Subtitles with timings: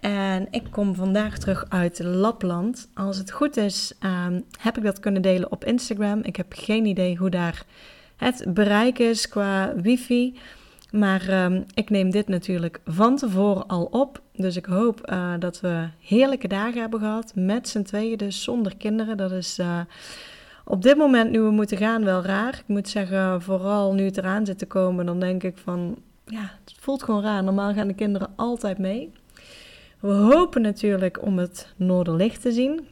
[0.00, 2.88] En ik kom vandaag terug uit Lapland.
[2.94, 6.20] Als het goed is, ehm, heb ik dat kunnen delen op Instagram.
[6.22, 7.64] Ik heb geen idee hoe daar
[8.16, 10.38] het bereik is qua wifi.
[10.90, 14.22] Maar ehm, ik neem dit natuurlijk van tevoren al op.
[14.32, 17.32] Dus ik hoop eh, dat we heerlijke dagen hebben gehad.
[17.34, 19.16] Met z'n tweeën, dus zonder kinderen.
[19.16, 19.80] Dat is uh,
[20.64, 22.54] op dit moment, nu we moeten gaan, wel raar.
[22.54, 25.96] Ik moet zeggen, vooral nu het eraan zit te komen, dan denk ik van...
[26.24, 27.44] Ja, het voelt gewoon raar.
[27.44, 29.12] Normaal gaan de kinderen altijd mee.
[30.00, 32.86] We hopen natuurlijk om het noorderlicht te zien.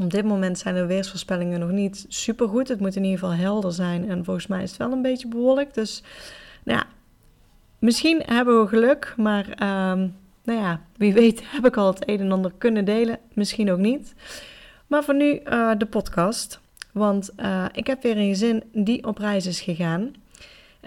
[0.00, 2.68] Op dit moment zijn de weersvoorspellingen nog niet super goed.
[2.68, 4.10] Het moet in ieder geval helder zijn.
[4.10, 5.74] En volgens mij is het wel een beetje bewolkt.
[5.74, 6.02] Dus
[6.64, 6.86] nou ja,
[7.78, 9.14] misschien hebben we geluk.
[9.16, 10.08] Maar ehm,
[10.44, 13.18] nou ja, wie weet heb ik al het een en ander kunnen delen.
[13.32, 14.14] Misschien ook niet.
[14.86, 16.60] Maar voor nu uh, de podcast.
[16.92, 20.14] Want uh, ik heb weer een gezin die op reis is gegaan.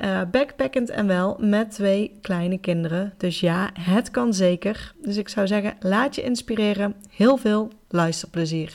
[0.03, 3.13] Uh, backpackend en wel met twee kleine kinderen.
[3.17, 4.93] Dus ja, het kan zeker.
[5.01, 6.95] Dus ik zou zeggen, laat je inspireren.
[7.09, 8.73] Heel veel luisterplezier.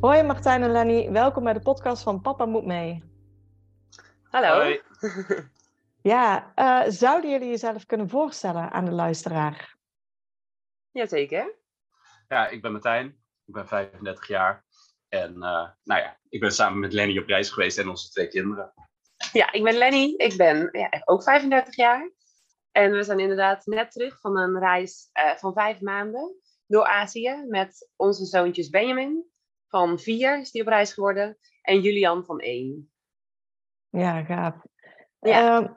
[0.00, 3.11] Hoi Martijn en Lenny, welkom bij de podcast van Papa Moet Mee.
[4.32, 4.60] Hallo.
[4.60, 4.80] Hoi.
[6.12, 9.76] ja, uh, zouden jullie jezelf kunnen voorstellen aan de luisteraar?
[10.90, 11.54] Jazeker.
[12.28, 13.06] Ja, ik ben Martijn.
[13.46, 14.64] Ik ben 35 jaar.
[15.08, 18.28] En uh, nou ja, ik ben samen met Lenny op reis geweest en onze twee
[18.28, 18.72] kinderen.
[19.32, 20.14] Ja, ik ben Lenny.
[20.16, 22.10] Ik ben ja, ook 35 jaar.
[22.70, 27.44] En we zijn inderdaad net terug van een reis uh, van vijf maanden door Azië
[27.48, 29.30] met onze zoontjes Benjamin
[29.68, 32.92] van vier is die op reis geworden en Julian van één.
[33.92, 34.54] Ja, gaaf.
[35.18, 35.60] Ja.
[35.60, 35.68] Uh,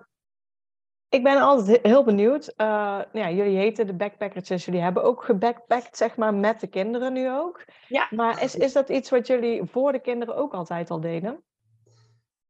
[1.09, 2.47] ik ben altijd heel benieuwd.
[2.47, 6.67] Uh, ja, jullie heten de backpackers, dus jullie hebben ook gebackpackt, zeg maar, met de
[6.67, 7.65] kinderen nu ook.
[7.87, 8.07] Ja.
[8.09, 11.43] Maar is, is dat iets wat jullie voor de kinderen ook altijd al deden?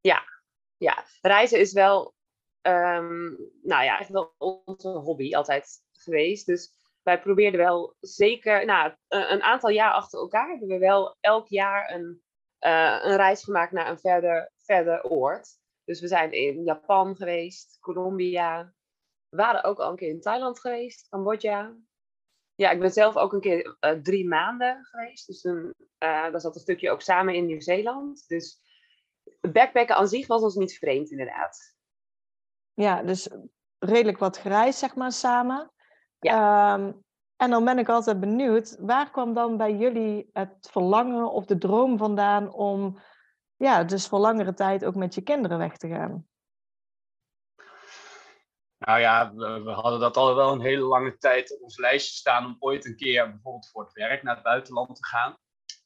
[0.02, 0.24] Ja,
[0.78, 1.04] ja.
[1.22, 2.14] reizen is wel,
[2.62, 6.46] um, nou ja, echt wel onze hobby altijd geweest.
[6.46, 6.72] Dus
[7.04, 11.92] wij probeerden wel zeker, nou, een aantal jaar achter elkaar hebben we wel elk jaar
[11.94, 12.22] een,
[12.60, 15.58] uh, een reis gemaakt naar een verder verder oord.
[15.84, 18.74] Dus we zijn in Japan geweest, Colombia.
[19.30, 21.76] We waren ook al een keer in Thailand geweest, Cambodja.
[22.56, 25.28] Ja, ik ben zelf ook een keer uh, drie maanden geweest.
[25.28, 28.28] Dus toen, uh, daar zat een stukje ook samen in Nieuw-Zeeland.
[28.28, 28.62] Dus
[29.42, 31.76] backpacken aan zich was ons niet vreemd, inderdaad.
[32.74, 33.30] Ja, dus
[33.80, 35.72] redelijk wat gereisd, zeg maar, samen.
[36.20, 36.74] Ja.
[36.74, 37.04] Um,
[37.36, 41.58] en dan ben ik altijd benieuwd, waar kwam dan bij jullie het verlangen of de
[41.58, 43.00] droom vandaan om
[43.58, 46.28] ja, dus voor langere tijd ook met je kinderen weg te gaan?
[48.78, 52.46] Nou ja, we, hadden dat al wel een hele lange tijd op ons lijstje staan
[52.46, 55.38] om ooit een keer bijvoorbeeld voor het werk naar het buitenland te gaan.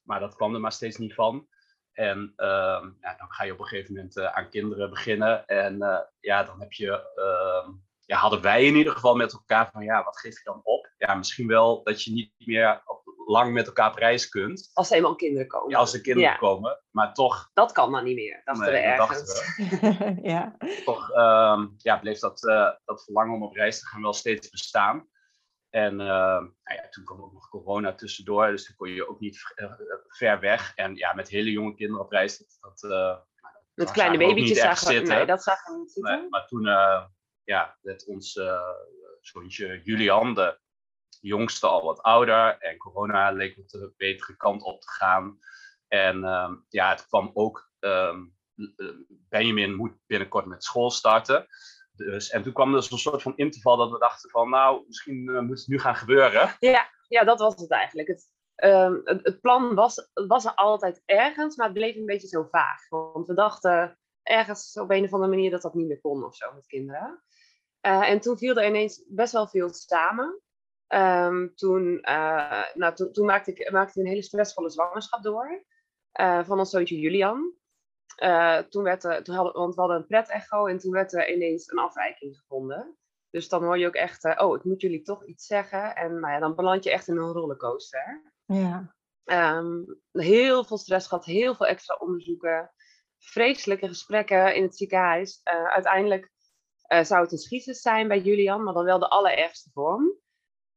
[0.04, 1.48] Maar dat kwam er maar steeds niet van.
[1.92, 5.46] En uh, ja, dan ga je op een gegeven moment uh, aan kinderen beginnen.
[5.46, 7.72] En uh, ja, dan heb je, ehm,
[8.06, 10.90] ja, hadden wij in ieder geval met elkaar van, ja, wat geef je dan op?
[10.98, 12.82] Ja, misschien wel dat je niet meer
[13.30, 14.70] lang met elkaar op reis kunt.
[14.74, 15.70] Als er eenmaal kinderen komen.
[15.70, 16.84] Ja, als er kinderen komen.
[16.92, 17.50] Maar toch...
[17.54, 19.26] Dat kan dan niet meer, dachten nee, we ergens.
[19.26, 20.30] Dachten we.
[20.30, 20.58] ja.
[20.86, 24.50] Toch um, ja, bleef dat, uh, dat verlangen om op reis te gaan wel steeds
[24.50, 25.08] bestaan.
[25.70, 29.20] En uh, nou ja, toen kwam ook nog corona tussendoor, dus toen kon je ook
[29.20, 29.72] niet uh,
[30.08, 30.76] ver weg.
[30.76, 32.58] En ja, met hele jonge kinderen op reis, dat...
[32.60, 33.18] dat uh,
[33.74, 36.20] met kleine babytjes zagen we, nee, dat zagen we niet zitten.
[36.20, 36.64] Nee, maar toen
[37.44, 38.40] ja, werd ons
[39.22, 40.60] zoontje Julian, de
[41.20, 45.40] jongste al wat ouder en corona leek op de betere kant op te gaan.
[45.88, 48.36] En um, ja, het kwam ook, um,
[49.30, 51.48] Benjamin moet binnenkort met school starten.
[51.92, 55.30] Dus, en toen kwam er een soort van interval dat we dachten van, nou, misschien
[55.30, 56.56] uh, moet het nu gaan gebeuren.
[56.60, 58.08] Ja, ja dat was het eigenlijk.
[58.08, 58.30] Het,
[58.64, 62.90] um, het, plan was, was er altijd ergens, maar het bleef een beetje zo vaag.
[62.90, 66.36] Want we dachten ergens op een of andere manier dat dat niet meer kon of
[66.36, 67.24] zo met kinderen.
[67.82, 70.42] Uh, en toen viel er ineens best wel veel samen.
[70.96, 75.66] Um, toen, uh, nou, to, toen maakte, ik, maakte een hele stressvolle zwangerschap door
[76.20, 77.54] uh, van ons zoontje Julian.
[78.24, 81.34] Uh, toen werd er, toen hadden, want we hadden een pret-echo en toen werd er
[81.34, 82.98] ineens een afwijking gevonden.
[83.30, 85.96] Dus dan hoor je ook echt, oh, ik moet jullie toch iets zeggen.
[85.96, 88.34] En nou ja, dan beland je echt in een rollercoaster.
[88.46, 88.96] Ja.
[89.24, 92.72] Ehm, heel veel stress gehad, heel veel extra onderzoeken,
[93.18, 95.42] vreselijke gesprekken in het ziekenhuis.
[95.44, 96.32] Uiteindelijk
[97.02, 100.18] zou het een schisis zijn bij Julian, maar dan wel de allerergste vorm.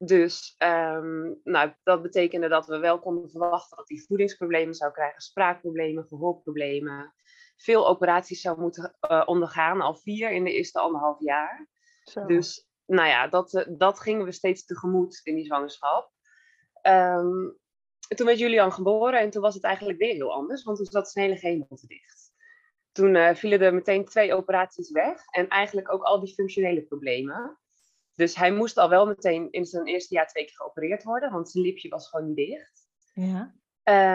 [0.05, 5.21] Dus um, nou, dat betekende dat we wel konden verwachten dat hij voedingsproblemen zou krijgen,
[5.21, 7.15] spraakproblemen, gehoorproblemen.
[7.57, 11.69] Veel operaties zou moeten uh, ondergaan, al vier in de eerste anderhalf jaar.
[12.03, 12.27] Zo.
[12.27, 16.13] Dus nou ja, dat, uh, dat gingen we steeds tegemoet in die zwangerschap.
[16.87, 17.59] Um,
[18.09, 21.11] toen werd Julian geboren en toen was het eigenlijk weer heel anders, want toen zat
[21.11, 22.33] zijn hele gehemelte dicht.
[22.93, 27.59] Toen uh, vielen er meteen twee operaties weg en eigenlijk ook al die functionele problemen.
[28.15, 31.51] Dus hij moest al wel meteen in zijn eerste jaar twee keer geopereerd worden, want
[31.51, 32.89] zijn lipje was gewoon niet dicht.
[33.13, 33.55] Ja.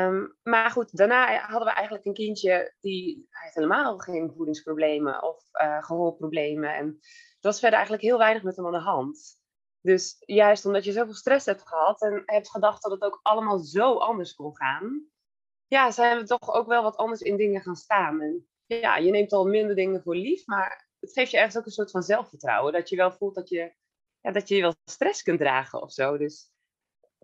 [0.08, 5.24] Um, maar goed, daarna hadden we eigenlijk een kindje die hij had helemaal geen voedingsproblemen
[5.24, 6.76] of uh, gehoorproblemen.
[6.76, 9.40] En er was verder eigenlijk heel weinig met hem aan de hand.
[9.82, 13.60] Dus juist omdat je zoveel stress hebt gehad en hebt gedacht dat het ook allemaal
[13.60, 15.08] zo anders kon gaan,
[15.68, 18.22] ja, zijn we toch ook wel wat anders in dingen gaan staan.
[18.22, 21.66] En ja, je neemt al minder dingen voor lief, maar het geeft je ergens ook
[21.66, 22.74] een soort van zelfvertrouwen.
[22.74, 23.74] Dat je wel voelt dat je,
[24.32, 26.18] dat je wel stress kunt dragen of zo.
[26.18, 26.52] Dus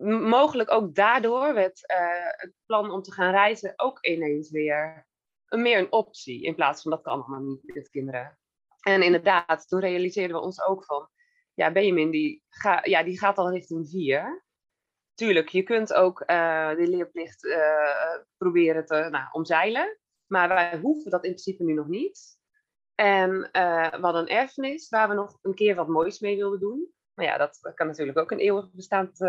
[0.02, 5.06] mogelijk ook daardoor werd uh, het plan om te gaan reizen ook ineens weer
[5.48, 6.42] een, meer een optie.
[6.42, 8.38] In plaats van dat kan allemaal niet met kinderen.
[8.80, 11.08] En inderdaad, toen realiseerden we ons ook van,
[11.54, 14.44] ja, Benjamin die, ga, ja, die gaat al richting vier.
[15.14, 19.98] Tuurlijk, je kunt ook uh, de leerplicht uh, proberen te nou, omzeilen.
[20.26, 22.33] Maar wij hoeven dat in principe nu nog niet.
[22.94, 26.60] En uh, we hadden een erfenis waar we nog een keer wat moois mee wilden
[26.60, 26.92] doen.
[27.14, 29.20] Maar ja, dat kan natuurlijk ook een eeuwig bestaand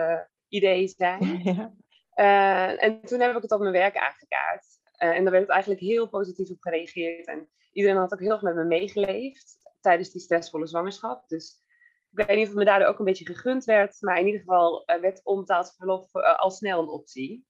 [0.48, 1.42] idee zijn.
[2.16, 2.78] Ja.
[2.78, 4.66] en toen heb ik het op mijn werk aangekaart.
[4.98, 7.28] en daar werd het eigenlijk heel positief op gereageerd.
[7.28, 11.28] En iedereen had ook heel erg met me meegeleefd tijdens die stressvolle zwangerschap.
[11.28, 11.64] Dus
[12.12, 14.40] ik weet niet of het me daardoor ook een beetje gegund werd, maar in ieder
[14.40, 17.46] geval werd onbetaald verlof al snel een optie.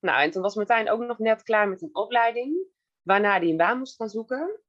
[0.00, 2.66] Nou, en toen was Martijn ook nog net klaar met een opleiding,
[3.02, 4.60] waarna hij een baan moest gaan zoeken.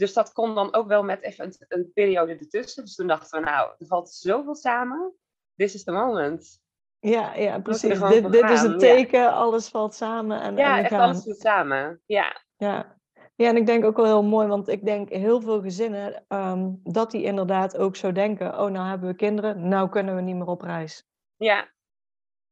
[0.00, 2.84] Dus dat kon dan ook wel met even een, een periode ertussen.
[2.84, 5.14] Dus toen dachten we, nou, er valt zoveel samen.
[5.56, 6.60] This is the moment.
[6.98, 7.98] Ja, ja precies.
[8.00, 9.30] Dit, dit is het teken, ja.
[9.30, 10.40] alles valt samen.
[10.40, 12.02] En, ja, en echt alles valt samen.
[12.06, 12.42] Ja.
[12.56, 12.98] ja.
[13.34, 16.80] Ja, en ik denk ook wel heel mooi, want ik denk heel veel gezinnen um,
[16.82, 20.36] dat die inderdaad ook zo denken: oh, nou hebben we kinderen, nou kunnen we niet
[20.36, 21.04] meer op reis.
[21.36, 21.70] Ja.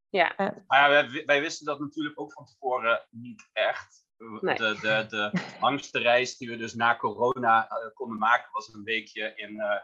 [0.08, 0.40] Ja.
[0.40, 4.07] Uh, ja wij, wij, wisten dat natuurlijk ook van tevoren niet echt.
[4.18, 4.56] Nee.
[4.56, 5.30] De, de, de
[5.60, 9.74] langste reis die we dus na corona uh, konden maken was een weekje in, uh,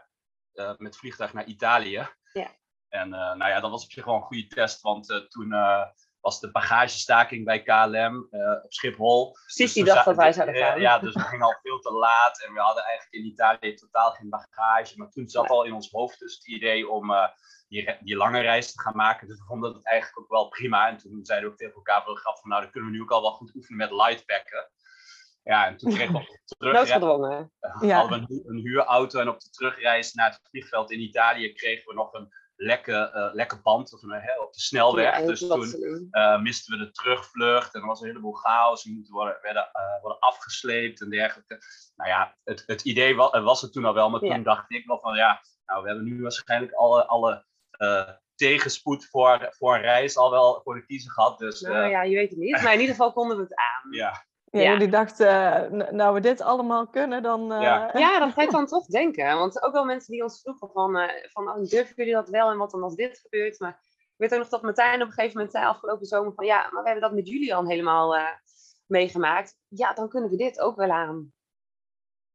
[0.53, 2.09] uh, met vliegtuig naar Italië.
[2.33, 2.55] Ja.
[2.89, 5.53] En nou ja, dat was op zich wel een goede test, want toen
[6.25, 9.31] was de bagagestaking bij KLM uh, op Schiphol.
[9.31, 10.79] Precies dus die dag dat wij zouden gaan.
[10.79, 14.11] Ja, dus we gingen al veel te laat en we hadden eigenlijk in Italië totaal
[14.11, 14.97] geen bagage.
[14.97, 17.27] Maar toen zat al in ons hoofd dus het idee om uh,
[17.67, 19.27] die, die, lange reis te gaan maken.
[19.27, 20.89] Dus we vonden het eigenlijk ook wel prima.
[20.89, 23.01] En toen zeiden we ook tegen elkaar voor grap van nou, dan kunnen we nu
[23.01, 24.69] ook al wel goed oefenen met lightpacken.
[25.43, 26.99] Ja, en toen kregen we terugreis ja.
[26.99, 31.87] hadden we een, een huurauto en op de terugreis naar het vliegveld in Italië kregen
[31.87, 35.19] we nog een lekke, uh, lekke band of, uh, op de snelweg.
[35.19, 38.83] Ja, dus toen uh, misten we de terugvlucht en er was een heleboel chaos.
[38.83, 39.69] We moeten worden, werden,
[40.01, 41.59] worden afgesleept en dergelijke.
[41.95, 44.33] Nou ja, het, het idee was, was het toen al wel, maar ja.
[44.33, 47.45] toen dacht ik wel van ja, nou we hebben nu waarschijnlijk alle, alle
[48.35, 51.39] tegenspoed voor, voor een reis al wel voor de kiezer gehad.
[51.39, 53.91] Dus, nou ja, je weet het niet, maar in ieder geval konden we het aan.
[53.91, 54.25] Ja.
[54.55, 54.71] Ja, ja.
[54.71, 55.27] jullie dachten,
[55.73, 57.53] uh, nou we dit allemaal kunnen, dan...
[57.53, 57.61] Uh...
[57.61, 57.89] Ja.
[57.93, 59.37] ja, dat ga je dan toch denken.
[59.37, 62.49] Want ook wel mensen die ons vroegen van, uh, van oh, durven jullie dat wel
[62.49, 63.59] en wat dan als dit gebeurt.
[63.59, 66.45] Maar ik weet ook nog dat Martijn op een gegeven moment zei afgelopen zomer van...
[66.45, 68.15] Ja, maar we hebben dat met Julian helemaal
[68.85, 69.57] meegemaakt.
[69.67, 71.33] Ja, dan kunnen we dit ook wel aan.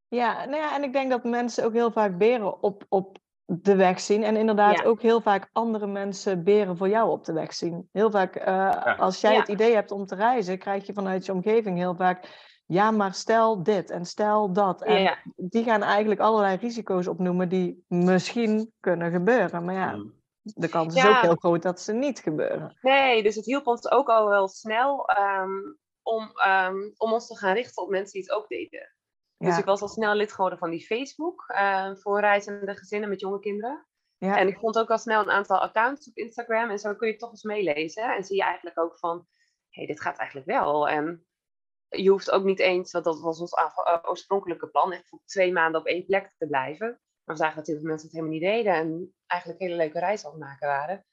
[0.09, 3.19] Ja, nou ja, en ik denk dat mensen ook heel vaak beren op, op
[3.53, 4.23] de weg zien.
[4.23, 4.85] En inderdaad ja.
[4.85, 7.89] ook heel vaak andere mensen beren voor jou op de weg zien.
[7.93, 8.97] Heel vaak, uh, ja.
[8.99, 9.39] als jij ja.
[9.39, 12.49] het idee hebt om te reizen, krijg je vanuit je omgeving heel vaak...
[12.67, 14.83] Ja, maar stel dit en stel dat.
[14.83, 19.65] En die gaan eigenlijk allerlei risico's opnoemen die misschien kunnen gebeuren.
[19.65, 20.05] Maar ja,
[20.43, 22.79] de kans is ook heel groot dat ze niet gebeuren.
[22.81, 27.37] Nee, dus het hielp ons ook al wel snel um, om, um, om ons te
[27.37, 28.95] gaan richten op mensen die het ook deden.
[29.41, 29.49] Ja.
[29.49, 33.21] Dus ik was al snel lid geworden van die Facebook uh, voor reizende gezinnen met
[33.21, 33.87] jonge kinderen.
[34.17, 34.39] Ja.
[34.39, 36.71] En ik vond ook al snel een aantal accounts op Instagram.
[36.71, 38.17] En zo kun je toch eens meelezen.
[38.17, 39.25] En zie je eigenlijk ook van, hé,
[39.69, 40.89] hey, dit gaat eigenlijk wel.
[40.89, 41.27] En
[41.89, 43.55] je hoeft ook niet eens, want dat was ons
[44.03, 46.89] oorspronkelijke plan, echt voor twee maanden op één plek te blijven.
[47.25, 48.75] Maar we zagen dat heel veel mensen het helemaal niet deden.
[48.75, 51.07] En eigenlijk hele leuke reizen aan het maken waren.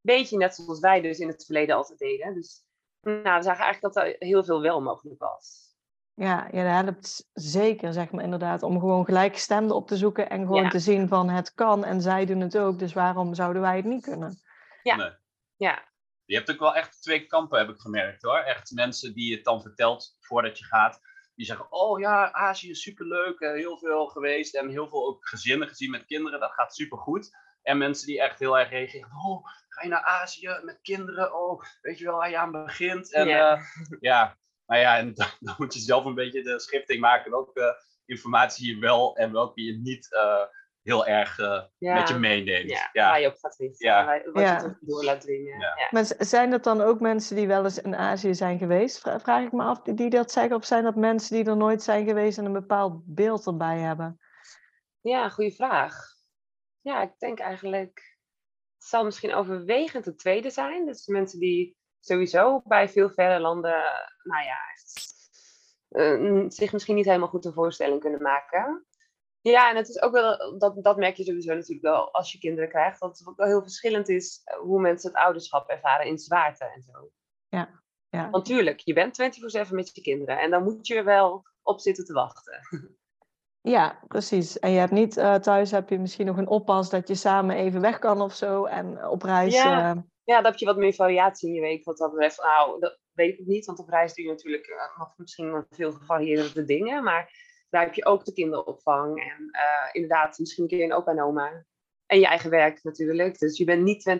[0.00, 2.34] Beetje net zoals wij dus in het verleden altijd deden.
[2.34, 2.64] Dus
[3.00, 5.73] nou, we zagen eigenlijk dat er heel veel wel mogelijk was.
[6.16, 10.40] Ja, ja, dat helpt zeker, zeg maar, inderdaad, om gewoon gelijkgestemden op te zoeken en
[10.40, 10.68] gewoon ja.
[10.68, 13.84] te zien van het kan en zij doen het ook, dus waarom zouden wij het
[13.84, 14.38] niet kunnen?
[14.82, 15.10] Ja, nee.
[15.56, 15.88] ja.
[16.24, 18.38] je hebt ook wel echt twee kampen, heb ik gemerkt hoor.
[18.38, 21.00] Echt mensen die het dan vertelt voordat je gaat.
[21.34, 25.68] Die zeggen, oh ja, Azië is superleuk, heel veel geweest en heel veel ook gezinnen
[25.68, 27.30] gezien met kinderen, dat gaat supergoed.
[27.62, 31.62] En mensen die echt heel erg reageren, oh, ga je naar Azië met kinderen, oh,
[31.80, 33.12] weet je wel waar je aan begint.
[33.12, 33.60] En ja,
[34.00, 37.82] ja nou ja, en dan, dan, moet je zelf een beetje de schifting maken welke
[38.06, 40.42] informatie je wel en welke je niet uh,
[40.82, 42.70] heel erg uh, met je meeneemt.
[42.70, 44.22] Ja, ja, waar je op gaat richten, ja.
[44.32, 45.60] wat je toch door laat dringen.
[45.60, 45.88] Ja.
[45.90, 49.00] Maar zijn dat dan ook mensen die wel eens in Azië zijn geweest?
[49.00, 50.56] Vraag ik me af, die dat zeggen?
[50.56, 54.20] Of zijn dat mensen die er nooit zijn geweest en een bepaald beeld erbij hebben?
[55.00, 56.12] Ja, goede vraag.
[56.80, 58.18] Ja, ik denk eigenlijk,
[58.76, 60.86] het zal misschien overwegend de tweede zijn.
[60.86, 63.82] Dus mensen die sowieso bij veel verre landen,
[64.22, 64.58] nou ja,
[65.90, 68.86] uh, zich misschien niet helemaal goed een voorstelling kunnen maken.
[69.40, 72.38] Ja, en het is ook wel, dat, dat merk je sowieso natuurlijk wel als je
[72.38, 76.06] kinderen krijgt, dat het ook wel heel verschillend is eh, hoe mensen het ouderschap ervaren
[76.06, 77.10] in zwaarte en zo.
[77.48, 78.30] Ja, ja.
[78.30, 79.22] Want tuurlijk, je bent
[79.68, 82.60] 24-7 met je kinderen en dan moet je er wel op zitten te wachten.
[83.66, 84.58] Ja, precies.
[84.58, 87.56] En je hebt niet uh, thuis heb je misschien nog een oppas dat je samen
[87.56, 89.54] even weg kan of zo en op reis.
[89.54, 90.00] Ja, uh...
[90.24, 91.84] ja dan heb je wat meer variatie in je week.
[91.84, 94.98] Wat dat betreft, nou, dat weet ik niet, want op reis doe je natuurlijk uh,
[94.98, 97.04] nog misschien veel gevarieerde dingen.
[97.04, 99.50] Maar daar heb je ook de kinderopvang en
[99.92, 101.64] inderdaad misschien een keer een opa en oma.
[102.06, 103.38] En je eigen werk natuurlijk.
[103.38, 104.12] Dus je bent niet 24-7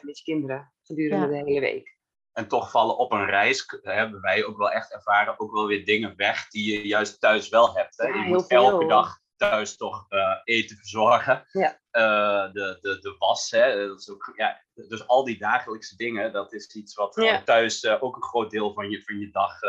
[0.00, 1.98] met je kinderen gedurende de hele week.
[2.32, 5.84] En toch vallen op een reis, hebben wij ook wel echt ervaren, ook wel weer
[5.84, 7.96] dingen weg die je juist thuis wel hebt.
[7.96, 8.06] Hè?
[8.06, 11.46] je moet elke dag thuis toch uh, eten verzorgen.
[11.52, 11.80] Ja.
[11.92, 13.86] Uh, de, de, de was, hè?
[13.86, 17.42] Dat is ook, ja, dus al die dagelijkse dingen, dat is iets wat ja.
[17.42, 19.60] thuis uh, ook een groot deel van je, van je dag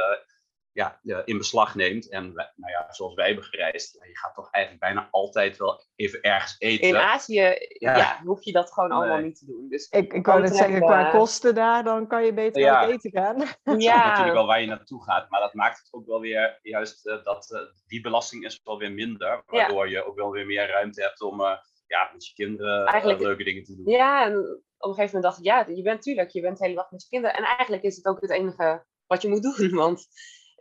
[0.74, 2.10] ja, in beslag neemt.
[2.10, 6.22] En nou ja, zoals wij hebben gereisd, je gaat toch eigenlijk bijna altijd wel even
[6.22, 6.88] ergens eten.
[6.88, 8.22] In Azië ja.
[8.24, 9.70] hoef je dat gewoon allemaal niet te doen.
[9.70, 12.88] Dus ik, ik wou net zeggen, qua kosten daar, dan kan je beter ja.
[12.88, 13.38] eten gaan.
[13.80, 14.08] Ja.
[14.08, 17.24] natuurlijk wel waar je naartoe gaat, maar dat maakt het ook wel weer, juist uh,
[17.24, 19.44] dat uh, die belasting is wel weer minder.
[19.46, 23.44] Waardoor je ook wel weer meer ruimte hebt om uh, ja, met je kinderen leuke
[23.44, 23.94] dingen te doen.
[23.94, 24.38] Ja, en
[24.78, 26.92] op een gegeven moment dacht ik, ja, je bent natuurlijk, je bent de hele dag
[26.92, 27.38] met je kinderen.
[27.38, 30.08] En eigenlijk is het ook het enige wat je moet doen, want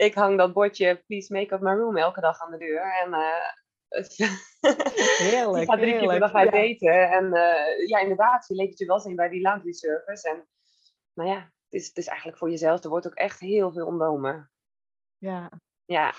[0.00, 2.95] ik hang dat bordje Please Make Up My Room elke dag aan de deur.
[3.04, 4.28] En uh,
[5.19, 7.11] heerlijk, ik ga drie keer per dag uit eten.
[7.11, 10.28] En uh, ja, inderdaad, je levert je wel in bij die laundry service.
[10.28, 10.49] En
[11.12, 12.83] nou ja, het is, het is eigenlijk voor jezelf.
[12.85, 14.50] Er wordt ook echt heel veel ontnomen.
[15.19, 15.50] Ja.
[15.85, 16.14] Ja.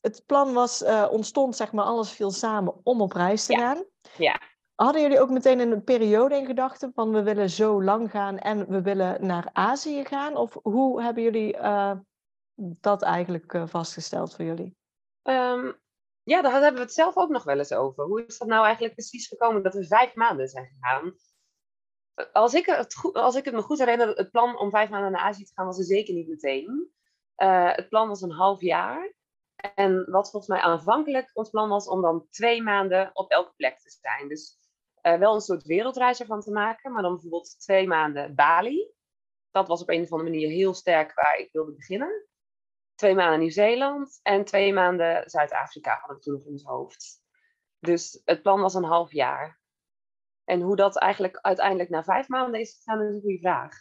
[0.00, 3.58] het plan was, uh, ontstond, zeg maar, alles viel samen om op reis te ja.
[3.58, 3.84] gaan.
[4.16, 4.40] Ja.
[4.74, 8.68] Hadden jullie ook meteen een periode in gedachten van we willen zo lang gaan en
[8.68, 10.36] we willen naar Azië gaan?
[10.36, 11.56] Of hoe hebben jullie
[12.60, 14.76] dat eigenlijk uh, vastgesteld voor jullie?
[15.22, 15.80] Um,
[16.22, 18.04] ja, daar hebben we het zelf ook nog wel eens over.
[18.04, 21.14] Hoe is dat nou eigenlijk precies gekomen dat we vijf maanden zijn gegaan?
[22.32, 25.20] Als ik, het als ik het me goed herinner, het plan om vijf maanden naar
[25.20, 26.92] Azië te gaan was er zeker niet meteen.
[27.36, 29.12] Uh, het plan was een half jaar.
[29.74, 33.78] En wat volgens mij aanvankelijk ons plan was om dan twee maanden op elke plek
[33.78, 34.28] te zijn.
[34.28, 34.58] Dus
[35.02, 38.92] uh, wel een soort wereldreis ervan te maken, maar dan bijvoorbeeld twee maanden Bali.
[39.50, 42.27] Dat was op een of andere manier heel sterk waar ik wilde beginnen
[42.98, 47.20] twee maanden Nieuw-Zeeland en twee maanden Zuid-Afrika hadden we toen nog in ons hoofd.
[47.78, 49.60] Dus het plan was een half jaar.
[50.44, 53.76] En hoe dat eigenlijk uiteindelijk na vijf maanden is gegaan, is een goede vraag.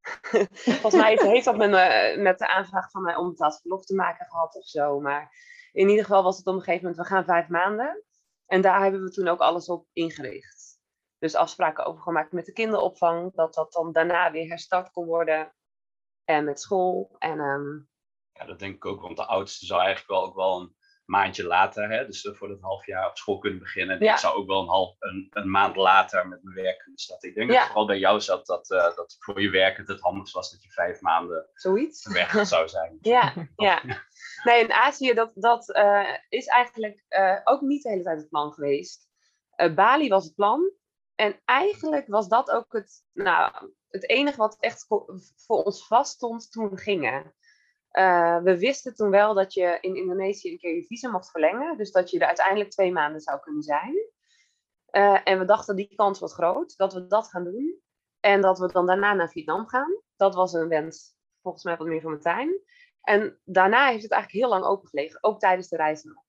[0.80, 3.84] Volgens mij heeft dat met, me, met de aanvraag van mij om het als verlof
[3.84, 5.00] te maken gehad of zo.
[5.00, 5.30] Maar
[5.72, 8.04] in ieder geval was het op een gegeven moment, we gaan vijf maanden.
[8.46, 10.78] En daar hebben we toen ook alles op ingericht.
[11.18, 15.54] Dus afspraken over gemaakt met de kinderopvang, dat dat dan daarna weer herstart kon worden.
[16.24, 17.16] En met school.
[17.18, 17.88] En um,
[18.34, 20.74] ja, dat denk ik ook, want de oudste zou eigenlijk wel ook wel een
[21.04, 24.04] maandje later, hè, dus voor dat half jaar op school kunnen beginnen.
[24.04, 24.12] Ja.
[24.12, 27.28] Ik zou ook wel een, half, een, een maand later met mijn werk kunnen starten.
[27.28, 27.56] Ik denk ja.
[27.56, 30.50] dat vooral bij jou zat dat, uh, dat voor je werk het het handigst was
[30.50, 32.12] dat je vijf maanden Zoiets.
[32.12, 32.98] weg zou zijn.
[33.00, 33.82] ja, ja.
[34.42, 38.28] Nee, in Azië, dat, dat uh, is eigenlijk uh, ook niet de hele tijd het
[38.28, 39.08] plan geweest.
[39.74, 40.72] Bali was het plan.
[41.14, 44.86] En eigenlijk was dat ook het, nou, het enige wat echt
[45.46, 47.34] voor ons vaststond toen we gingen.
[47.98, 51.76] Uh, we wisten toen wel dat je in Indonesië een keer je visum mocht verlengen.
[51.76, 53.94] Dus dat je er uiteindelijk twee maanden zou kunnen zijn.
[54.90, 57.82] Uh, en we dachten die kans was groot dat we dat gaan doen.
[58.20, 60.00] En dat we dan daarna naar Vietnam gaan.
[60.16, 62.60] Dat was een wens volgens mij wat meer van Martijn.
[63.00, 65.22] En daarna heeft het eigenlijk heel lang opengelegen.
[65.22, 66.22] Ook tijdens de reis nog.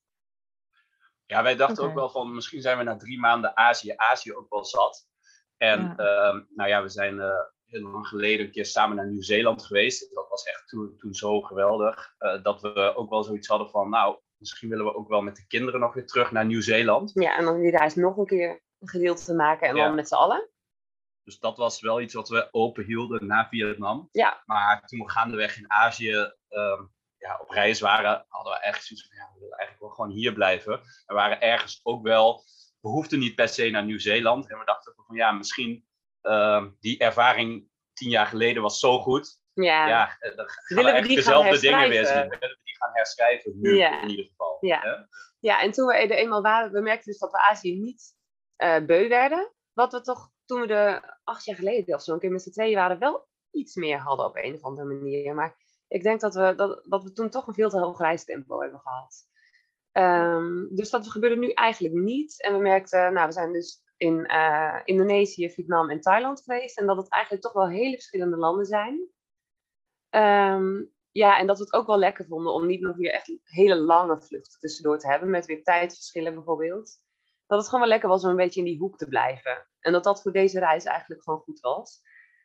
[1.26, 1.90] Ja, wij dachten okay.
[1.90, 5.08] ook wel van misschien zijn we na drie maanden Azië, Azië ook wel zat.
[5.58, 6.34] En ja.
[6.34, 7.46] Uh, nou ja, we zijn uh,
[7.82, 10.14] heel lang geleden een keer samen naar Nieuw-Zeeland geweest.
[10.14, 12.16] Dat was echt toen, toen zo geweldig.
[12.20, 15.36] Uh, dat we ook wel zoiets hadden van, nou, misschien willen we ook wel met
[15.36, 17.12] de kinderen nog weer terug naar Nieuw-Zeeland.
[17.14, 19.86] Ja, en dan die reis nog een keer een gedeelte te maken en ja.
[19.86, 20.50] dan met z'n allen.
[21.24, 24.10] Dus dat was wel iets wat we open hielden na Vietnam.
[24.12, 24.44] Ja.
[24.46, 26.84] Maar toen we gaandeweg in Azië ehm,
[27.18, 30.18] ja, op reis waren, hadden we echt zoiets van, ja, we willen eigenlijk wel gewoon
[30.18, 30.82] hier blijven.
[31.06, 32.44] We waren ergens ook wel,
[32.82, 34.50] we hoefden niet per se naar Nieuw-Zeeland.
[34.50, 35.86] En we dachten van, ja, misschien
[36.26, 39.40] ehm, die ervaring tien jaar geleden was zo goed.
[39.54, 39.88] Ja.
[39.88, 42.16] Ja, eh, dan gaan dezelfde dingen weer zien.
[42.16, 44.02] Willen we die gaan herschrijven nu Ja.
[44.02, 44.58] in ieder geval.
[44.60, 44.80] Ja.
[44.82, 44.94] hè?
[45.40, 48.14] Ja, en toen we er eenmaal waren, we merkten dus dat we Azië niet
[48.56, 49.52] eh, beu werden.
[49.74, 52.52] Wat we toch, toen we er acht jaar geleden of zo een keer met z'n
[52.52, 55.36] tweeën waren, wel iets meer hadden op een of andere manier.
[55.36, 55.56] Maar
[55.88, 58.80] ik denk dat we, dat, dat we toen toch een veel te hoog reistempo hebben
[58.80, 59.28] gehad.
[59.92, 62.42] Ehm, dus dat gebeurde nu eigenlijk niet.
[62.44, 66.80] En we merkten, nou, we zijn dus in eh, Indonesië, Vietnam en Thailand geweest.
[66.80, 69.10] En dat het eigenlijk toch wel hele verschillende landen zijn.
[70.10, 73.34] Ehm, ja, en dat we het ook wel lekker vonden om niet nog weer echt
[73.44, 75.30] hele lange vluchten tussendoor te hebben.
[75.30, 77.04] Met weer tijdverschillen bijvoorbeeld.
[77.48, 79.68] Dat het gewoon wel lekker was om een beetje in die hoek te blijven.
[79.80, 82.02] En dat dat voor deze reis eigenlijk gewoon goed was.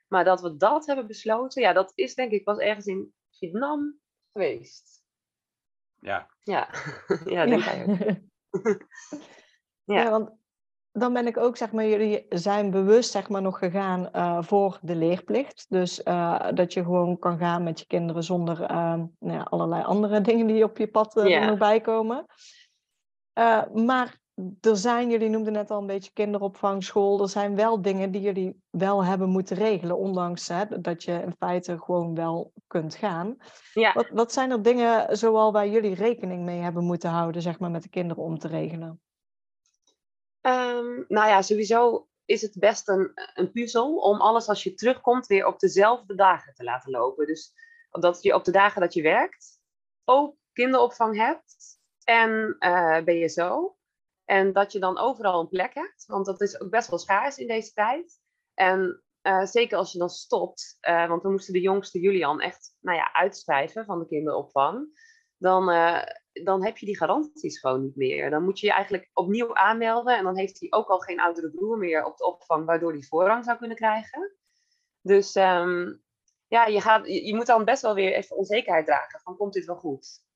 [0.08, 4.00] Maar dat we dat hebben besloten, ja, dat is denk ik pas ergens in Vietnam
[4.32, 5.04] geweest.
[5.98, 6.30] Ja.
[6.42, 6.68] Ja,
[7.24, 7.98] ja denk ook.
[9.84, 10.02] Ja.
[10.02, 10.10] Ja.
[10.10, 10.39] want
[10.92, 14.78] dan ben ik ook, zeg maar, jullie zijn bewust, zeg maar, nog gegaan eh, voor
[14.82, 15.66] de leerplicht.
[15.68, 19.82] Dus eh, dat je gewoon kan gaan met je kinderen zonder eh, nou ja, allerlei
[19.82, 21.40] andere dingen die op je pad eh, Ja.
[21.40, 22.26] er nog bij komen.
[23.32, 24.18] Eh, maar
[24.60, 27.22] er zijn, jullie noemden net al een beetje kinderopvang, school.
[27.22, 31.34] Er zijn wel dingen die jullie wel hebben moeten regelen, ondanks hè, dat je in
[31.38, 33.36] feite gewoon wel kunt gaan.
[33.72, 33.92] Ja.
[33.92, 37.70] Wat, wat zijn er dingen zoal waar jullie rekening mee hebben moeten houden, zeg maar,
[37.70, 39.00] met de kinderen om te regelen?
[40.40, 45.26] Ehm, nou ja, sowieso is het best een, een puzzel om alles als je terugkomt
[45.26, 47.26] weer op dezelfde dagen te laten lopen.
[47.26, 47.52] Dus
[47.90, 49.58] dat je op de dagen dat je werkt
[50.04, 53.74] ook kinderopvang hebt en eh BSO.
[54.24, 57.36] En dat je dan overal een plek hebt, want dat is ook best wel schaars
[57.36, 58.20] in deze tijd.
[58.54, 62.76] En eh, zeker als je dan stopt, eh, want we moesten de jongste Julian echt
[62.80, 64.88] nou ja, uitschrijven van de kinderopvang.
[65.36, 65.68] Dan,
[66.32, 68.30] dan heb je die garanties gewoon niet meer.
[68.30, 70.16] Dan moet je je eigenlijk opnieuw aanmelden.
[70.16, 73.02] En dan heeft hij ook al geen oudere broer meer op de opvang, waardoor hij
[73.02, 74.32] voorrang zou kunnen krijgen.
[75.02, 75.92] Dus ehm,
[76.46, 79.20] ja, je, gaat, je, moet dan best wel weer even onzekerheid dragen.
[79.20, 80.28] Van komt dit wel goed?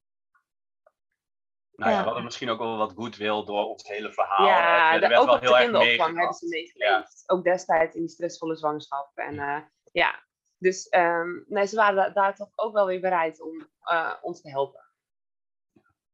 [1.76, 1.98] Nou ja, Ja.
[2.00, 4.46] we hadden misschien ook wel wat goodwill door ons hele verhaal.
[4.46, 4.94] ja.
[4.94, 7.22] Er de, werd ook wel op de heel erg kinderopvang hebben ze meegeleefd.
[7.26, 9.10] Ook destijds in die stressvolle zwangerschap.
[9.14, 9.60] En eh,
[9.92, 10.22] ja,
[10.58, 14.40] dus ehm, nee, ze waren da- daar toch ook wel weer bereid om eh, ons
[14.40, 14.83] te helpen.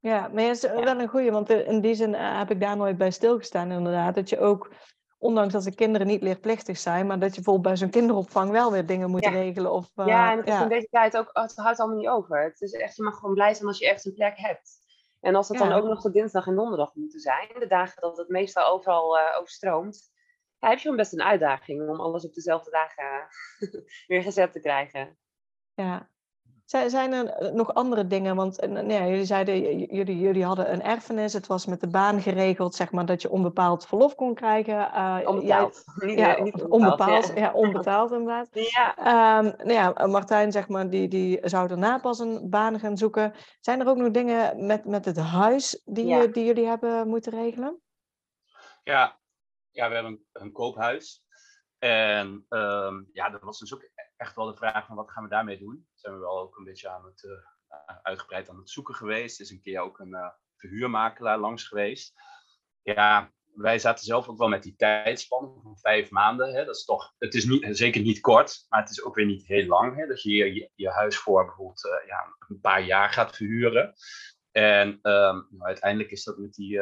[0.01, 0.75] Ja, maar het is Ja.
[0.75, 4.15] wel een goeie, want in die zin eh, heb ik daar nooit bij stilgestaan inderdaad.
[4.15, 4.73] Dat je ook,
[5.19, 8.73] ondanks dat de kinderen niet leerplichtig zijn, maar dat je bijvoorbeeld bij zo'n kinderopvang wel
[8.73, 9.31] weer dingen moet Ja.
[9.31, 9.73] regelen.
[9.73, 12.43] Of, eh, ja, en het is in deze tijd ook, het houdt allemaal niet over.
[12.43, 14.79] Het is echt, je mag gewoon blij zijn als je echt een plek hebt.
[15.21, 18.17] En als het dan ook nog de dinsdag en donderdag moeten zijn, de dagen dat
[18.17, 20.11] het meestal overal eh, overstroomt,
[20.59, 23.29] ja, heb je gewoon best een uitdaging om alles op dezelfde dagen
[24.07, 25.19] weer gezet te krijgen.
[25.75, 26.09] Ja.
[26.71, 28.37] Zijn, zijn er eh, nog andere dingen?
[28.37, 31.33] Want eh, nou ja, jullie zeiden, jullie, jullie hadden een erfenis.
[31.33, 34.93] Het was met de baan geregeld, zeg maar, dat je onbepaald verlof kon krijgen.
[34.93, 35.85] Eh, Onbetaald.
[36.07, 37.27] Ja, niet onbepaald.
[37.27, 37.35] ja.
[37.35, 38.49] Ja, onbetaald inderdaad.
[38.77, 38.97] Ja.
[38.97, 43.35] Ehm, nou ja, Martijn, zeg maar, die, die zou daarna pas een baan gaan zoeken.
[43.61, 46.27] Zijn er ook nog dingen met, met het huis die, Ja.
[46.27, 47.81] die jullie hebben moeten regelen?
[48.83, 49.19] Ja,
[49.71, 51.23] ja, we hebben een, een koophuis.
[51.79, 53.83] En ehm, ja, dat was dus ook
[54.21, 55.87] echt wel de vraag van wat gaan we daarmee doen.
[55.95, 59.39] Zijn we wel ook een beetje aan het, eh, uitgebreid aan het zoeken geweest.
[59.39, 62.13] Er is een keer ook een eh, verhuurmakelaar langs geweest.
[62.83, 66.55] Ja, wij zaten zelf ook wel met die tijdspan van vijf maanden.
[66.55, 66.65] Hè.
[66.65, 69.47] Dat is toch, het is niet, zeker niet kort, maar het is ook weer niet
[69.47, 69.97] heel lang.
[69.97, 73.95] Hè, dat je je, je, huis voor bijvoorbeeld eh, ja, een paar jaar gaat verhuren.
[74.51, 76.81] En ehm, nou, uiteindelijk is dat met die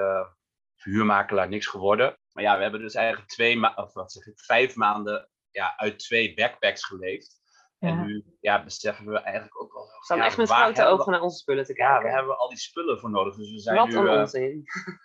[0.77, 2.18] verhuurmakelaar niks geworden.
[2.33, 5.99] Maar ja, we hebben dus eigenlijk twee of wat zeg ik, vijf maanden ja, uit
[5.99, 7.37] twee backpacks geleefd.
[7.79, 8.03] En Ja.
[8.05, 9.83] nu ja, beseffen we eigenlijk ook wel.
[9.85, 12.09] We staan ja, echt met grote we- ogen naar onze spullen te Ja, kijken.
[12.11, 13.37] we hebben al die spullen voor nodig.
[13.37, 14.62] Dus we zijn Wat nu, een eh, onzin.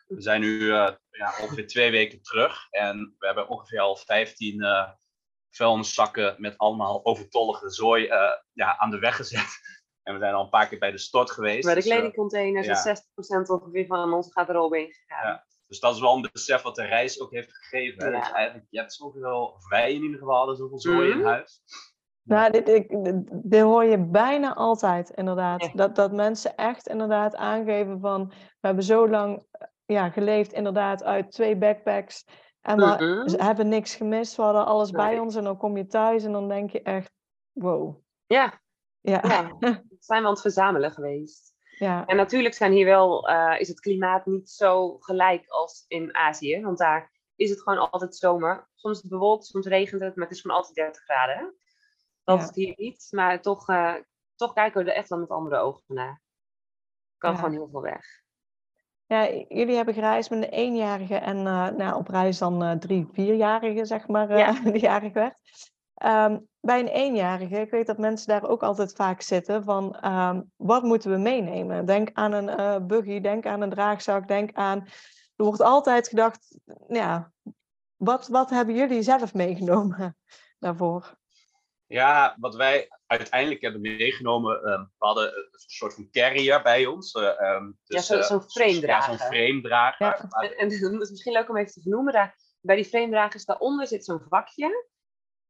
[0.08, 2.68] we zijn nu eh, ja, ongeveer twee weken terug.
[2.70, 4.90] En we hebben ongeveer al 15 eh
[5.56, 9.48] vuilniszakken met allemaal overtollige zooi eh, ja, aan de weg gezet.
[10.04, 11.66] En we zijn al een paar keer bij de stort geweest.
[11.66, 12.92] Bij de dus, kledingcontainers ja.
[12.92, 15.44] is 60% ongeveer van ons gaat er al in gegaan.
[15.74, 18.12] Dus dat is wel een besef wat de reis ook heeft gegeven.
[18.12, 18.20] Ja.
[18.20, 21.28] Dus eigenlijk, je hebt zoveel, of wij in ieder geval hadden zoveel zooi in Mhm.
[21.28, 21.62] huis.
[22.24, 22.90] Nou, dit, ik,
[23.44, 25.62] dit, hoor je bijna altijd, inderdaad.
[25.64, 25.72] Ja.
[25.74, 28.28] Dat, dat mensen echt inderdaad aangeven van...
[28.30, 29.46] We hebben zo lang
[29.86, 32.26] ja, geleefd inderdaad uit twee backpacks.
[32.62, 32.86] En we
[33.26, 33.42] Mhm.
[33.44, 34.36] hebben niks gemist.
[34.36, 35.36] We hadden alles bij ons.
[35.36, 37.12] En dan kom je thuis en dan denk je echt...
[37.52, 37.98] Wow.
[38.26, 38.62] Ja,
[39.02, 39.20] Ja.
[39.24, 39.52] ja.
[40.00, 41.53] zijn we aan het verzamelen geweest.
[41.84, 42.06] Ja.
[42.06, 46.62] En natuurlijk zijn hier wel, eh, is het klimaat niet zo gelijk als in Azië.
[46.62, 48.70] Want daar is het gewoon altijd zomer.
[48.76, 51.38] Soms het bewolkt, soms regent het, maar het is gewoon altijd 30 graden.
[51.38, 51.44] Hè?
[52.24, 52.42] Dat Ja.
[52.42, 53.08] is het hier niet.
[53.12, 53.94] Maar toch, eh,
[54.36, 56.22] toch kijken we er echt wel met andere ogen naar.
[57.18, 57.38] Kan Ja.
[57.38, 58.06] gewoon heel veel weg.
[59.06, 63.08] Ja, jullie hebben gereisd met een eenjarige en eh, nou, op reis dan eh, drie,
[63.12, 64.52] vierjarige, zeg maar, Ja.
[64.72, 65.36] die jarig werd.
[65.94, 70.42] Ehm, bij een eenjarige, ik weet dat mensen daar ook altijd vaak zitten van, ehm,
[70.56, 71.86] wat moeten we meenemen?
[71.86, 74.80] Denk aan een eh, buggy, denk aan een draagzak, denk aan...
[75.36, 77.32] Er wordt altijd gedacht, ja,
[77.96, 80.18] wat, wat hebben jullie zelf meegenomen
[80.60, 81.16] daarvoor?
[81.86, 87.12] Ja, wat wij uiteindelijk hebben meegenomen, ehm, we hadden een soort van carrier bij ons.
[87.14, 89.12] eh, ehm, dus, zo- eh, zo'n framedrager.
[89.12, 90.06] Ja, zo'n framedrager.
[90.06, 90.42] Ja.
[90.42, 92.14] En, en dat is misschien leuk om even te vernoemen.
[92.14, 94.88] Daar, bij die framedragers daaronder zit zo'n vakje.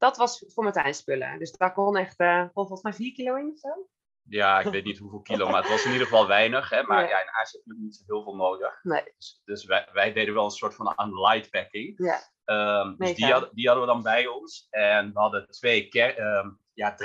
[0.04, 1.39] Dat was voor Martijn spullen.
[1.39, 3.88] Dus daar kon echt, kon volgens mij 4 kilo in of zo.
[4.24, 6.70] Ja, ik weet niet hoeveel kilo, maar het was in ieder geval weinig.
[6.70, 6.84] Hè?
[6.84, 7.10] Maar Ja.
[7.10, 8.84] ja, in Azië heb je niet zo heel veel nodig.
[8.84, 9.04] Nee.
[9.18, 11.94] Dus, dus wij, wij deden wel een soort van aan light packing.
[11.98, 12.20] Ja.
[12.46, 14.68] Ehm, dus die, die hadden we dan bij ons.
[14.70, 16.96] En we hadden twee ker- ehm, ja,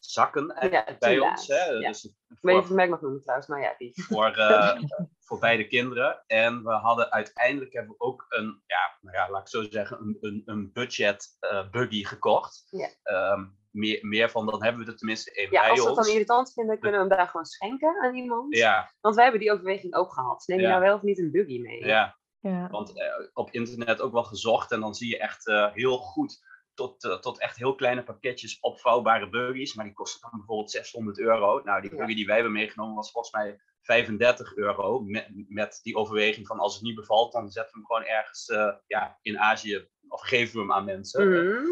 [0.00, 1.46] eigenlijk bij tula's, ons.
[1.48, 1.64] Hè?
[1.64, 1.88] ja.
[1.88, 3.92] Dus Ik weet niet of voor, ik het merk mag noemen trouwens, maar ja, die.
[4.02, 4.80] voor, eh,
[5.26, 6.22] voor beide kinderen.
[6.26, 10.00] En we hadden uiteindelijk hebben we ook een, ja, nou ja laat ik zo zeggen,
[10.00, 12.66] een, een, een budget eh, buggy gekocht.
[12.70, 12.88] Ja.
[13.02, 15.96] Ehm, meer, meer van, dan hebben we er tenminste één Ja, bij als we ons.
[15.96, 18.56] het dan irritant vinden, kunnen we hem daar gewoon schenken aan iemand.
[18.56, 20.42] Ja, Want wij hebben die overweging ook gehad.
[20.46, 20.70] Neem je Ja.
[20.70, 21.84] nou wel of niet een buggy mee?
[21.86, 22.16] ja.
[22.40, 25.98] Ja, Want eh, op internet ook wel gezocht en dan zie je echt eh, heel
[25.98, 26.46] goed
[26.78, 29.74] tot, eh, tot echt heel kleine pakketjes opvouwbare buggies.
[29.74, 31.60] Maar die kosten dan bijvoorbeeld 600 euro.
[31.64, 31.96] Nou, die Ja.
[31.96, 35.00] buggy die wij hebben meegenomen was volgens mij 35 euro.
[35.00, 38.48] Met, met die overweging van als het niet bevalt, dan zetten we hem gewoon ergens
[38.48, 41.28] eh, ja, in Azië of geven we hem aan mensen.
[41.28, 41.66] Mhm.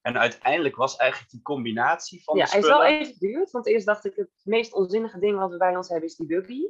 [0.00, 3.50] En uiteindelijk was eigenlijk die combinatie van Ja, de hij is wel even geduurd.
[3.50, 6.26] Want eerst dacht ik, het meest onzinnige ding wat we bij ons hebben is die
[6.26, 6.62] buggy.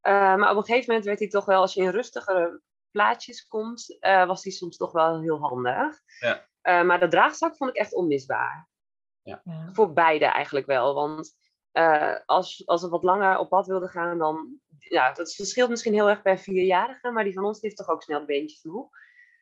[0.00, 3.46] Eh, maar op een gegeven moment werd hij toch wel, als je in rustigere plaatjes
[3.46, 6.00] komt, was die soms toch wel heel handig.
[6.20, 6.50] Ja.
[6.62, 8.68] Eh, maar de draagzak vond ik echt onmisbaar.
[9.22, 9.42] ja.
[9.72, 10.94] Voor beide eigenlijk wel.
[10.94, 11.34] Want
[11.72, 14.60] eh, als, als we wat langer op pad wilden gaan, dan...
[14.78, 17.10] Ja, dat verschilt misschien heel erg per vierjarige.
[17.10, 18.88] Maar die van ons heeft toch ook snel beentjes genoeg.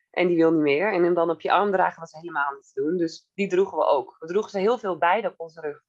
[0.09, 0.93] En die wil niet meer.
[0.93, 2.97] En hem dan op je arm dragen was helemaal niet te doen.
[2.97, 4.15] Dus die droegen we ook.
[4.19, 5.83] We droegen ze heel veel beide op onze rug.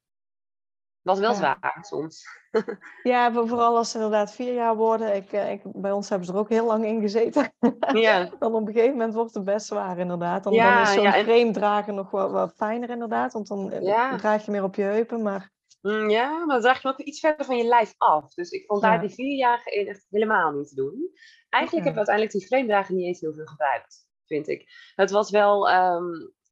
[1.02, 1.36] Was wel Ja.
[1.36, 2.24] zwaar soms.
[3.02, 5.14] Ja, voor- vooral als ze inderdaad vier jaar worden.
[5.16, 7.52] Ik, eh, ik, bij ons hebben ze er ook heel lang in gezeten.
[7.92, 10.44] Ja, Dan op een gegeven moment wordt het best zwaar inderdaad.
[10.44, 13.32] Dan, Ja, dan is zo'n ja, en- dragen nog wel wat fijner inderdaad.
[13.32, 15.22] Want dan eh, draag je meer op je heupen.
[15.22, 15.50] Maar
[15.82, 18.34] Mm, ja maar dan draag je ook iets verder van je lijf af.
[18.34, 21.10] Dus ik vond daar die vierjarige in echt helemaal niet te doen.
[21.48, 24.68] Eigenlijk hebben we uiteindelijk die framedrager niet eens heel veel gebruikt, vind ik.
[24.94, 26.04] Het was wel, ehm,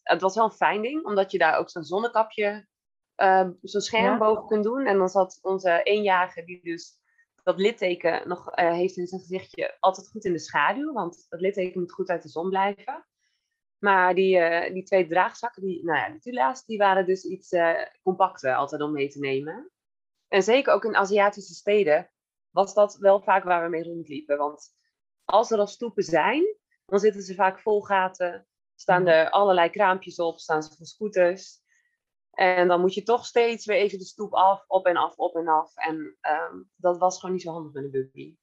[0.02, 2.66] het was wel een fijn ding, omdat je daar ook zo'n zonnekapje,
[3.20, 4.18] ehm, zo'n scherm Ja.
[4.18, 4.86] boven kunt doen.
[4.86, 6.98] En dan zat onze eenjarige, die dus
[7.42, 10.92] dat litteken nog eh, heeft in zijn gezichtje, altijd goed in de schaduw.
[10.92, 13.06] Want dat litteken moet goed uit de zon blijven.
[13.78, 17.50] Maar die, eh, die twee draagzakken, die, nou ja, die tula's, die waren dus iets
[17.52, 19.70] eh, compacter altijd om mee te nemen.
[20.28, 22.10] En zeker ook in Aziatische steden
[22.50, 24.36] was dat wel vaak waar we mee rondliepen.
[24.38, 24.68] Want
[25.24, 26.56] als er al stoepen zijn,
[26.86, 28.46] dan zitten ze vaak vol gaten.
[28.74, 31.60] Staan er allerlei kraampjes op, staan ze voor scooters.
[32.40, 35.36] En dan moet je toch steeds weer even de stoep af, op en af, op
[35.36, 35.76] en af.
[35.76, 38.36] En ehm, dat was gewoon niet zo handig met een buggy.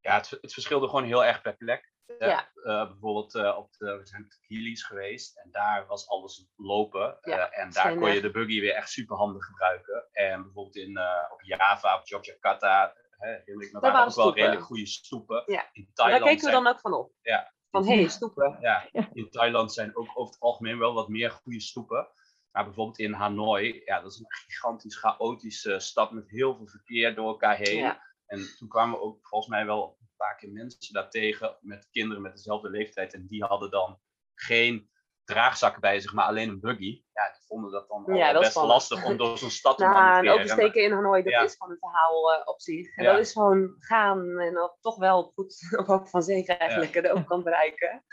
[0.00, 1.92] Ja, het, het verschilde gewoon heel erg per plek.
[2.06, 2.50] Eh, Ja.
[2.54, 6.46] eh, bijvoorbeeld eh, op de, we zijn op de Kili's geweest en daar was alles
[6.56, 7.18] lopen.
[7.20, 10.08] Ja, en daar kon je de buggy weer echt super handig gebruiken.
[10.12, 10.98] En bijvoorbeeld in,
[11.32, 15.42] op Java, op Yogyakarta, heerlijk, maar Daar waren ook wel redelijk goede stoepen.
[15.46, 15.68] Ja.
[15.72, 17.12] In Daar Thailand keken we dan ook van op.
[17.22, 17.52] Ja.
[17.70, 18.58] Van, hé, hey, stoepen.
[18.60, 18.88] Ja.
[19.12, 22.08] in Thailand zijn ook over het algemeen wel wat meer goede stoepen.
[22.52, 27.14] Maar bijvoorbeeld in Hanoi, ja, dat is een gigantisch chaotische stad met heel veel verkeer
[27.14, 27.76] door elkaar heen.
[27.78, 28.02] Ja.
[28.26, 31.88] En toen kwamen we ook volgens mij wel een paar keer mensen daar tegen met
[31.90, 33.14] kinderen met dezelfde leeftijd.
[33.14, 34.00] En die hadden dan
[34.34, 34.90] geen
[35.24, 37.04] draagzakken bij zich, maar alleen een buggy.
[37.12, 38.74] Ja, die vonden dat dan Ja, dat best spannend.
[38.74, 40.34] lastig om door zo'n stad te Nou, een manoeuvreren.
[40.34, 41.42] oversteken in Hanoi, dat Ja.
[41.42, 42.96] is gewoon een verhaal eh, op zich.
[42.96, 43.10] En Ja.
[43.12, 47.10] dat is gewoon gaan en dan toch wel goed op hoop van zeker eigenlijk de
[47.12, 48.04] overkant bereiken.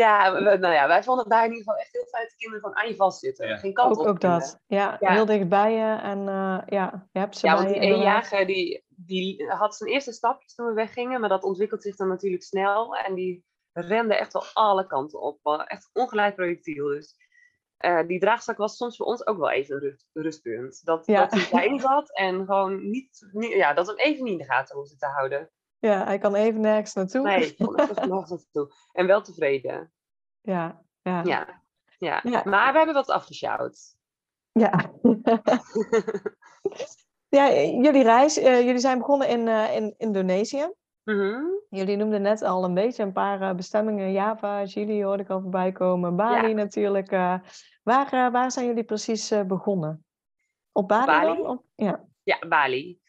[0.00, 2.30] Ja, we- nou ja, wij vonden het daar in ieder geval echt heel fijn dat
[2.32, 3.48] de kinderen gewoon aan je vastzitten.
[3.48, 3.56] Ja.
[3.56, 4.60] Geen kant ook, op ook dat.
[4.66, 5.12] Ja, Ja.
[5.12, 5.98] heel dichtbij je.
[6.02, 9.90] En eh, ja, je hebt ze Ja, bij want die eenjarige die, die had zijn
[9.90, 12.96] eerste stapjes toen we weggingen, maar dat ontwikkelt zich dan natuurlijk snel.
[12.96, 15.64] En die rende echt wel alle kanten op.
[15.66, 16.86] Echt ongelijk projectiel.
[16.86, 17.14] Dus
[17.76, 20.84] eh, die draagzak was soms voor ons ook wel even een rust, rustpunt.
[20.84, 21.20] Dat, Ja.
[21.20, 24.38] dat hij daarin zat en gewoon niet, niet, ja, dat we hem even niet in
[24.38, 25.50] de gaten hoefden te houden.
[25.80, 27.22] Ja, hij kan even nergens naartoe.
[27.22, 27.54] Nee,
[28.08, 28.72] nog naartoe.
[28.92, 29.92] En wel tevreden.
[30.40, 31.22] Ja, ja.
[31.24, 31.62] Ja.
[31.98, 32.20] Ja.
[32.22, 32.42] Ja.
[32.44, 33.96] maar we hebben wat afgesjouwd.
[34.52, 34.90] Ja.
[37.28, 40.72] ja, jullie reis, eh, jullie zijn begonnen in, eh, in Indonesië.
[41.04, 41.42] Mhm.
[41.68, 44.12] Jullie noemden net al een beetje een paar eh, bestemmingen.
[44.12, 46.16] Java, Chili hoorde ik al voorbij komen.
[46.16, 46.54] Bali Ja.
[46.54, 47.10] natuurlijk.
[47.82, 50.04] waar, waar zijn jullie precies begonnen?
[50.72, 51.36] Op Bali, Bali.
[51.36, 51.46] dan?
[51.46, 52.04] Op- ja.
[52.22, 52.99] Ja, Bali.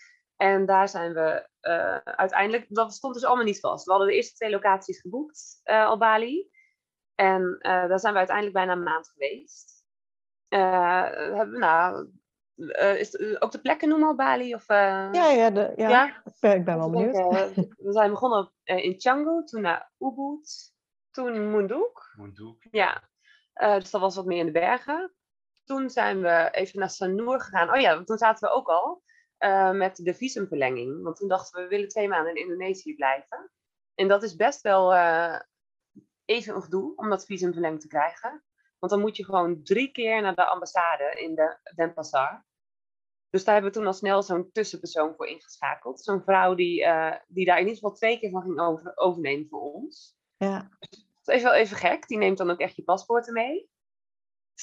[0.42, 3.86] En daar zijn we eh, uiteindelijk, dat stond dus allemaal niet vast.
[3.86, 6.50] We hadden de eerste twee locaties geboekt eh, op Bali.
[7.16, 9.84] En eh, daar zijn we uiteindelijk bijna een maand geweest.
[10.48, 12.10] Eh, hebben we, nou,
[12.72, 14.54] eh, is het ook de plekken noemen op Bali?
[14.56, 15.90] Of, eh, Ja, ja, de, ja.
[15.90, 16.22] Ja?
[16.54, 17.16] Ik ben, wel Even benieuwd.
[17.16, 20.74] eh, we zijn begonnen op, eh, in Canggu, toen naar Ubud,
[21.12, 22.14] toen Munduk.
[22.18, 22.64] Moendoek.
[22.72, 23.10] Ja,
[23.54, 25.14] eh, dus dat was wat meer in de bergen.
[25.64, 27.74] Toen zijn we even naar Sanur gegaan.
[27.74, 29.04] Oh ja, toen zaten we ook al
[29.42, 31.04] eh, met de visumverlenging.
[31.04, 33.52] Want toen dachten we, we willen twee maanden in Indonesië blijven.
[33.96, 35.40] En dat is best wel eh,
[36.26, 38.44] even een gedoe om dat visum verlengd te krijgen.
[38.80, 42.46] Want dan moet je gewoon drie keer naar de ambassade in de Denpasar.
[43.30, 46.02] Dus daar hebben we toen al snel zo'n tussenpersoon voor ingeschakeld.
[46.02, 49.48] Zo'n vrouw die, eh, die daar in ieder geval twee keer van ging over, overnemen
[49.50, 50.16] voor ons.
[50.38, 50.70] Ja.
[51.24, 52.08] Dat is wel even gek.
[52.08, 53.70] Die neemt dan ook echt je paspoorten mee.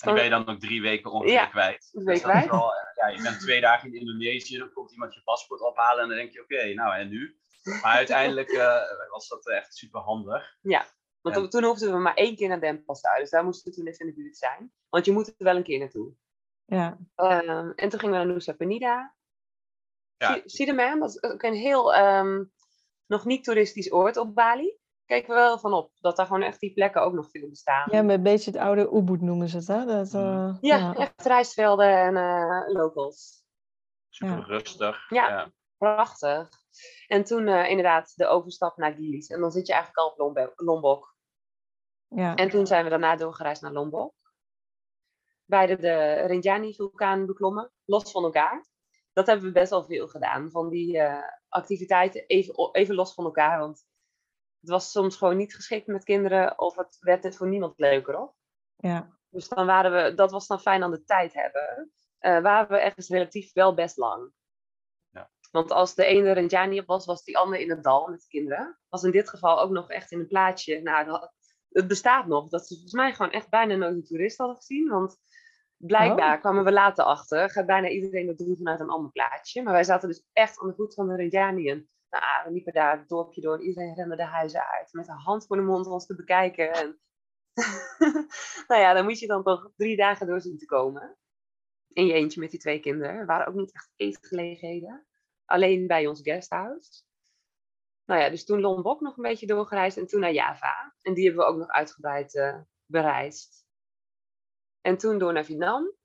[0.00, 1.90] En die ben je dan ook drie weken ongeveer Ja, kwijt.
[1.92, 2.50] een Dus week kwijt.
[2.50, 6.02] wel, eh, ja, je bent twee dagen in Indonesië, dan komt iemand je paspoort ophalen
[6.02, 7.38] en dan denk je, oké, nou en nu?
[7.62, 8.80] Maar uiteindelijk eh,
[9.10, 10.56] was dat echt super handig.
[11.20, 13.18] Want En- toen hoefden we maar één keer naar Denpasar.
[13.18, 14.72] Dus daar moesten we toen even in de buurt zijn.
[14.88, 16.12] Want je moet er wel een keer naartoe.
[16.64, 16.98] Ja.
[17.14, 19.14] Ehm, en toen gingen we naar Nusa Penida.
[20.16, 20.34] Ja.
[20.34, 20.42] Ja.
[20.44, 22.44] Sideman, dat is ook een heel ehm,
[23.06, 24.76] nog niet toeristisch oord op Bali.
[25.08, 25.90] Kijken we wel van op.
[26.00, 27.88] Dat daar gewoon echt die plekken ook nog veel bestaan.
[27.90, 29.84] ja, met een beetje het oude Ubud noemen ze het, hè?
[29.84, 30.58] Dat, eh, Mm.
[30.60, 33.44] Ja, echt rijstvelden en eh, locals.
[34.08, 34.44] Super Ja.
[34.44, 35.10] rustig.
[35.10, 35.28] Ja.
[35.28, 35.52] ja.
[35.78, 36.48] Prachtig.
[37.06, 39.28] En toen eh, inderdaad de overstap naar Gilis.
[39.28, 41.16] En dan zit je eigenlijk al op Lombe- Lombok.
[42.08, 42.34] ja.
[42.34, 44.14] En toen zijn we daarna doorgereisd naar Lombok.
[45.44, 48.66] Beide de Rinjani-vulkaan beklommen, los van elkaar.
[49.12, 53.24] Dat hebben we best wel veel gedaan, van die eh, activiteiten even, even los van
[53.24, 53.58] elkaar.
[53.58, 53.86] Want
[54.60, 58.18] het was soms gewoon niet geschikt met kinderen of het werd het voor niemand leuker
[58.20, 58.34] op.
[58.76, 59.16] ja.
[59.30, 61.92] Dus dan waren we, dat was dan fijn aan de tijd hebben.
[62.18, 64.32] eh waren we ergens relatief wel best lang.
[65.10, 65.30] Ja.
[65.50, 68.26] Want als de ene Rinjani op was, was die andere in het dal met de
[68.28, 68.78] kinderen.
[68.88, 70.82] Was in dit geval ook nog echt in een plaatje.
[70.82, 71.32] Nou, dat,
[71.68, 72.48] het bestaat nog.
[72.48, 74.88] Dat ze volgens mij gewoon echt bijna nooit een toerist hadden gezien.
[74.88, 75.16] Want
[75.76, 76.40] blijkbaar Oh.
[76.40, 77.50] kwamen we later achter.
[77.50, 79.62] Gaat bijna iedereen dat doen vanuit een ander plaatje.
[79.62, 81.86] Maar wij zaten dus echt aan de voet van de Rinjani.
[82.10, 83.60] Nou, we liepen daar het dorpje door.
[83.62, 84.92] Iedereen rende de huizen uit.
[84.92, 86.72] Met een hand voor de mond ons te bekijken.
[86.72, 87.00] En
[88.68, 91.16] nou ja, dan moet je dan toch drie dagen door zien te komen.
[91.88, 93.14] In je eentje met die twee kinderen.
[93.14, 95.06] Er waren ook niet echt eetgelegenheden.
[95.44, 97.02] Alleen bij ons guesthouse.
[98.04, 99.96] Nou ja, dus toen Lombok nog een beetje doorgereisd.
[99.96, 100.94] En toen naar Java.
[101.02, 103.66] En die hebben we ook nog uitgebreid eh, bereisd.
[104.80, 105.96] En toen door naar Vietnam.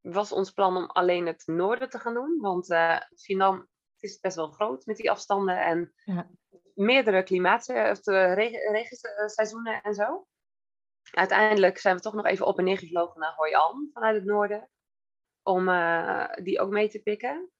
[0.00, 2.40] Was ons plan om alleen het noorden te gaan doen.
[2.40, 3.68] Want eh Vietnam
[4.00, 5.64] het is best wel groot met die afstanden.
[5.64, 6.30] En Ja.
[6.74, 10.26] meerdere klimaat, of de regen, regenseizoenen en zo.
[11.10, 14.24] Uiteindelijk zijn we toch nog even op en neer gevlogen naar Hoi An vanuit het
[14.24, 14.70] noorden.
[15.42, 17.50] Om eh, die ook mee te pikken.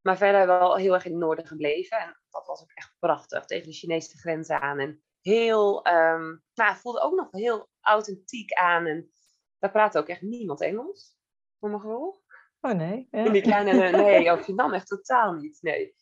[0.00, 1.98] Maar verder wel heel erg in het noorden gebleven.
[1.98, 3.44] En dat was ook echt prachtig.
[3.44, 4.78] Tegen de Chinese grens aan.
[4.78, 8.86] En heel, ehm nou, het voelde ook nog heel authentiek aan.
[8.86, 9.10] En
[9.58, 11.16] daar praatte ook echt niemand Engels.
[11.58, 12.19] Voor mijn gevoel.
[12.60, 13.08] Oh nee.
[13.10, 13.24] Ja.
[13.24, 15.58] In die kleine, nee, ook Vietnam echt totaal niet.
[15.60, 15.94] Nee.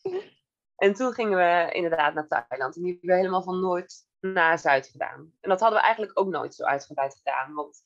[0.75, 2.75] En toen gingen we inderdaad naar Thailand.
[2.75, 5.33] En die hebben we helemaal van noord naar zuid gedaan.
[5.39, 7.53] En dat hadden we eigenlijk ook nooit zo uitgebreid gedaan.
[7.53, 7.81] Want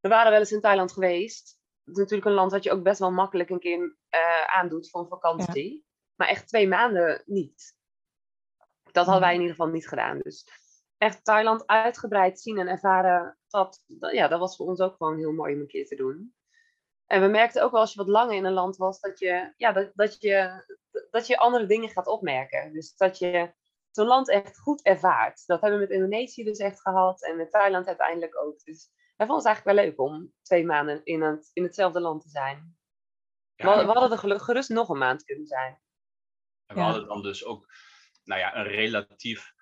[0.00, 1.58] we waren wel eens in Thailand geweest.
[1.84, 4.90] Het is natuurlijk een land wat je ook best wel makkelijk een keer eh, aandoet
[4.90, 5.86] voor een vakantie.
[6.14, 7.76] Maar echt twee maanden niet.
[8.92, 10.18] Dat hadden wij in ieder geval niet gedaan.
[10.18, 10.48] Dus
[10.98, 13.38] echt Thailand uitgebreid zien en ervaren.
[13.48, 15.96] Dat, dat- ja, dat was voor ons ook gewoon heel mooi om een keer te
[15.96, 16.34] doen.
[17.14, 19.52] En we merkten ook wel als je wat langer in een land was, dat je,
[19.56, 20.64] ja, dat, dat je,
[21.10, 22.72] dat je andere dingen gaat opmerken.
[22.72, 23.52] Dus dat je
[23.90, 25.46] zo'n land echt goed ervaart.
[25.46, 28.64] Dat hebben we met Indonesië dus echt gehad en met Thailand uiteindelijk ook.
[28.64, 32.22] Dus wij vonden het eigenlijk wel leuk om twee maanden in, het, in hetzelfde land
[32.22, 32.76] te zijn.
[33.54, 35.80] Ja, we, hadden- we hadden er gerust nog een maand kunnen zijn.
[36.66, 36.86] En we Ja.
[36.86, 37.66] hadden dan dus ook
[38.24, 39.52] nou ja, een relatief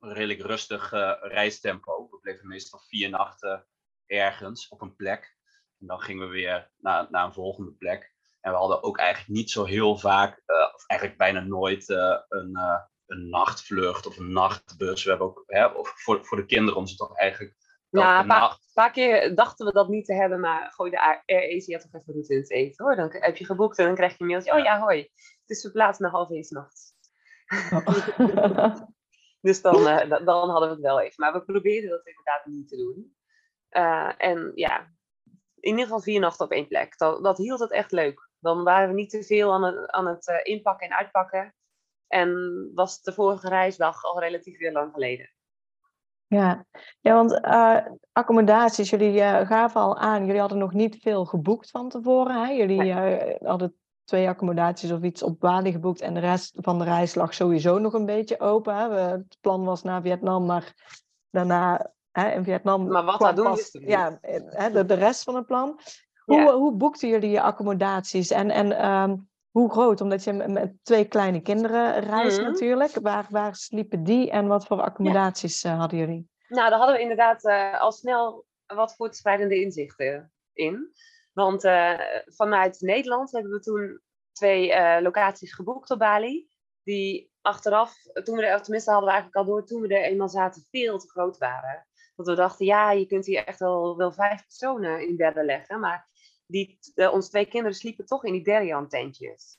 [0.00, 2.08] redelijk rustig eh, reistempo.
[2.10, 3.66] We bleven meestal vier nachten
[4.06, 5.35] ergens op een plek.
[5.80, 8.14] En dan gingen we weer naar, naar een volgende plek.
[8.40, 12.18] En we hadden ook eigenlijk niet zo heel vaak, eh, of eigenlijk bijna nooit, eh,
[12.28, 15.04] een, eh, een nachtvlucht of een nachtbus.
[15.04, 17.56] We hebben ook, hè, of voor, voor de kinderen om ze toch eigenlijk
[17.90, 21.00] Ja, een paar, nacht paar keer dachten we dat niet te hebben, maar gooi de
[21.00, 22.96] Air Air Asia toch even route in het eten hoor.
[22.96, 24.52] Dan heb je geboekt en dan krijg je een mailtje.
[24.52, 25.00] Oh ja, hoi.
[25.40, 26.94] Het is verplaatst naar half één 's nachts.
[29.40, 31.14] Dus dan, da- dan hadden we het wel even.
[31.16, 33.16] Maar we probeerden dat inderdaad niet te doen.
[33.68, 34.92] Eh, en ja,
[35.66, 36.98] in ieder geval vier nachten op één plek.
[36.98, 38.28] Dat, dat hield het echt leuk.
[38.38, 41.54] Dan waren we niet te veel aan het, aan het eh, inpakken en uitpakken.
[42.06, 45.30] En was de vorige reisdag al relatief weer lang geleden.
[46.26, 46.66] Ja,
[47.00, 47.78] ja want uh,
[48.12, 52.44] accommodaties, jullie uh, gaven al aan, jullie hadden nog niet veel geboekt van tevoren.
[52.44, 52.52] Hè?
[52.52, 53.34] Jullie nee.
[53.40, 53.74] uh, hadden
[54.04, 57.78] twee accommodaties of iets op Bali geboekt en de rest van de reis lag sowieso
[57.78, 58.76] nog een beetje open.
[58.76, 58.90] Hè?
[58.90, 60.74] Het plan was naar Vietnam, maar
[61.30, 62.88] daarna hè, in Vietnam.
[62.88, 65.80] Maar wat daar doen pas, Ja, hè, de, de rest van het plan.
[66.24, 66.54] Hoe, ja.
[66.54, 70.00] hoe boekten jullie je accommodaties en, en um, hoe groot?
[70.00, 72.50] Omdat je met twee kleine kinderen reist Mhm.
[72.50, 72.98] natuurlijk.
[73.02, 76.28] Waar, waar sliepen die en wat voor accommodaties eh, hadden jullie?
[76.48, 80.92] Nou, daar hadden we inderdaad eh, al snel wat voortschrijdende inzichten in.
[81.32, 84.00] Want eh, vanuit Nederland hebben we toen
[84.32, 86.48] twee eh, locaties geboekt op Bali.
[86.82, 90.28] Die achteraf, toen we er, tenminste hadden we eigenlijk al door, toen we er eenmaal
[90.28, 91.86] zaten, veel te groot waren.
[92.16, 95.80] Dat we dachten, ja, je kunt hier echt wel, wel vijf personen in bedden leggen.
[95.80, 96.08] Maar
[96.46, 99.56] die, eh, onze twee kinderen sliepen toch in die Derian tentjes.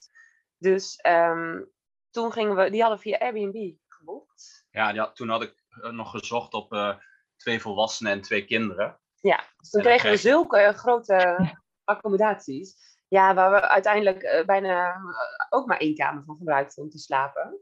[0.58, 1.64] Dus ehm,
[2.10, 4.68] toen gingen we, die hadden via Airbnb geboekt.
[4.72, 6.98] Ja, toen had ik eh, nog gezocht op eh,
[7.36, 9.00] twee volwassenen en twee kinderen.
[9.22, 11.50] Ja, dus toen kregen we zulke grote
[11.84, 12.76] accommodaties.
[13.08, 15.02] Ja, waar we uiteindelijk bijna
[15.50, 17.60] ook maar één kamer van gebruikten om te slapen.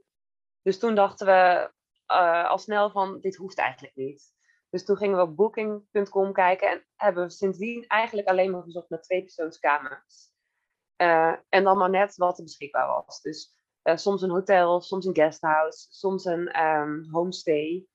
[0.61, 1.71] Dus toen dachten we
[2.47, 4.34] al snel van, dit hoeft eigenlijk niet.
[4.75, 8.89] Dus toen gingen we op booking.com kijken en hebben we sindsdien eigenlijk alleen maar gezocht
[8.89, 10.31] naar twee persoonskamers.
[10.95, 13.21] Eh, en dan maar net wat er beschikbaar was.
[13.21, 17.85] Dus eh, soms een hotel, soms een guesthouse, soms een ehm, homestay.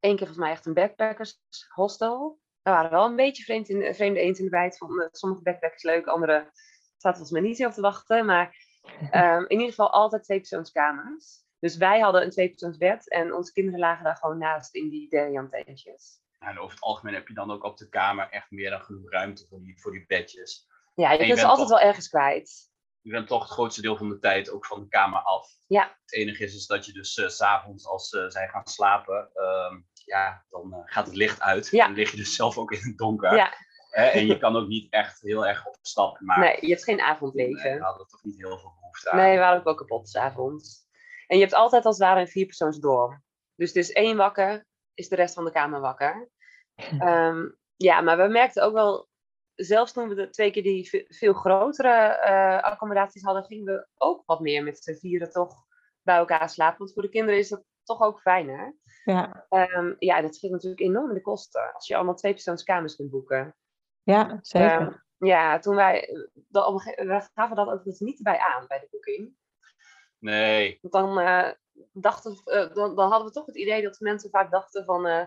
[0.00, 2.40] Eén keer volgens mij echt een backpackers hostel.
[2.62, 4.78] Daar waren wel een beetje vreemd in, vreemde eend in de bijt.
[4.78, 6.50] Vonden sommige backpackers leuk, andere
[6.96, 8.26] zaten volgens mij niet zo op te wachten.
[8.26, 8.56] Maar
[9.10, 11.44] ehm, in ieder geval altijd twee persoonskamers.
[11.62, 15.50] Dus wij hadden een tweepersoonsbed en onze kinderen lagen daar gewoon naast in die Derian
[15.50, 16.20] tentjes.
[16.38, 19.10] En over het algemeen heb je dan ook op de kamer echt meer dan genoeg
[19.10, 20.68] ruimte voor die, voor die bedjes.
[20.94, 22.70] Ja, je je kunt ze altijd toch- wel ergens kwijt.
[23.00, 25.48] Je bent toch het grootste deel van de tijd ook van de kamer af.
[25.66, 25.96] Ja.
[26.02, 29.30] Het enige is, is dat je dus eh, s s'avonds als eh, zij gaan slapen,
[29.34, 31.68] ehm, ja, dan eh, gaat het licht uit.
[31.70, 31.84] Ja.
[31.86, 33.34] Dan lig je dus zelf ook in het donker.
[33.34, 33.52] Ja.
[33.90, 36.20] Hè, en je kan ook niet echt heel erg op stap.
[36.20, 37.76] Maar Nee, je hebt geen avondleven.
[37.78, 39.16] we hadden toch niet heel veel behoefte aan.
[39.18, 40.90] Nee, we waren ook wel kapot s'avonds.
[41.26, 43.22] En je hebt altijd als het ware een vierpersoonsdorm.
[43.54, 46.28] Dus het is één wakker, is de rest van de kamer wakker.
[46.98, 49.08] Ehm, ja, maar we merkten ook wel,
[49.54, 53.86] zelfs toen we de twee keer die ve- veel grotere eh, accommodaties hadden, gingen we
[53.94, 55.54] ook wat meer met z'n vieren toch
[56.02, 56.78] bij elkaar slapen.
[56.78, 58.76] Want voor de kinderen is dat toch ook fijner.
[59.04, 61.72] Ja, Ehm, ja, dat scheelt natuurlijk enorm in de kosten.
[61.74, 63.56] Als je allemaal tweepersoonskamers kunt boeken.
[64.02, 64.80] ja zeker.
[64.80, 66.08] Ehm, ja, toen wij,
[66.52, 69.36] gege- we gaven dat ook niet erbij aan bij de boeking.
[70.22, 71.50] Nee, dan, eh,
[71.92, 75.26] dachten, eh, dan, hadden we toch het idee dat mensen vaak dachten van, eh,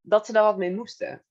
[0.00, 1.24] dat ze daar wat mee moesten.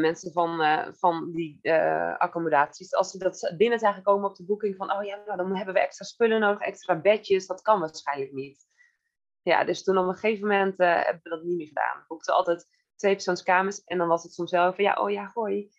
[0.00, 0.60] Mensen van,
[0.96, 1.72] van die
[2.18, 2.94] accommodaties.
[2.94, 5.74] Als ze dat binnen zijn gekomen op de boeking van, oh ja, nou, dan hebben
[5.74, 7.46] we extra spullen nodig, extra bedjes.
[7.46, 8.66] Dat kan waarschijnlijk niet.
[9.42, 11.98] Ja, dus toen op een gegeven moment hebben we dat niet meer gedaan.
[11.98, 15.30] We boekten altijd twee persoonskamers en dan was het soms wel van, ja, oh ja,
[15.34, 15.70] hoi.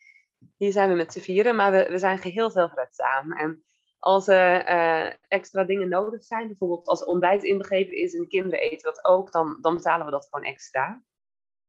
[0.55, 3.37] Hier zijn we met z'n vieren, maar we, we zijn geheel veelgered samen.
[3.37, 3.66] En
[3.99, 8.59] als er eh, extra dingen nodig zijn, bijvoorbeeld als ontbijt inbegrepen is en de kinderen
[8.59, 11.03] eten dat ook, dan, dan betalen we dat gewoon extra.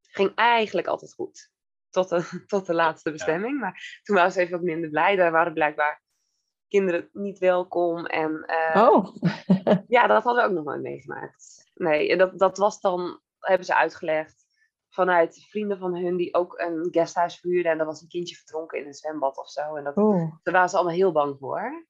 [0.00, 1.50] Ging eigenlijk altijd goed.
[1.90, 3.60] Tot de, tot de laatste bestemming.
[3.60, 5.16] Maar toen waren ze even wat minder blij.
[5.16, 6.02] Daar waren blijkbaar
[6.68, 8.06] kinderen niet welkom.
[8.06, 9.16] En eh, Oh,
[9.96, 11.70] ja, dat hadden we ook nog nooit meegemaakt.
[11.74, 14.46] Nee, dat, dat was dan, hebben ze uitgelegd,
[14.88, 17.72] vanuit vrienden van hun die ook een guesthuis vuurden.
[17.72, 19.74] En dat was een kindje verdronken in een zwembad of zo.
[19.76, 20.32] En dat, oeh.
[20.42, 21.86] daar waren ze allemaal heel bang voor.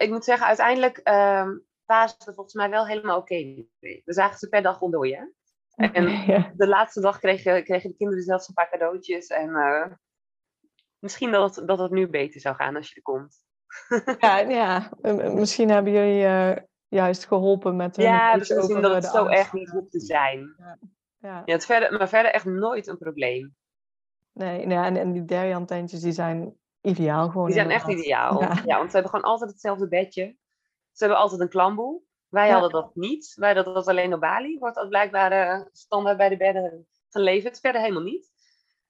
[0.00, 3.64] Ik moet zeggen, uiteindelijk ehm, waren ze volgens mij wel helemaal oké.
[3.80, 5.34] We zagen ze per dag ontdooien.
[5.74, 6.52] En Ja.
[6.56, 9.26] de laatste dag kregen, kregen de kinderen zelfs een paar cadeautjes.
[9.26, 9.86] En eh,
[10.98, 13.44] misschien dat het, dat het nu beter zou gaan als je er komt.
[14.18, 14.90] Ja, ja,
[15.34, 16.56] misschien hebben jullie eh,
[16.88, 19.38] juist geholpen met hun Ja, dus zien dat het zo angst.
[19.38, 20.54] echt niet hoeft te zijn.
[20.58, 21.42] Ja.
[21.44, 23.54] Ja, het verder, maar verder echt nooit een probleem.
[24.32, 27.46] Nee, nee, en, en die Derian tentjes die zijn ideaal gewoon.
[27.46, 28.40] Die zijn echt ideaal.
[28.40, 28.62] Ja.
[28.64, 28.76] Ja.
[28.76, 30.36] want ze hebben gewoon altijd hetzelfde bedje.
[30.92, 32.02] Ze hebben altijd een klamboe.
[32.28, 32.52] Wij Ja.
[32.52, 33.32] hadden dat niet.
[33.36, 34.58] Wij hadden dat alleen op Bali.
[34.58, 37.60] Wordt dat blijkbaar eh, standaard bij de bedden geleverd.
[37.60, 38.28] Verder helemaal niet.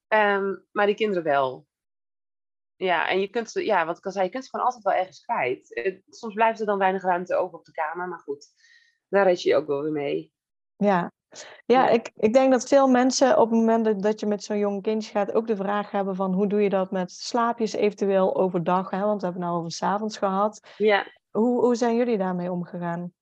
[0.09, 1.67] Ehm, maar die kinderen wel.
[2.77, 4.85] Ja, en je kunt ze, ja, wat ik al zei, je kunt ze gewoon altijd
[4.85, 5.93] wel ergens kwijt.
[6.09, 8.47] Soms blijft er dan weinig ruimte over op de kamer, maar goed,
[9.09, 10.33] daar red je je ook wel weer mee.
[10.77, 11.13] Ja,
[11.67, 11.89] ja Ja.
[11.89, 15.11] ik, ik denk dat veel mensen op het moment dat, je met zo'n jong kindje
[15.11, 19.01] gaat ook de vraag hebben van hoe doe je dat met slaapjes eventueel overdag, hè?
[19.01, 20.69] want we hebben het nou over 's avonds gehad.
[20.77, 23.13] Ja, Hoe, hoe zijn jullie daarmee omgegaan?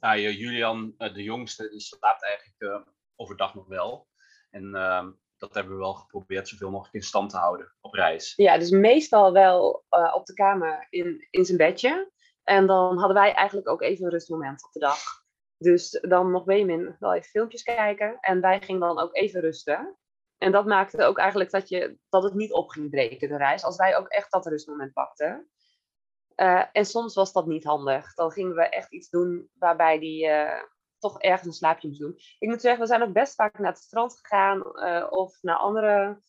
[0.00, 4.06] Nou, Julian, eh, de jongste, die slaapt eigenlijk eh, overdag nog wel.
[4.50, 8.32] En ehm, dat hebben we wel geprobeerd zoveel mogelijk in stand te houden op reis.
[8.36, 12.12] ja dus meestal wel eh, op de kamer in, in zijn bedje.
[12.42, 15.23] En dan hadden wij eigenlijk ook even een rustmoment op de dag.
[15.58, 18.18] Dus dan mocht Benjamin wel even filmpjes kijken.
[18.20, 19.96] En wij gingen dan ook even rusten.
[20.38, 23.64] En dat maakte ook eigenlijk dat, je, dat het niet op ging breken, de reis.
[23.64, 25.48] Als wij ook echt dat rustmoment pakten.
[26.36, 28.14] Uh, en soms was dat niet handig.
[28.14, 30.62] Dan gingen we echt iets doen waarbij die uh,
[30.98, 32.18] toch ergens een slaapje moest doen.
[32.38, 34.62] Ik moet zeggen, we zijn ook best vaak naar het strand gegaan.
[34.74, 36.20] Uh, of naar andere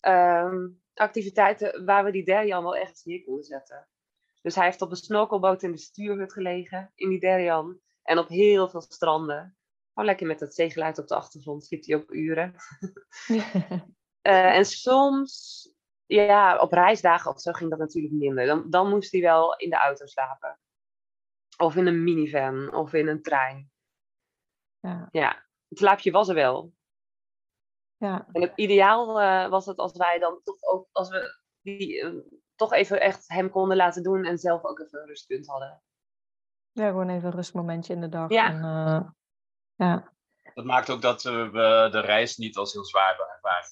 [0.00, 3.88] um, activiteiten waar we die Derjan wel ergens neer konden zetten.
[4.42, 7.80] Dus hij heeft op een snorkelboot in de stuurhut gelegen, in die Derjan.
[8.08, 9.56] En op heel veel stranden.
[9.88, 12.54] Gewoon lekker met het zeegeluid op de achtergrond sliep hij ook uren.
[13.28, 13.82] uh,
[14.56, 15.68] en soms,
[16.06, 18.46] ja, op reisdagen of zo ging dat natuurlijk minder.
[18.46, 20.60] Dan, dan moest hij wel in de auto slapen.
[21.56, 23.70] Of in een minivan, of in een trein.
[24.80, 26.72] Ja, ja het slaapje was er wel.
[27.96, 28.28] Ja.
[28.32, 32.22] En het ideaal uh, was het als wij dan toch ook, als we die, uh,
[32.54, 35.82] toch even echt hem konden laten doen en zelf ook even een rustpunt hadden.
[36.78, 38.30] Ja, gewoon even een rustmomentje in de dag.
[38.30, 38.48] Ja.
[38.48, 39.10] En, uh,
[39.74, 40.12] ja.
[40.54, 43.70] Dat maakt ook dat we de reis niet als heel zwaar ervaren.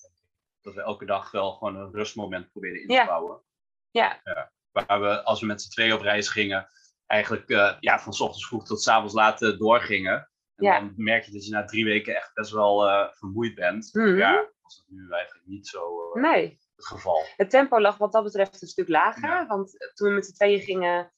[0.60, 3.06] Dat we elke dag wel gewoon een rustmoment proberen in te ja.
[3.06, 3.42] bouwen.
[3.90, 4.20] Ja.
[4.24, 4.52] ja.
[4.70, 6.68] Waar we, als we met z'n tweeën op reis gingen,
[7.06, 7.48] eigenlijk
[7.80, 10.30] ja, van s ochtends vroeg tot s avonds laat doorgingen.
[10.56, 10.80] En ja.
[10.80, 13.88] dan merk je dat je na drie weken echt best wel uh, vermoeid bent.
[13.92, 14.16] Mm.
[14.16, 16.58] Ja, was dat nu eigenlijk niet zo uh, nee.
[16.76, 17.24] het geval.
[17.36, 19.28] Het tempo lag wat dat betreft een stuk lager.
[19.28, 19.46] Ja.
[19.46, 21.12] Want toen we met z'n tweeën gingen,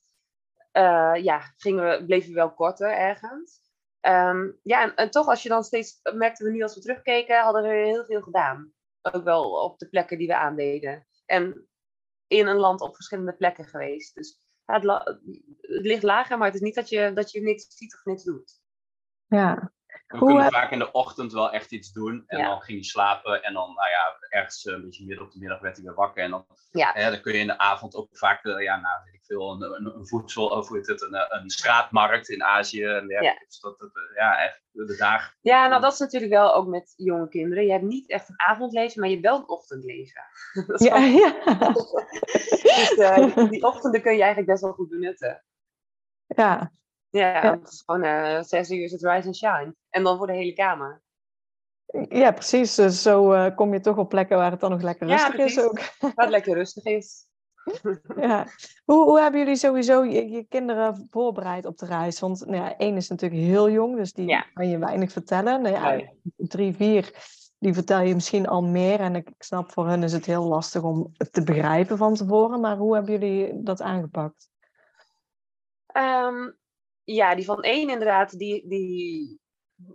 [0.78, 3.60] uh, ja, gingen we, bleven we wel korter ergens.
[4.00, 7.62] Um, ja, en, toch als je dan steeds, merkten we nu als we terugkeken, hadden
[7.62, 8.72] we heel veel gedaan.
[9.02, 11.06] Ook wel op de plekken die we aandeden.
[11.26, 11.68] En
[12.26, 14.14] in een land op verschillende plekken geweest.
[14.14, 15.20] Dus het, het,
[15.60, 18.60] ligt lager, maar het is niet dat je, dat je niks ziet of niks doet.
[19.26, 19.72] Ja.
[20.08, 20.52] We kunnen heb...
[20.52, 22.24] vaak in de ochtend wel echt iets doen.
[22.26, 22.48] En ja.
[22.48, 23.42] dan ging hij slapen.
[23.42, 26.22] En dan, nou ja, ergens een beetje midden op de middag werd hij weer wakker.
[26.24, 26.90] En dan, ja.
[26.94, 29.52] hè, dan kun je in de avond ook vaak, uh, ja, nou weet ik veel,
[29.52, 32.84] een, een, een voedsel, of hoe heet het, een, een straatmarkt in Azië.
[32.84, 33.38] En ja, ja.
[33.46, 35.34] Dus dat, dat, ja, echt de dag.
[35.40, 37.64] Ja, nou dat is natuurlijk wel ook met jonge kinderen.
[37.64, 40.22] Je hebt niet echt een avondleven, maar je hebt wel een ochtendleven.
[40.76, 41.02] ja, wel...
[41.02, 41.32] ja.
[42.78, 45.44] dus uh, die ochtenden kun je eigenlijk best wel goed benutten.
[46.26, 46.72] Ja,
[47.10, 47.50] ja, ja.
[47.50, 49.74] het is gewoon uh, zes uur is het rise and shine.
[49.90, 51.02] En dan voor de hele kamer.
[52.08, 52.74] Ja, precies.
[52.74, 55.60] Dus zo uh, kom je toch op plekken waar het dan nog lekker rustig is
[55.60, 55.78] ook.
[55.98, 57.26] Waar het lekker rustig is.
[58.16, 58.46] ja.
[58.84, 62.20] Hoe, hoe hebben jullie sowieso je, je, kinderen voorbereid op de reis?
[62.20, 64.46] Want nou ja, één is natuurlijk heel jong, dus die ja.
[64.54, 65.62] kan je weinig vertellen.
[65.62, 66.10] Nou ja, nee.
[66.36, 67.12] drie, vier,
[67.58, 69.00] die vertel je misschien al meer.
[69.00, 72.14] En ik, ik snap, voor hen is het heel lastig om het te begrijpen van
[72.14, 72.60] tevoren.
[72.60, 74.48] Maar hoe hebben jullie dat aangepakt?
[75.96, 76.56] Um,
[77.14, 79.40] ja, die van één inderdaad, die, die,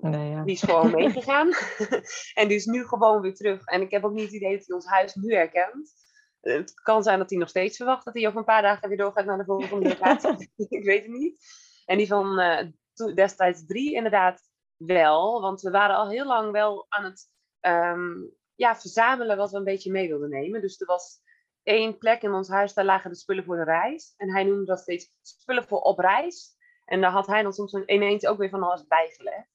[0.01, 0.43] nee, ja.
[0.43, 1.49] die is gewoon meegegaan.
[2.39, 3.66] en die is nu gewoon weer terug.
[3.66, 5.93] En ik heb ook niet het idee dat hij ons huis nu herkent.
[6.41, 8.97] Het kan zijn dat hij nog steeds verwacht dat hij over een paar dagen weer
[8.97, 10.51] doorgaat naar de volgende locatie.
[10.80, 11.45] ik weet het niet.
[11.86, 14.41] En die van uh, destijds drie inderdaad
[14.78, 15.41] wel.
[15.41, 17.30] Want we waren al heel lang wel aan het
[17.61, 20.61] um, ja, verzamelen wat we een beetje mee wilden nemen.
[20.61, 21.22] Dus er was
[21.64, 24.14] één plek in ons huis, daar lagen de spullen voor de reis.
[24.18, 26.53] En hij noemde dat steeds spullen voor op reis.
[26.86, 29.52] En daar had hij dan soms ineens ook weer van alles bijgelegd.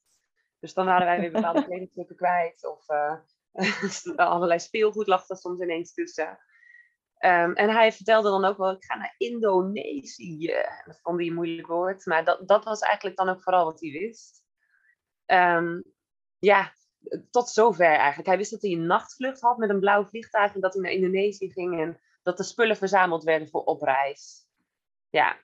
[0.60, 2.66] Dus dan waren wij weer bepaalde kledingstukken kwijt.
[2.66, 3.14] Of uh,
[4.16, 6.38] allerlei speelgoed lag er soms ineens tussen.
[7.20, 10.54] Um, en hij vertelde dan ook wel, ik ga naar Indonesië.
[10.84, 12.06] Dat vond hij een moeilijk woord.
[12.06, 14.44] Maar dat, dat was eigenlijk dan ook vooral wat hij wist.
[15.26, 15.84] Um,
[16.38, 16.72] ja,
[17.30, 18.28] tot zover eigenlijk.
[18.28, 20.54] Hij wist dat hij een nachtvlucht had met een blauw vliegtuig.
[20.54, 21.80] En dat hij naar Indonesië ging.
[21.80, 24.46] En dat de spullen verzameld werden voor op reis.
[25.10, 25.36] Ja,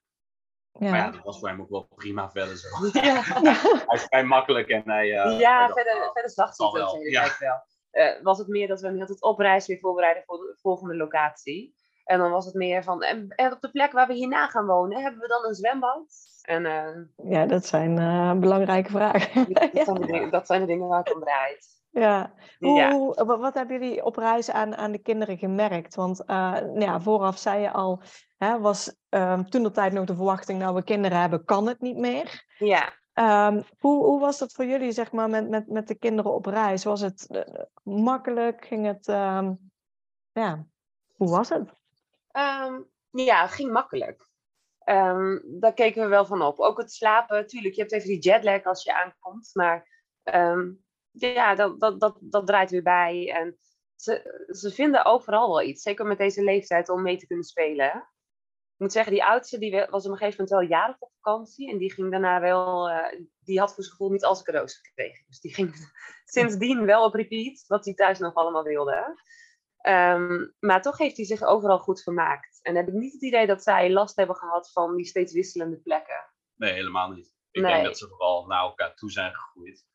[0.79, 0.91] ja.
[0.91, 2.68] Maar ja, dat was voor hem ook wel prima verder zo.
[2.93, 3.22] Ja.
[3.89, 5.07] hij is vrij makkelijk en hij...
[5.07, 7.62] Uh, ja, verder, verder zag hij het hele tijd wel.
[7.93, 10.97] Uh, was het meer dat we hem altijd op reis weer voorbereiden voor de volgende
[10.97, 11.75] locatie.
[12.05, 14.66] En dan was het meer van, en, en op de plek waar we hierna gaan
[14.66, 16.14] wonen, hebben we dan een zwembad?
[16.43, 17.95] En, uh, ja, dat zijn
[18.41, 19.53] belangrijke vragen.
[19.53, 21.84] dat, zijn de dingen, dat zijn de dingen waar het om draait.
[21.95, 22.32] Ja.
[22.59, 23.24] Hoe, ja.
[23.24, 25.95] Wat hebben jullie op reis aan, aan de kinderen gemerkt?
[25.95, 28.03] Want uh, nou ja, vooraf zei je al,
[28.36, 31.80] hè, was um, toen de tijd nog de verwachting, nou we kinderen hebben, kan het
[31.80, 32.45] niet meer.
[32.59, 32.92] Ja.
[33.49, 36.47] Um, hoe, hoe was dat voor jullie, zeg maar, met, met, met de kinderen op
[36.47, 36.84] reis?
[36.84, 37.42] Was het uh,
[37.82, 38.64] makkelijk?
[38.64, 39.70] Ging het, um,
[40.32, 40.66] ja,
[41.16, 41.74] hoe was het?
[43.11, 44.28] ja, het ging makkelijk.
[45.45, 46.59] daar keken we wel van op.
[46.59, 49.88] Ook het slapen, tuurlijk, je hebt even die jetlag als je aankomt, maar
[51.18, 53.32] ja, dat, dat, dat, dat draait weer bij.
[53.32, 53.58] En
[53.96, 55.82] ze, ze vinden overal wel iets.
[55.82, 58.08] Zeker met deze leeftijd om mee te kunnen spelen.
[58.74, 61.70] Ik moet zeggen, die oudste die was op een gegeven moment wel jarig op vakantie.
[61.70, 62.90] En die ging daarna wel...
[62.90, 65.24] Uh, die had voor zijn gevoel niet al zijn cadeaus gekregen.
[65.26, 65.74] Dus die ging
[66.24, 67.64] sindsdien wel op repeat.
[67.66, 69.22] Wat hij thuis nog allemaal wilde.
[69.76, 72.58] Ehm, maar toch heeft hij zich overal goed vermaakt.
[72.62, 75.76] En heb ik niet het idee dat zij last hebben gehad van die steeds wisselende
[75.76, 76.30] plekken.
[76.54, 77.34] Nee, helemaal niet.
[77.50, 77.72] Ik Nee.
[77.72, 79.86] denk dat ze vooral naar elkaar toe zijn gegroeid.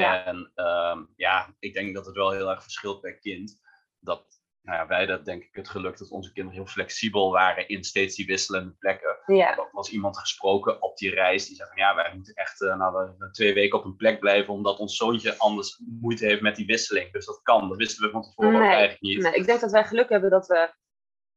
[0.00, 0.24] Ja.
[0.24, 3.60] En ehm, ja, ik denk dat het wel heel erg verschilt per kind.
[4.00, 4.24] Dat
[4.62, 7.84] nou ja, wij dat denk ik het geluk dat onze kinderen heel flexibel waren in
[7.84, 9.18] steeds die wisselende plekken.
[9.26, 12.62] Ja, Er was iemand gesproken op die reis die zei van ja, wij moeten echt
[12.62, 16.40] eh, nou, we- twee weken op een plek blijven omdat ons zoontje anders moeite heeft
[16.40, 17.12] met die wisseling.
[17.12, 19.22] Dus dat kan, dat wisten we van tevoren ook eigenlijk niet.
[19.22, 20.72] nee, ik denk dat wij geluk hebben dat we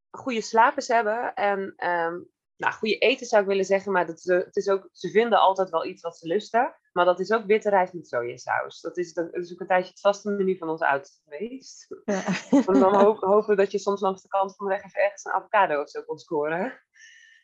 [0.09, 1.33] goede slapers hebben.
[1.33, 2.15] En ehm,
[2.59, 5.39] nou, goede eten zou ik willen zeggen, maar dat ze, het is ook, ze vinden
[5.39, 6.75] altijd wel iets wat ze lusten.
[6.91, 8.81] Maar dat is ook witte rijst met sojasaus.
[8.81, 11.87] Dat is, dat is ook een tijdje het vaste menu van ons oudste geweest.
[12.05, 12.23] Ja.
[12.79, 15.25] Dan ho- hopen we dat je soms langs de kant van de weg even ergens
[15.25, 16.81] een avocado of zo kon scoren.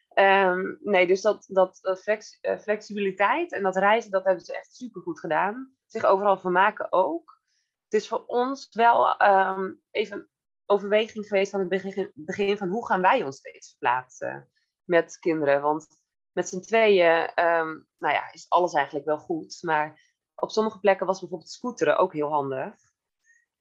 [0.10, 4.58] Ehm, nee, dus dat, dat, dat flex- eh, flexibiliteit en dat reizen, dat hebben ze
[4.58, 5.76] echt super goed gedaan.
[5.86, 7.42] Zich overal vermaken ook.
[7.84, 10.30] Het is voor ons wel ehm, even een
[10.66, 14.50] overweging geweest aan het begin, begin van hoe gaan wij ons steeds verplaatsen
[14.86, 15.62] met kinderen.
[15.62, 15.88] Want
[16.32, 17.68] met z'n tweeën, ehm,
[17.98, 19.58] nou ja, is alles eigenlijk wel goed.
[19.62, 22.74] Maar op sommige plekken was bijvoorbeeld scooteren ook heel handig.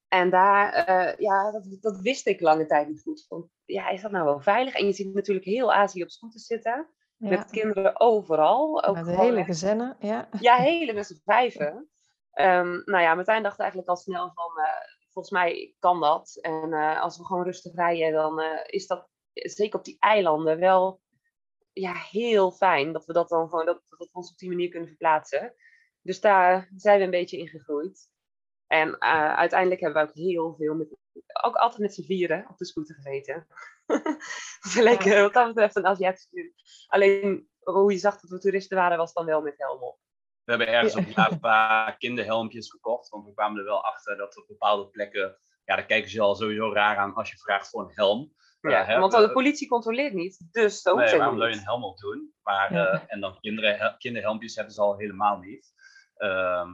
[0.08, 3.24] En daar, eh, ja, dat, dat wist ik lange tijd niet goed.
[3.28, 4.74] Van, ja, is dat nou wel veilig?
[4.74, 6.88] En je ziet natuurlijk heel Azië op scooters zitten.
[7.16, 7.28] Ja.
[7.28, 8.84] Met kinderen overal.
[8.84, 10.28] Ook Met gewoon hele gezinnen, ja.
[10.40, 11.88] ja, hele met z'n vijven.
[12.30, 16.38] Ehm, nou ja, Martijn dacht eigenlijk al snel van, eh, volgens mij kan dat.
[16.40, 21.00] En eh, als we gewoon rustig rijden, dan is dat zeker op die eilanden wel
[21.74, 22.92] ja, heel fijn.
[22.92, 25.54] Dat we dat dan gewoon, dat, dat we ons op die manier kunnen verplaatsen.
[26.00, 28.12] Dus daar zijn we een beetje in gegroeid.
[28.66, 30.96] En eh, uiteindelijk hebben we ook heel veel, met,
[31.42, 33.46] ook altijd met z'n vieren op de scooter gezeten.
[34.62, 36.52] dus lekker, wat dat betreft een Aziatische film.
[36.86, 39.98] Alleen, hoe je zag dat we toeristen waren, was dan wel met helm op.
[40.44, 41.00] We hebben ergens Ja.
[41.00, 45.76] op Java kinderhelmpjes gekocht, want we kwamen er wel achter dat op bepaalde plekken, ja,
[45.76, 48.32] daar kijken ze al sowieso raar aan als je vraagt voor een helm.
[48.70, 51.50] Ja, Eh, hè, want we- de politie controleert niet, dus dat hoeft Nee, waarom zou
[51.50, 52.34] je een helm op doen?
[52.42, 52.86] Maar, Ja.
[52.86, 55.72] eh, en dan kinderen, hel- kinderhelmpjes hebben ze al helemaal niet.
[56.16, 56.68] Ehm,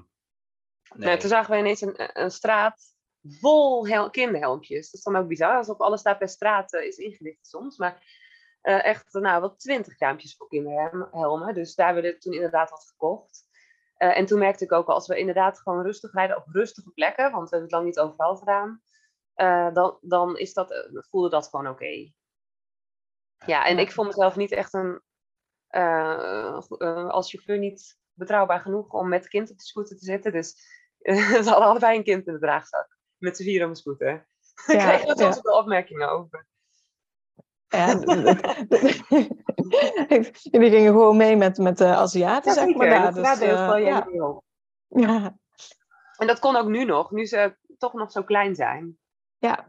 [0.95, 1.09] nee.
[1.09, 2.95] Nee, toen zagen we ineens een, een straat
[3.41, 4.85] vol hel- kinderhelmpjes.
[4.91, 7.77] Dat is dan ook bizar, alsof alles daar per straat eh, is ingericht soms.
[7.79, 8.19] Maar
[8.61, 11.55] eh, echt, nou, wel twintig kraampjes voor kinderhelmen.
[11.55, 13.49] Dus daar werden toen inderdaad wat gekocht.
[13.97, 16.91] Eh, en toen merkte ik ook al, als we inderdaad gewoon rustig rijden op rustige
[16.91, 18.83] plekken, want we hebben het lang niet overal gedaan,
[19.41, 22.13] eh, dan, dan is dat, eh, voelde dat gewoon oké.
[23.47, 23.81] Ja, en Ja.
[23.83, 25.01] ik vond mezelf niet echt een,
[26.63, 30.33] go- eh, als chauffeur niet betrouwbaar genoeg om met kind op de scooter te zitten.
[30.33, 30.55] Dus
[31.03, 32.97] we hadden allebei een kind in de draagzak.
[33.17, 34.13] Met z'n vier op een scooter.
[34.67, 35.43] Ik Ja, kreeg er soms ja.
[35.43, 36.47] wel opmerkingen over.
[37.69, 37.87] Ja,
[40.51, 42.89] Jullie gingen gewoon mee met, met de Aziaten, zeg maar.
[42.89, 43.15] Daar.
[43.15, 43.39] dat Dus,
[43.85, 44.07] ja.
[44.89, 45.39] Ja,
[46.17, 48.99] En dat kon ook nu nog, nu ze toch nog zo klein zijn.
[49.41, 49.67] Ja,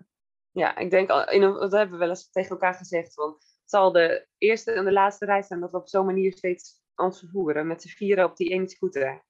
[0.51, 3.13] Ja, ik denk, al- in een, dat hebben we wel eens tegen elkaar gezegd.
[3.13, 6.31] Want het zal de eerste en de laatste reis zijn dat we op zo'n manier
[6.33, 7.67] steeds ons vervoeren.
[7.67, 9.23] Met z'n vieren op die ene scooter.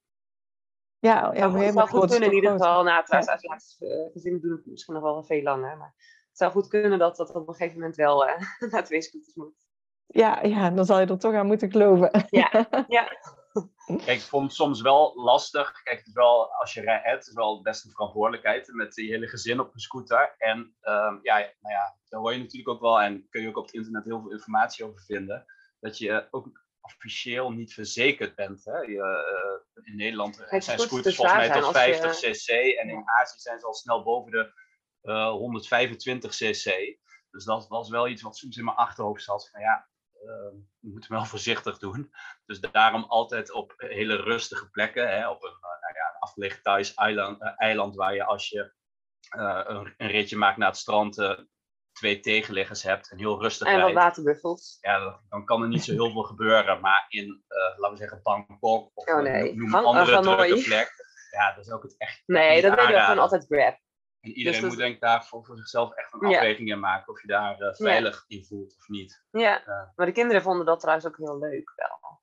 [0.99, 2.83] ja, ja, Het zou, het goed kunnen in ieder het geval.
[2.83, 5.77] Nou, trouwens, Aziatische eh, gezinnen doen het misschien nog wel veel langer.
[5.77, 5.93] Maar
[6.27, 9.35] het zou goed kunnen dat dat op een gegeven moment wel eh, naar twee scooters
[9.35, 9.69] moet.
[10.05, 12.09] Ja, ja, dan zal je er toch aan moeten geloven.
[12.29, 13.09] Ja, ja.
[14.05, 15.81] Kijk, ik vond het soms wel lastig.
[15.83, 19.11] Kijk, het is wel, als je rijdt, het is wel best een verantwoordelijkheid met die
[19.11, 20.35] hele gezin op een scooter.
[20.37, 23.57] En ehm, ja, nou ja, daar hoor je natuurlijk ook wel, en kun je ook
[23.57, 25.45] op het internet heel veel informatie over vinden,
[25.79, 28.65] dat je ook officieel niet verzekerd bent.
[28.65, 28.77] Hè?
[28.77, 29.01] Je,
[29.73, 33.09] eh, in Nederland zijn scooters te volgens mij tot zijn als 50 cc en in
[33.09, 34.53] Azië zijn ze al snel boven de
[35.01, 36.97] eh, 125 cc.
[37.31, 39.49] Dus dat was wel iets wat soms in mijn achterhoofd zat.
[39.49, 39.89] Van ja,
[40.26, 42.11] we moeten wel voorzichtig doen.
[42.45, 45.09] Dus daarom altijd op hele rustige plekken.
[45.09, 48.49] Hè, op een, eh, nou ja, een afgelegen Thais eiland, eh, eiland waar je als
[48.49, 48.74] je
[49.30, 51.39] eh, een, een ritje maakt naar het strand
[51.91, 54.78] twee tegenliggers hebt en heel rustig En wat waterbuffels.
[54.82, 56.82] Ja, dan, kan er niet zo heel veel gebeuren.
[56.82, 59.55] Maar in, laten we zeggen, Bangkok of Oh, nee.
[59.55, 60.91] noem een andere drukke plek.
[61.32, 63.80] Ja, dat is ook het echt Nee, dat deden we gewoon altijd grab.
[64.22, 66.38] En iedereen Dus dat- moet denk ik daar voor, voor zichzelf echt een Ja.
[66.38, 69.24] afweging in maken of je daar eh, veilig in voelt of niet.
[69.32, 69.63] Ja,
[69.95, 72.19] maar de kinderen vonden dat trouwens ook heel leuk wel.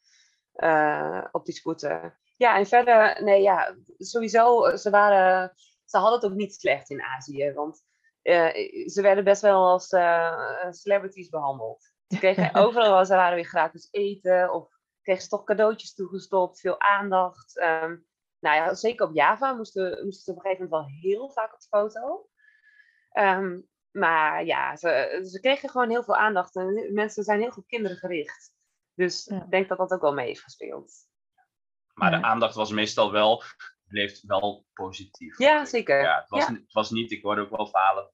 [0.53, 2.19] Eh, op die scooter.
[2.37, 5.53] Ja, en verder, nee ja, sowieso, eh, ze waren,
[5.85, 7.53] ze hadden het ook niet slecht in Azië.
[7.53, 7.83] Want
[8.23, 11.93] eh, ze werden best wel als eh, celebrities behandeld.
[12.09, 14.53] Ze kregen overal waar ze waren weer gratis eten.
[14.53, 14.69] Of
[15.03, 17.59] kregen ze toch cadeautjes toegestopt, veel aandacht.
[17.59, 17.97] Ehm,
[18.41, 21.53] nou ja, zeker op Java moesten, moesten ze op een gegeven moment wel heel vaak
[21.55, 22.29] op de foto.
[23.11, 23.61] Ehm,
[23.91, 26.57] maar ja, ze, ze kregen gewoon heel veel aandacht.
[26.57, 28.53] En mensen zijn heel goed kindergericht.
[28.95, 29.37] Dus Ja.
[29.43, 30.93] ik denk dat dat ook wel mee heeft gespeeld.
[31.95, 32.19] Maar Ja.
[32.19, 33.43] de aandacht was meestal wel
[33.89, 35.39] bleef wel positief.
[35.39, 36.03] Ja, zeker.
[36.03, 36.53] Ja, het, was, Ja.
[36.53, 38.11] het was niet, ik hoorde ook wel verhalen,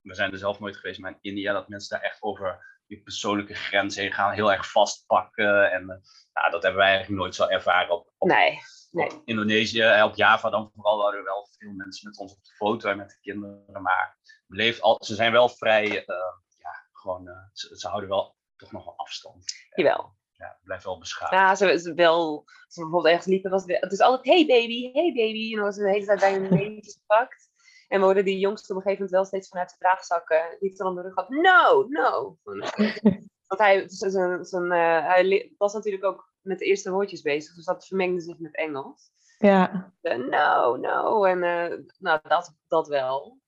[0.00, 3.02] we zijn er zelf nooit geweest, maar in India, dat mensen daar echt over die
[3.02, 5.70] persoonlijke grens heen gaan, heel erg vastpakken.
[5.72, 5.96] En eh,
[6.32, 8.58] nou, dat hebben wij eigenlijk nooit zo ervaren op, op, Nee,
[8.90, 9.22] nee.
[9.24, 9.80] Indonesië.
[9.80, 12.88] eh, Op Java dan vooral waren er wel veel mensen met ons op de foto
[12.90, 16.16] en met de kinderen, maar bleef al, ze zijn wel vrij, eh,
[16.56, 19.44] ja, gewoon, eh, ze, ze houden wel toch nog wel afstand.
[19.74, 20.16] Jawel.
[20.32, 21.32] Ja, blijft wel beschaafd.
[21.32, 24.92] Ja, ze, ze wel, als we bijvoorbeeld ergens liepen, was het, is altijd, hey baby,
[24.92, 25.50] hey baby.
[25.50, 27.50] En dan was ze de hele tijd bij hun neetjes gepakt.
[27.88, 30.84] En we hoorden die jongste op een gegeven moment wel steeds vanuit de draagzakken, die
[30.84, 32.38] om de rug had, no, no.
[33.48, 38.20] Want hij, zijn, hij was natuurlijk ook met de eerste woordjes bezig, dus dat vermengde
[38.20, 39.10] zich met Engels.
[39.38, 39.92] Ja.
[40.02, 41.24] No, no.
[41.24, 43.38] En eh, nou, dat, dat wel.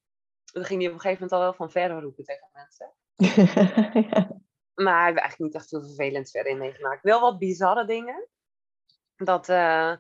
[0.53, 2.93] Dan ging hij op een gegeven moment al wel van verre roepen tegen mensen.
[4.81, 7.03] Maar we hebben eigenlijk niet echt veel vervelend verder in meegemaakt.
[7.03, 8.29] Wel wat bizarre dingen.
[9.17, 9.97] Dat, eh,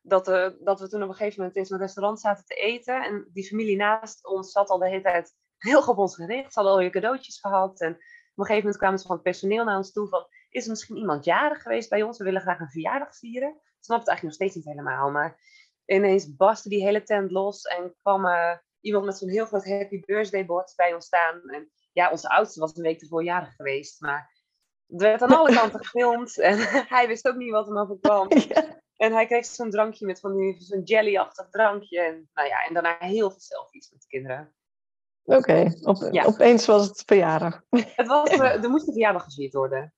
[0.00, 3.04] dat, eh, dat we toen op een gegeven moment in zo'n restaurant zaten te eten.
[3.04, 6.52] En die familie naast ons zat al de hele tijd heel op ons gericht.
[6.52, 7.80] Ze hadden al je cadeautjes gehad.
[7.80, 10.26] En op een gegeven moment kwamen ze van het personeel naar ons toe van...
[10.50, 12.18] Is er misschien iemand jarig geweest bij ons?
[12.18, 13.48] We willen graag een verjaardag vieren.
[13.48, 15.10] Ik snap het eigenlijk nog steeds niet helemaal.
[15.10, 15.38] Maar
[15.84, 17.62] ineens barstte die hele tent los.
[17.62, 21.48] En kwam eh, iemand met zo'n heel groot happy birthday bord bij ons staan.
[21.48, 24.00] En ja, onze oudste was een week ervoor jarig geweest.
[24.00, 24.30] Maar
[24.86, 26.38] het werd aan alle kanten gefilmd.
[26.38, 26.58] En
[26.96, 28.28] hij wist ook niet wat hem overkwam.
[29.00, 32.00] En hij kreeg zo'n drankje met van die, zo'n jellyachtig drankje.
[32.00, 34.54] En, nou ja, en daarna heel veel selfies met de kinderen.
[35.22, 36.24] Oké, op, Ja.
[36.24, 37.62] opeens was het verjaardag.
[37.70, 39.94] Het was, eh, er moest een verjaardag gevierd worden.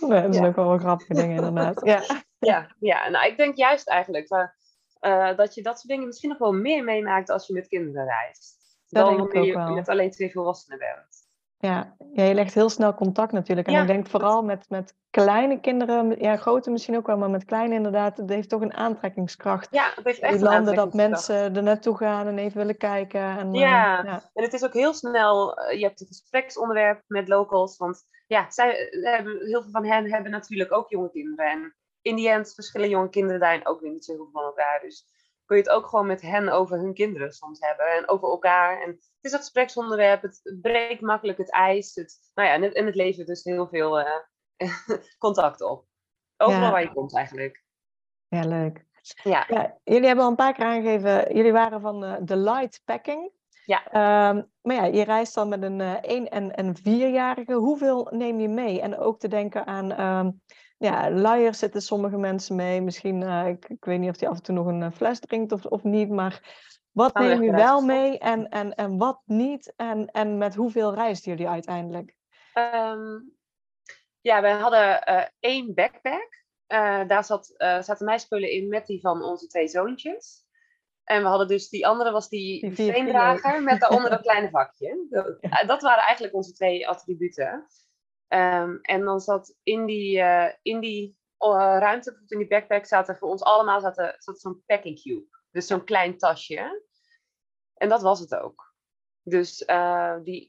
[0.00, 0.46] Nee, dat zijn Ja.
[0.46, 1.80] ook wel wel grappige dingen inderdaad.
[1.84, 2.02] Ja.
[2.38, 4.48] Ja, ja, nou ik denk juist eigenlijk eh,
[5.30, 8.04] eh, dat je dat soort dingen misschien nog wel meer meemaakt als je met kinderen
[8.06, 8.58] reist.
[8.88, 9.74] Dat Dan denk ik wanneer ook je wel.
[9.74, 11.19] met alleen twee volwassenen bent.
[11.60, 11.96] Ja.
[12.12, 13.66] ja, je legt heel snel contact natuurlijk.
[13.66, 13.80] En Ja.
[13.80, 17.74] ik denk vooral met, met kleine kinderen, ja, grote misschien ook wel, maar met kleine
[17.74, 19.68] inderdaad, het heeft toch een aantrekkingskracht.
[19.70, 23.20] Ja, het heeft echt Die landen dat mensen er naartoe gaan en even willen kijken.
[23.20, 24.02] En, eh, Ja.
[24.04, 24.30] ja.
[24.34, 27.76] En het is ook heel snel, eh, je hebt een gespreksonderwerp met locals.
[27.76, 31.50] Want ja, zij hebben, heel veel van hen hebben natuurlijk ook jonge kinderen.
[31.50, 34.44] En in die end verschillen jonge kinderen daarin ook weer niet zo heel veel van
[34.44, 34.80] elkaar.
[34.82, 35.06] Dus
[35.50, 37.86] kun je het ook gewoon met hen over hun kinderen soms hebben.
[37.86, 38.82] En over elkaar.
[38.82, 40.22] En het is een gespreksonderwerp.
[40.22, 41.94] Het breekt makkelijk het ijs.
[41.94, 44.20] Het, nou ja, en het, en het levert dus heel veel eh,
[45.18, 45.84] contact op.
[46.36, 46.70] Overal Ja.
[46.70, 47.64] waar je komt eigenlijk.
[48.28, 48.84] ja, leuk.
[49.22, 52.82] Ja, Ja, jullie hebben al een paar keer aangegeven, jullie waren van eh, de light
[52.84, 53.32] packing.
[53.64, 53.86] Ja.
[53.86, 57.52] Ehm, maar ja, je reist dan met een eh 1 en, en 4-jarige.
[57.52, 58.80] Hoeveel neem je mee?
[58.80, 60.30] En ook te denken aan, ehm
[60.80, 62.80] ja, luiers zitten sommige mensen mee.
[62.80, 65.20] Misschien, eh, ik, ik weet niet of die af en toe nog een eh, fles
[65.20, 66.08] drinkt of, of niet.
[66.08, 66.40] Maar
[66.90, 69.72] wat we neem je wel mee en, en, en wat niet?
[69.76, 72.14] En, en met hoeveel reisden jullie uiteindelijk?
[72.52, 73.20] Ehm,
[74.20, 76.38] ja, wij hadden eh, één backpack.
[77.06, 80.44] Daar zat, zaten mijn spullen in met die van onze twee zoontjes.
[81.04, 83.02] En we hadden dus die andere was die, Die
[83.60, 85.06] met daaronder dat kleine vakje.
[85.10, 87.66] Dat, dat waren eigenlijk onze twee attributen.
[88.30, 93.16] Ehm, en dan zat in die, eh, in die eh, ruimte, in die backpack, zaten
[93.16, 95.26] voor ons allemaal zaten, zat zo'n packing cube.
[95.50, 96.84] Dus zo'n klein tasje.
[97.74, 98.74] En dat was het ook.
[99.22, 100.48] Dus eh, die,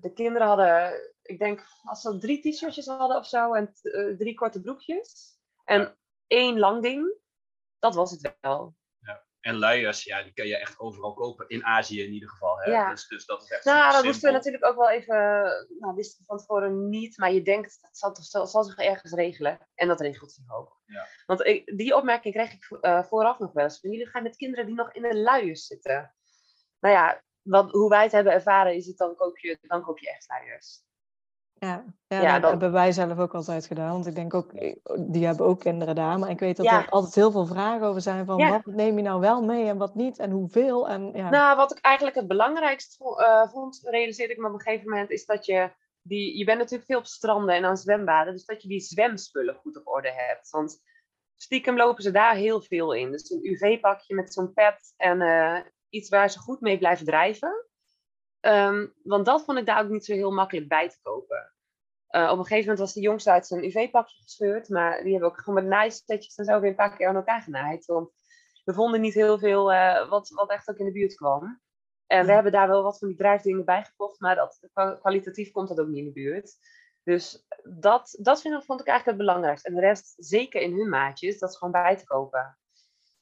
[0.00, 3.72] de kinderen hadden, ik denk, als ze drie t-shirtjes hadden of zo en
[4.18, 5.38] drie korte broekjes.
[5.64, 7.14] En één lang ding.
[7.78, 8.74] Dat was het wel.
[9.42, 11.48] En luiers, ja, die kun je echt overal kopen.
[11.48, 12.58] In Azië in ieder geval.
[12.58, 12.70] Hè?
[12.70, 12.90] Ja.
[12.90, 15.16] Dus, dus dat is echt Nou, dat moesten we natuurlijk ook wel even,
[15.78, 18.78] nou, wisten we van tevoren niet, maar je denkt, dat zal, toch- zal, zal zich
[18.78, 19.58] ergens regelen.
[19.74, 20.80] En dat regelt zich ook.
[20.86, 21.06] Ja.
[21.26, 23.78] Want ik, die opmerking kreeg ik eh, vooraf nog wel eens.
[23.80, 26.14] Jullie gaan met kinderen die nog in de luiers zitten.
[26.80, 29.98] Nou ja, wat, hoe wij het hebben ervaren is het dan koop je, dan koop
[29.98, 30.80] je echt luiers.
[31.66, 33.92] Ja, ja, Ja, dat dat- hebben wij zelf ook altijd gedaan.
[33.92, 36.18] Want ik denk ook, eh, die hebben ook kinderen daar.
[36.18, 36.82] Maar ik weet dat Ja.
[36.82, 38.50] er altijd heel veel vragen over zijn van Ja.
[38.50, 40.88] wat neem je nou wel mee en wat niet en hoeveel.
[40.88, 41.30] En, ja.
[41.30, 45.10] Nou, wat ik eigenlijk het belangrijkste eh, vond, realiseerde ik me op een gegeven moment,
[45.10, 45.70] is dat je
[46.02, 49.54] die, je bent natuurlijk veel op stranden en aan zwembaden, dus dat je die zwemspullen
[49.54, 50.50] goed op orde hebt.
[50.50, 50.82] Want
[51.36, 53.10] stiekem lopen ze daar heel veel in.
[53.10, 57.66] Dus een UV-pakje met zo'n pet en eh, iets waar ze goed mee blijven drijven.
[58.42, 61.52] Ehm, want dat vond ik daar ook niet zo heel makkelijk bij te kopen.
[62.06, 65.30] Eh, op een gegeven moment was de jongste uit zijn UV-pakje gescheurd, maar die hebben
[65.30, 67.84] ook gewoon met naaisetjes en zo weer een paar keer aan elkaar genaaid.
[67.86, 68.10] Want
[68.64, 71.60] we vonden niet heel veel eh, wat, wat echt ook in de buurt kwam.
[72.06, 75.50] En we hebben daar wel wat van die drijfdingen bij gekocht, maar dat, kwa- kwalitatief
[75.50, 76.56] komt dat ook niet in de buurt.
[77.02, 79.68] Dus dat, dat vind, ik- vond ik eigenlijk het belangrijkste.
[79.68, 82.58] En de rest, zeker in hun maatjes, dat is gewoon bij te kopen.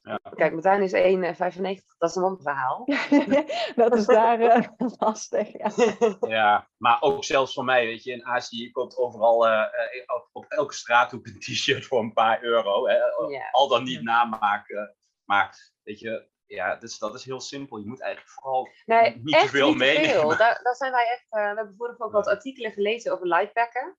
[0.03, 0.19] Ja.
[0.35, 2.85] Kijk, Martijn is 1,95, dat is een ander verhaal.
[3.75, 5.51] dat is daar eh, lastig.
[5.57, 5.71] Ja.
[6.37, 9.67] Ja, maar ook zelfs voor mij, weet je, in Azië, je koopt overal eh, eh,
[10.15, 12.87] op, op elke straathoek een t-shirt voor een paar euro.
[12.87, 12.95] Hè?
[12.95, 13.49] Ja.
[13.51, 14.95] Al dan niet namaken.
[15.25, 17.77] Maar weet je, ja, dus dat is heel simpel.
[17.77, 20.09] Je moet eigenlijk vooral Nee, niet te veel niet te meenemen.
[20.09, 20.37] veel.
[20.37, 21.25] Daar, daar zijn wij echt...
[21.29, 23.97] eh, we hebben vorig ook wat artikelen gelezen over lightpacken.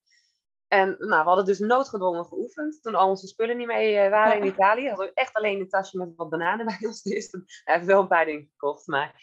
[0.72, 2.82] En nou, we hadden dus noodgedwongen geoefend.
[2.82, 4.46] Toen al onze spullen niet mee eh, waren in.
[4.46, 4.88] Italië.
[4.88, 7.02] Hadden we echt alleen een tasje met wat bananen bij ons.
[7.12, 8.86] Dus we hebben wel een paar dingen gekocht.
[8.86, 9.14] Maar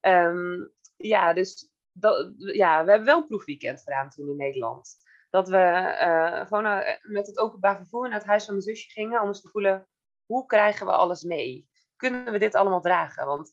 [0.00, 4.96] ehm, ja, dus dat, ja, we hebben wel een proefweekend gedaan toen in Nederland.
[5.30, 8.90] Dat we eh, gewoon eh, met het openbaar vervoer naar het huis van mijn zusje
[8.90, 9.20] gingen.
[9.20, 9.88] Om eens te voelen,
[10.26, 11.68] hoe krijgen we alles mee?
[11.96, 13.26] Kunnen we dit allemaal dragen?
[13.26, 13.52] Want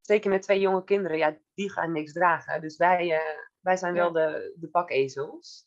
[0.00, 2.60] zeker met twee jonge kinderen, ja, die gaan niks dragen.
[2.60, 3.20] Dus wij,
[3.60, 5.66] wij zijn wel de, de pakezels.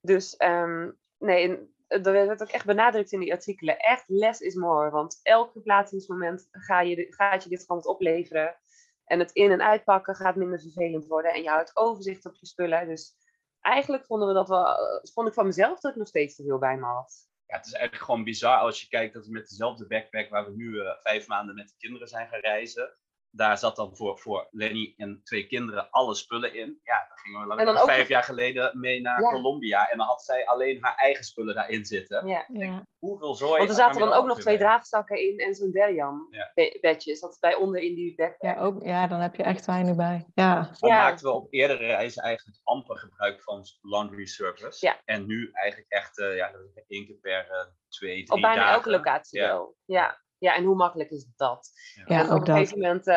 [0.00, 3.78] Dus ehm, nee, en er werd ook echt benadrukt in die artikelen.
[3.78, 4.90] Echt less is more.
[4.90, 8.56] Want elk verplaatsingsmoment ga je, gaat je dit gewoon opleveren.
[9.04, 11.32] En het in- en uitpakken gaat minder vervelend worden.
[11.32, 12.88] En je houdt overzicht op je spullen.
[12.88, 13.14] Dus
[13.60, 16.42] eigenlijk vonden we dat wel, eh, vond ik van mezelf dat ik nog steeds te
[16.42, 17.28] veel bij me had.
[17.46, 20.44] Ja, het is eigenlijk gewoon bizar als je kijkt dat we met dezelfde backpack waar
[20.44, 22.96] we nu eh, vijf maanden met de kinderen zijn gaan reizen.
[23.32, 26.80] Daar zat dan voor, voor Lenny en twee kinderen alle spullen in.
[26.82, 29.30] Ja, dan gingen we En dan ook vijf jaar geleden mee naar Ja.
[29.30, 29.88] Colombia.
[29.90, 32.26] En dan had zij alleen haar eigen spullen daarin zitten.
[32.26, 32.44] Ja.
[32.52, 32.86] Ja.
[32.98, 33.56] Hoeveel zooi.
[33.58, 36.50] Want er zaten dan ook nog twee draagzakken in en zo'n derjam Ja.
[36.54, 37.20] be- bedjes.
[37.20, 38.56] Dat is bij onder in die backpack.
[38.56, 40.26] Ja, ook, ja, dan heb je echt weinig bij.
[40.34, 40.70] Ja.
[40.80, 44.86] Dan maakten we op eerdere reizen eigenlijk amper gebruik van laundry service.
[44.86, 45.00] Ja.
[45.04, 46.50] En nu eigenlijk echt uh, ja,
[46.88, 48.74] één keer per uh, twee, drie Op bijna dagen.
[48.74, 49.46] elke locatie Ja.
[49.46, 49.76] wel.
[49.84, 50.20] Ja.
[50.40, 51.70] Ja, en hoe makkelijk is dat?
[52.06, 53.14] Ja, en op ook een gegeven moment uh,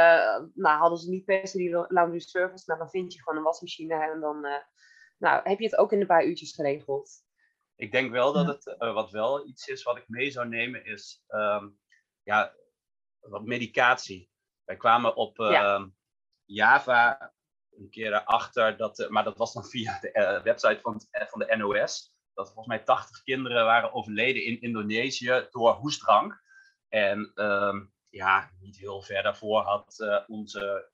[0.53, 2.63] nou, hadden ze niet per se die laundry service.
[2.65, 4.55] Nou, dan vind je gewoon een wasmachine en dan uh,
[5.17, 7.11] nou, heb je het ook in een paar uurtjes geregeld.
[7.75, 10.85] Ik denk wel dat het, uh, wat wel iets is wat ik mee zou nemen,
[10.85, 11.79] is um,
[12.23, 12.53] ja,
[13.19, 14.29] wat medicatie.
[14.63, 15.89] Wij kwamen op uh, Ja.
[16.45, 17.33] Java
[17.69, 21.39] een keer erachter, dat, uh, maar dat was dan via de uh, website van, van
[21.39, 26.42] de NOS, dat volgens mij 80 kinderen waren overleden in Indonesië door hoestdrank.
[26.93, 30.91] En um, ja, niet heel ver daarvoor had uh, onze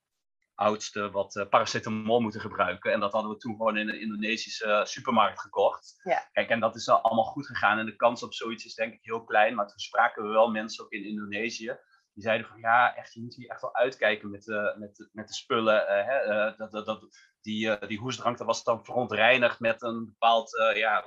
[0.55, 2.91] oudste wat uh, paracetamol moeten gebruiken.
[2.91, 5.99] En dat hadden we toen gewoon in een Indonesische supermarkt gekocht.
[6.03, 6.29] Ja.
[6.31, 7.79] Kijk, en dat is al allemaal goed gegaan.
[7.79, 9.55] En de kans op zoiets is denk ik heel klein.
[9.55, 11.77] Maar toen spraken we wel mensen ook in Indonesië.
[12.13, 15.27] Die zeiden van ja, echt, je moet hier echt wel uitkijken met, uh, met, met
[15.27, 15.85] de spullen.
[16.05, 16.25] Hè,
[16.55, 17.07] dat, dat, dat,
[17.41, 21.05] die, die hoestdrank dat was dan verontreinigd met een bepaald ja,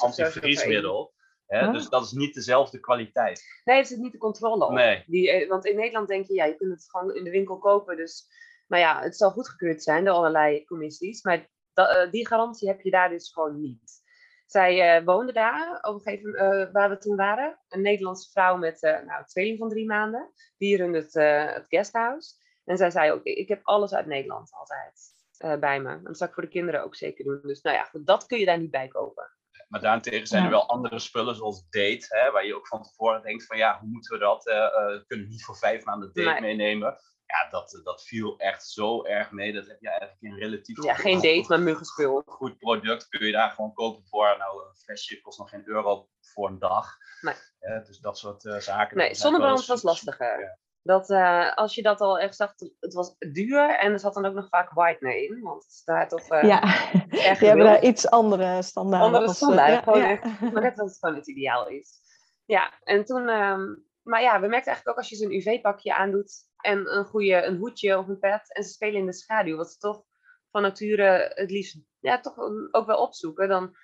[0.00, 1.16] antivriesmiddel.
[1.48, 1.72] Hè?
[1.72, 3.42] Dus dat is niet dezelfde kwaliteit.
[3.64, 4.72] Nee, er zit niet de controle op.
[4.72, 5.04] Nee.
[5.06, 7.58] Die, eh, want in Nederland denk je, ja, je kunt het gewoon in de winkel
[7.58, 7.96] kopen.
[7.96, 8.26] Dus,
[8.66, 11.22] maar ja, het zal goedgekeurd zijn door allerlei commissies.
[11.22, 14.06] Maar uh, die garantie heb je daar dus gewoon niet.
[14.46, 17.58] Zij uh, woonde daar, op een gegeven moment, uh, waar we toen waren.
[17.68, 20.32] Een Nederlandse vrouw met nou, een tweeling van drie maanden.
[20.58, 21.14] Die runde het,
[21.54, 22.34] het guesthouse.
[22.64, 25.16] En zij zei ook, ik heb alles uit Nederland altijd
[25.60, 25.90] bij me.
[25.90, 27.40] En dat zou ik voor de kinderen ook zeker doen.
[27.42, 29.30] Dus nou ja, dat kun je daar niet bij kopen.
[29.68, 33.22] Maar daarentegen zijn er wel andere spullen zoals date, hè, waar je ook van tevoren
[33.22, 34.70] denkt van ja, hoe moeten we dat, uh, uh,
[35.06, 36.40] kunnen we niet voor vijf maanden date Nee.
[36.40, 36.98] meenemen.
[37.26, 39.52] Ja, dat, dat viel echt zo erg mee.
[39.52, 42.22] Dat heb je eigenlijk in relatief Ja, geen date, maar muggenspul.
[42.26, 44.34] goed product kun je daar gewoon kopen voor.
[44.38, 46.96] Nou, een flesje kost nog geen euro voor een dag.
[47.20, 47.34] Nee.
[47.60, 48.96] Ja, dus dat soort uh, zaken.
[48.96, 50.40] Nee, zonnebrand was lastiger.
[50.40, 50.58] Ja.
[50.88, 54.26] Dat, uh, als je dat al echt zag, het was duur en er zat dan
[54.26, 55.40] ook nog vaak whitener in.
[55.40, 56.30] Want het staat toch.
[56.30, 56.60] Uh, ja,
[57.08, 59.20] die hebben daar iets andere standaarden.
[59.20, 60.10] Andere ja, ja.
[60.10, 60.40] echt.
[60.40, 62.00] Maar net dat het gewoon het ideaal is.
[62.44, 63.28] Ja, en toen.
[63.28, 67.44] Um, maar ja, we merkten eigenlijk ook als je zo'n UV-pakje aandoet en een goede
[67.44, 70.04] een hoedje of een pet en ze spelen in de schaduw, wat ze toch
[70.50, 72.38] van nature het liefst ja, toch
[72.70, 73.76] ook wel opzoeken, dan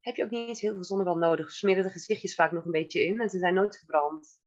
[0.00, 1.50] heb je ook niet eens heel veel zonnebrand nodig.
[1.50, 4.40] Smeren de gezichtjes vaak nog een beetje in en ze zijn nooit verbrand.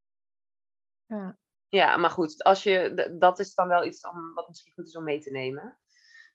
[1.06, 1.38] Ja.
[1.76, 4.96] Ja, maar goed, als je, dat is dan wel iets om, wat misschien goed is
[4.96, 5.80] om mee te nemen.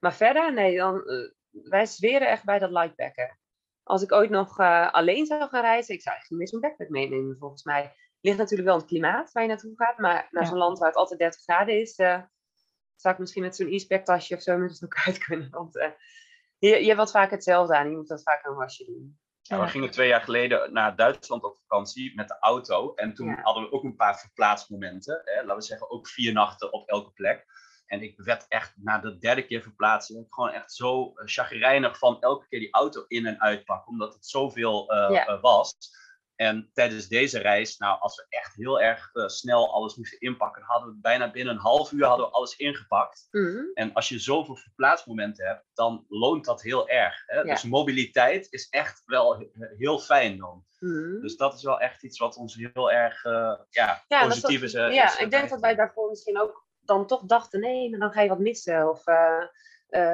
[0.01, 3.39] Maar verder, nee, dan, uh, wij zweren echt bij dat lightbacken.
[3.83, 6.61] Als ik ooit nog uh, alleen zou gaan reizen, ik zou echt niet meer zo'n
[6.61, 7.95] backpack meenemen volgens mij.
[8.21, 10.49] Ligt natuurlijk wel het klimaat waar je naartoe gaat, maar naar Ja.
[10.49, 12.23] zo'n land waar het altijd 30 graden is, uh,
[12.95, 15.51] zou ik misschien met zo'n e-spec tasje of zo met het ook uit kunnen.
[15.51, 15.75] Want
[16.59, 19.19] je, je hebt wat vaak hetzelfde aan, je moet dat vaak een wasje doen.
[19.51, 22.95] Ja, we gingen twee jaar geleden naar Duitsland op vakantie met de auto.
[22.95, 23.41] En toen Ja.
[23.43, 25.21] hadden we ook een paar verplaatsmomenten.
[25.25, 27.47] Hè, laten we zeggen, ook vier nachten op elke plek.
[27.87, 32.21] En ik werd echt na de derde keer verplaatsen, gewoon echt zo uh, chagrijnig van
[32.21, 33.89] elke keer die auto in en uitpakken.
[33.93, 35.29] Omdat het zoveel uh, Ja.
[35.29, 35.75] uh, was.
[36.41, 40.63] En tijdens deze reis, nou, als we echt heel erg uh, snel alles moesten inpakken,
[40.63, 43.29] hadden we bijna binnen een half uur hadden we alles ingepakt.
[43.31, 43.59] Mhm.
[43.75, 47.23] En als je zoveel verplaatsmomenten hebt, dan loont dat heel erg.
[47.27, 47.41] Hè?
[47.41, 47.43] Ja.
[47.43, 50.65] Dus mobiliteit is echt wel he- heel fijn dan.
[50.79, 51.21] Mhm.
[51.21, 54.93] Dus dat is wel echt iets wat ons heel erg uh, ja, positief is eh,
[54.93, 58.01] ja, is, eh, ik denk dat wij daarvoor misschien ook dan toch dachten, nee, maar
[58.01, 58.89] dan ga je wat missen.
[58.91, 59.05] Of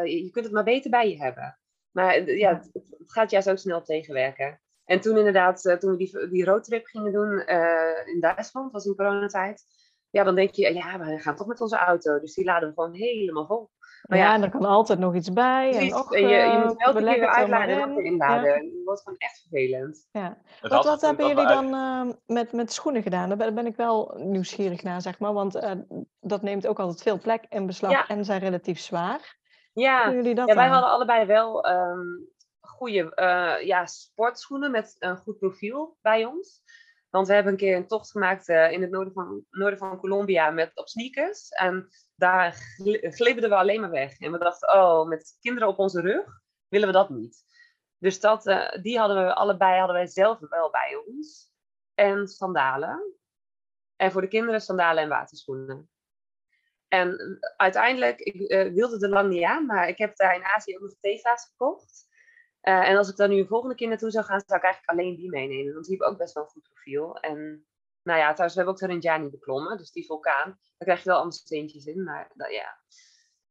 [0.04, 1.58] je kunt het maar beter bij je hebben.
[1.90, 4.60] Maar ja, het, het gaat juist ook snel tegenwerken.
[4.86, 7.40] En toen inderdaad, toen we die, die roadtrip gingen doen
[8.06, 9.64] in Duitsland, was in coronatijd.
[10.10, 12.20] Ja, dan denk je, ja, we gaan toch met onze auto.
[12.20, 13.70] Dus die laden we gewoon helemaal vol.
[14.02, 15.72] Maar ja, er kan altijd nog iets bij.
[15.72, 18.50] En, och, je, je moet elke keer uitladen en inladen.
[18.50, 18.60] Ja.
[18.60, 20.08] Dat wordt gewoon echt vervelend.
[20.10, 20.38] Ja.
[20.60, 23.28] Wat, wat hebben jullie dan uh, met, met schoenen gedaan?
[23.28, 25.32] Daar ben ik wel nieuwsgierig naar, zeg maar.
[25.32, 25.70] Want uh,
[26.20, 28.06] dat neemt ook altijd veel plek in beslag ja.
[28.06, 29.36] en zijn relatief zwaar.
[29.72, 32.28] Ja, jullie dat ja wij hadden allebei wel um,
[32.76, 36.62] goede uh, ja, sportschoenen met een goed profiel bij ons.
[37.10, 39.98] Want we hebben een keer een tocht gemaakt uh, in het noorden van, noorden van
[39.98, 41.48] Colombia met, op sneakers.
[41.48, 42.52] En daar
[43.00, 44.18] glibberden we alleen maar weg.
[44.18, 47.44] En we dachten, oh, met kinderen op onze rug willen we dat niet.
[47.98, 51.52] Dus dat, uh, die hadden we allebei hadden wij zelf wel bij ons.
[51.94, 53.14] En sandalen.
[53.96, 55.90] En voor de kinderen sandalen en waterschoenen.
[56.88, 60.82] En uiteindelijk, ik wilde er lang niet aan, maar ik heb daar in Azië ook
[60.82, 62.06] nog Teva's gekocht.
[62.68, 64.98] Uh, en als ik dan nu een volgende keer naartoe zou gaan, zou ik eigenlijk
[64.98, 65.72] alleen die meenemen.
[65.72, 67.16] Want die hebben ook best wel een goed profiel.
[67.16, 67.66] En
[68.02, 70.48] nou ja, trouwens, we hebben ook de Rinjani beklommen, dus die vulkaan.
[70.48, 72.02] Daar krijg je wel andere steentjes in.
[72.02, 72.80] Maar nou, ja,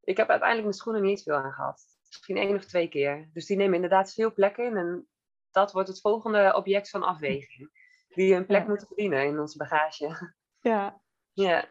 [0.01, 1.83] ik heb uiteindelijk mijn schoenen niet veel aan gehad.
[2.07, 3.29] Misschien één of twee keer.
[3.33, 4.77] Dus die nemen inderdaad veel plek in.
[4.77, 5.07] En
[5.51, 7.69] dat wordt het volgende object van afweging.
[8.07, 8.67] Die een plek ja.
[8.67, 10.33] moeten verdienen in onze bagage.
[10.59, 11.01] Ja.
[11.31, 11.67] Ja.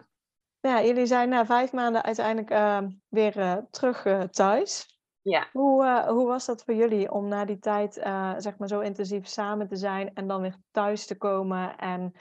[0.61, 2.79] Ja, jullie zijn na vijf maanden uiteindelijk uh,
[3.09, 4.94] weer uh, terug uh, thuis.
[5.25, 5.49] Ja.
[5.53, 8.81] Hoe, uh, hoe was dat voor jullie om na die tijd uh, zeg maar zo
[8.81, 12.15] intensief samen te zijn en dan weer thuis te komen en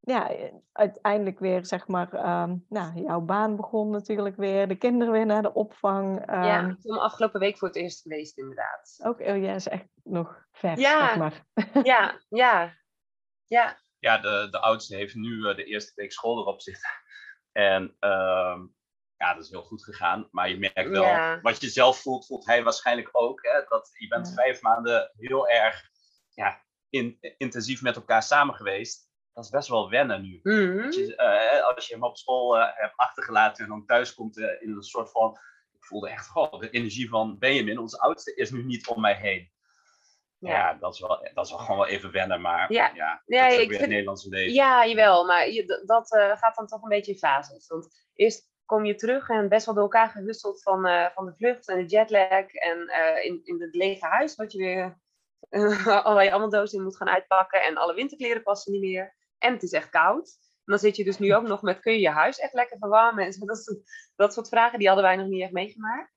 [0.00, 0.36] ja,
[0.72, 5.42] uiteindelijk weer zeg maar, um, nou, jouw baan begon natuurlijk weer, de kinderen weer naar
[5.42, 6.30] de opvang.
[6.30, 6.42] Um...
[6.42, 9.00] Ja, ik ben afgelopen week voor het eerst geweest inderdaad.
[9.02, 11.06] Ook, oh ja, is echt nog ver, ja.
[11.06, 11.44] zeg maar.
[11.82, 12.76] ja, ja,
[13.44, 13.78] ja.
[13.98, 16.90] Ja, de, de oudste heeft nu uh, de eerste week school erop zitten.
[17.52, 18.60] En uh,
[19.16, 20.28] ja, dat is heel goed gegaan.
[20.30, 21.40] Maar je merkt wel, ja.
[21.40, 23.42] wat je zelf voelt, voelt hij waarschijnlijk ook.
[23.42, 23.64] Hè?
[23.68, 24.34] Dat, je bent ja.
[24.34, 25.90] vijf maanden heel erg
[26.34, 29.04] ja, in, intensief met elkaar samen geweest.
[29.32, 30.40] Dat is best wel wennen nu.
[30.42, 30.90] Mm -hmm.
[30.90, 34.62] je, uh, als je hem op school uh, hebt achtergelaten en dan thuis komt uh,
[34.62, 35.38] in een soort van...
[35.72, 39.14] Ik voelde echt, oh, de energie van Benjamin, onze oudste, is nu niet om mij
[39.14, 39.50] heen.
[40.38, 43.22] Ja, ja dat, is wel, dat is wel gewoon wel even wennen, maar ja, ja,
[43.26, 43.80] ja dat is ook weer vind...
[43.80, 44.54] het Nederlandse leven.
[44.54, 46.08] Ja, jawel, maar je, dat
[46.38, 47.66] gaat dan toch een beetje in fases.
[47.66, 51.34] Want eerst kom je terug en best wel door elkaar gehusteld van, uh, van de
[51.36, 52.46] vlucht en de jetlag.
[52.52, 54.98] En uh, in, in het lege huis, wat je weer
[55.50, 57.62] uh, allerlei ammeldozen in moet gaan uitpakken.
[57.62, 59.14] En alle winterkleren passen niet meer.
[59.38, 60.38] En het is echt koud.
[60.40, 62.78] En dan zit je dus nu ook nog met, kun je je huis echt lekker
[62.78, 63.24] verwarmen?
[63.24, 66.12] En dat, soort, dat soort vragen, die hadden wij nog niet echt meegemaakt.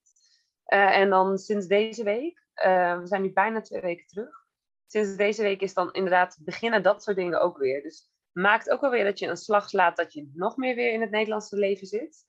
[0.65, 4.47] en dan sinds deze week, we zijn nu bijna twee weken terug.
[4.87, 7.81] Sinds deze week is dan inderdaad beginnen dat soort dingen ook weer.
[7.81, 10.91] Dus maakt ook wel weer dat je een slag slaat dat je nog meer weer
[10.91, 12.27] in het Nederlandse leven zit.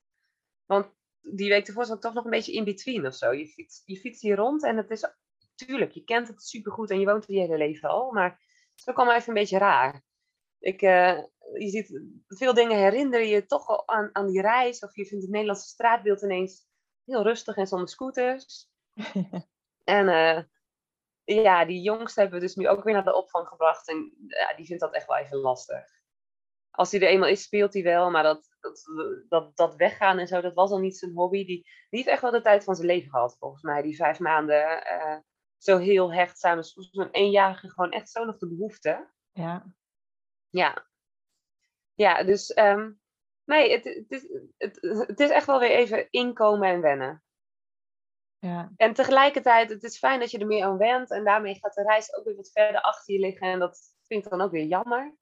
[0.71, 0.87] Want
[1.21, 3.33] die week ervoor zat toch nog een beetje in between of zo.
[3.33, 5.07] Je fietst, je fietst hier rond en het is,
[5.55, 8.12] tuurlijk, je kent het supergoed en je woont er je hele leven al.
[8.12, 10.05] Maar het is ook allemaal even een beetje raar.
[10.59, 11.18] Ik, uh,
[11.59, 14.81] je ziet veel dingen herinneren je toch al aan, aan die reis.
[14.81, 16.66] Of je vindt het Nederlandse straatbeeld ineens
[17.05, 18.68] heel rustig en zonder scooters.
[19.85, 20.43] en uh,
[21.25, 23.89] ja, die jongste hebben we dus nu ook weer naar de opvang gebracht.
[23.89, 26.00] En ja, die vindt dat echt wel even lastig.
[26.81, 28.11] Als hij er eenmaal is, speelt hij wel.
[28.11, 28.85] Maar dat, dat,
[29.28, 31.45] dat, dat weggaan en zo, dat was al niet zijn hobby.
[31.45, 33.83] Die, die heeft echt wel de tijd van zijn leven gehad, volgens mij.
[33.83, 35.16] Die vijf maanden uh,
[35.57, 36.64] zo heel hecht samen.
[36.64, 39.11] Zo'n eenjarige gewoon echt zo nog de behoefte.
[39.33, 39.74] Ja.
[40.49, 40.87] Ja.
[41.95, 43.01] Ja, dus um,
[43.45, 47.22] nee, het, het, is, het, het is echt wel weer even inkomen en wennen.
[48.39, 48.72] Ja.
[48.76, 51.11] En tegelijkertijd, het is fijn dat je er meer aan went.
[51.11, 53.49] En daarmee gaat de reis ook weer wat verder achter je liggen.
[53.49, 55.18] En dat vind ik dan ook weer jammer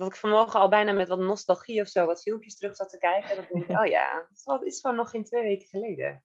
[0.00, 2.98] dat ik vanmorgen al bijna met wat nostalgie of zo wat filmpjes terug zat te
[2.98, 3.36] kijken.
[3.36, 6.22] Dan denk ik, oh ja, dat is gewoon nog geen twee weken geleden.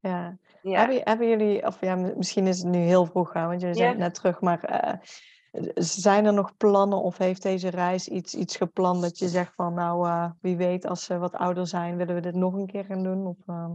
[0.00, 0.38] Ja.
[0.62, 0.78] ja.
[0.78, 3.98] Hebben, hebben, jullie, of ja, misschien is het nu heel vroeg, want jullie zijn ja.
[3.98, 9.02] net terug, maar uh, zijn er nog plannen of heeft deze reis iets, iets gepland
[9.02, 12.20] dat je zegt van, nou, uh, wie weet, als ze wat ouder zijn, willen we
[12.20, 13.26] dit nog een keer gaan doen?
[13.26, 13.70] Of, uh...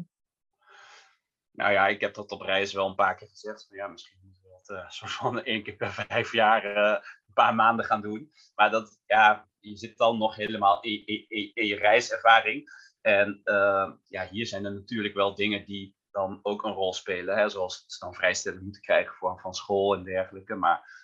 [1.52, 3.68] Nou ja, ik heb dat op reis wel een paar keer gezegd.
[3.70, 4.19] Ja, misschien
[4.88, 8.32] soort van één keer per vijf jaar een paar maanden gaan doen.
[8.56, 12.70] Maar dat, ja, je zit dan nog helemaal in, in, in je reiservaring.
[13.02, 17.38] En uh, ja, hier zijn er natuurlijk wel dingen die dan ook een rol spelen.
[17.38, 17.50] Hè?
[17.50, 20.56] Zoals ze dan vrijstelling moeten krijgen voor, van school en dergelijke.
[20.56, 20.98] Maar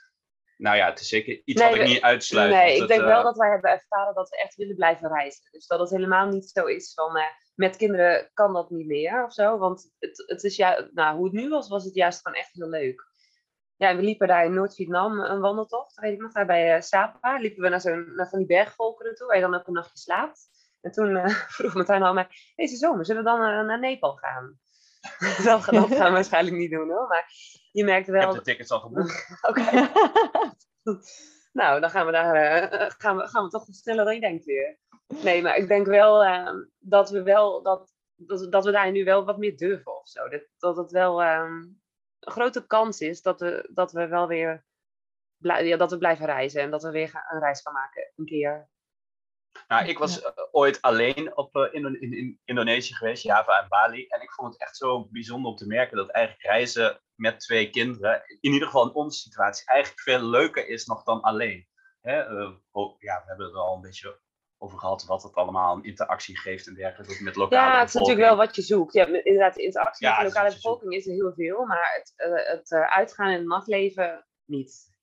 [0.58, 2.52] nou ja, het is zeker iets nee, wat ik niet uitsluit.
[2.52, 5.52] Nee, ik het, denk wel dat wij hebben ervaren dat we echt willen blijven reizen.
[5.52, 7.18] Dus dat het helemaal niet zo is van...
[7.18, 7.24] Uh,
[7.56, 9.58] met kinderen kan dat niet meer of zo.
[9.58, 12.54] Want het, het is ja, nou, hoe het nu was, was het juist gewoon echt
[12.54, 13.04] heel leuk
[13.78, 17.38] ja, we liepen daar in Noord-Vietnam een wandeltocht, weet ik nog, daar bij uh, Sapa.
[17.40, 19.98] Liepen we naar, zo'n, naar van die bergvolkeren toe, waar je dan ook een nachtje
[19.98, 20.48] slaapt.
[20.82, 24.16] En toen uh, vroeg Martijn al mij, deze zomer zullen we dan uh, naar Nepal
[24.16, 24.60] gaan?
[25.46, 27.08] dat, gaan we waarschijnlijk niet doen hoor.
[27.08, 27.26] Maar
[27.72, 28.28] je merkt Ik wel...
[28.28, 29.28] heb de tickets al geboekt.
[29.50, 29.90] Oké.
[31.56, 34.46] Nou, dan gaan we daar eh, gaan we, gaan we toch sneller dan je denkt
[34.46, 34.78] weer.
[35.24, 39.04] Nee, maar ik denk wel ehm, dat we wel dat, dat, dat we daar nu
[39.04, 40.30] wel wat meer durven of zo.
[40.30, 41.64] Dat, dat het wel ehm,
[42.26, 44.66] grote kans is dat we, dat we wel weer
[45.38, 48.12] blij- ja, dat we blijven reizen en dat we weer gaan, een reis gaan maken
[48.16, 48.70] een keer.
[49.68, 53.68] Nou, ik was eh, ooit alleen op eh, Indo- in, in Indonesië geweest, Java en
[53.68, 54.08] Bali.
[54.08, 57.70] En ik vond het echt zo bijzonder om te merken dat eigenlijk reizen met twee
[57.70, 61.68] kinderen, in ieder geval in onze situatie, eigenlijk veel leuker is nog dan alleen.
[62.02, 62.44] Hè?
[62.72, 64.20] oh, ja, we hebben het al een beetje
[64.58, 67.94] over gehad wat het allemaal een interactie geeft en dergelijke met lokale Ja, het is
[67.94, 68.94] natuurlijk wel wat je zoekt.
[68.94, 70.64] Ja, inderdaad, de interactie Ja, met de is lokale zoekt.
[70.64, 74.94] bevolking is er heel veel, maar het, eh, het eh, uitgaan in het nachtleven niet.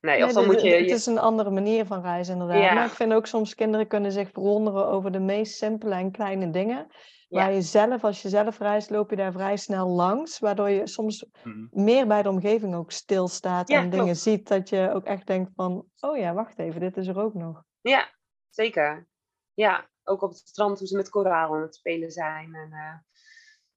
[0.00, 0.68] Nee, of Nee, dan moet je...
[0.68, 2.62] Het is een andere manier van reizen, inderdaad.
[2.62, 2.74] Ja.
[2.74, 6.50] Maar ik vind ook soms kinderen kunnen zich verwonderen over de meest simpele en kleine
[6.50, 6.86] dingen.
[7.28, 7.54] Waar Ja.
[7.56, 10.38] je zelf, als je zelf reist, loop je daar vrij snel langs.
[10.38, 11.66] Waardoor je soms Mhm.
[11.70, 14.48] meer bij de omgeving ook stilstaat Ja, en dingen ziet.
[14.48, 17.62] Dat je ook echt denkt van, oh ja, wacht even, dit is er ook nog.
[17.80, 18.08] Ja,
[18.50, 19.08] zeker.
[19.54, 22.54] Ja, ook op het strand hoe ze met koraal aan het spelen zijn.
[22.54, 22.94] En, eh,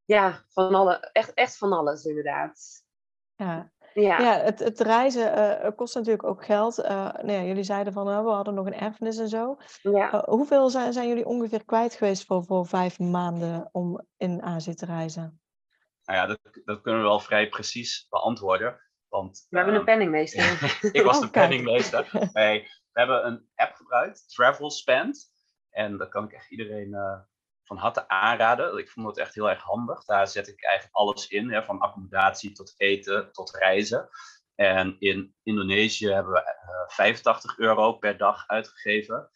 [0.05, 2.84] ja, van alle, echt, echt van alles inderdaad.
[3.36, 6.78] Ja, Ja, ja het, het reizen eh, kost natuurlijk ook geld.
[6.78, 9.57] Eh, nou ja, jullie zeiden van, eh, we hadden nog een erfenis en zo.
[9.82, 10.24] ja.
[10.26, 14.86] Hoeveel zijn, zijn jullie ongeveer kwijt geweest voor, voor vijf maanden om in Azië te
[14.86, 15.41] reizen?
[16.05, 18.82] Nou ja, dat, dat kunnen we wel vrij precies beantwoorden.
[19.07, 20.43] Want, we hebben een ehm, penningmeester.
[20.99, 21.47] ik was Oh, de kijk.
[21.47, 22.30] penningmeester.
[22.34, 25.27] Nee, we hebben een app gebruikt, Travel Spend.
[25.69, 27.19] En dat kan ik echt iedereen eh,
[27.63, 28.77] van harte aanraden.
[28.77, 30.05] Ik vond het echt heel erg handig.
[30.05, 34.09] Daar zet ik eigenlijk alles in, hè, van accommodatie tot eten tot reizen.
[34.55, 36.55] En in Indonesië hebben we eh,
[36.87, 39.29] 85 euro per dag uitgegeven.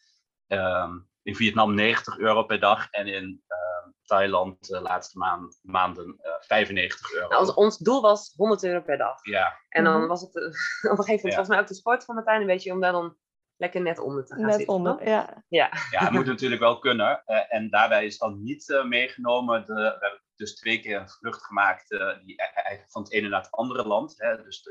[0.46, 2.90] Ehm, in Vietnam 90 euro per dag.
[2.90, 7.28] En in ehm, Thailand de laatste maand, maanden eh, 95 euro.
[7.28, 9.18] Nou, ons, ons doel was 100 euro per dag.
[9.26, 10.08] Ja, En dan Mhm.
[10.08, 10.42] was het eh,
[10.92, 11.28] op een gegeven moment Ja.
[11.28, 13.16] volgens mij ook de sport van Martijn een beetje om daar dan
[13.64, 14.74] lekker net onder te gaan Net zitten.
[14.74, 15.44] onder, ja.
[15.48, 17.22] Ja, Ja, het moet natuurlijk wel kunnen.
[17.24, 19.66] Eh, en daarbij is dan niet eh, meegenomen.
[19.66, 23.12] De, we hebben dus twee keer een vlucht gemaakt eh, die e- eigenlijk van het
[23.12, 24.14] ene naar het andere land.
[24.16, 24.42] Hè.
[24.42, 24.70] Dus de,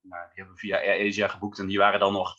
[0.00, 2.34] nou, die hebben we via AirAsia geboekt en die waren dan nog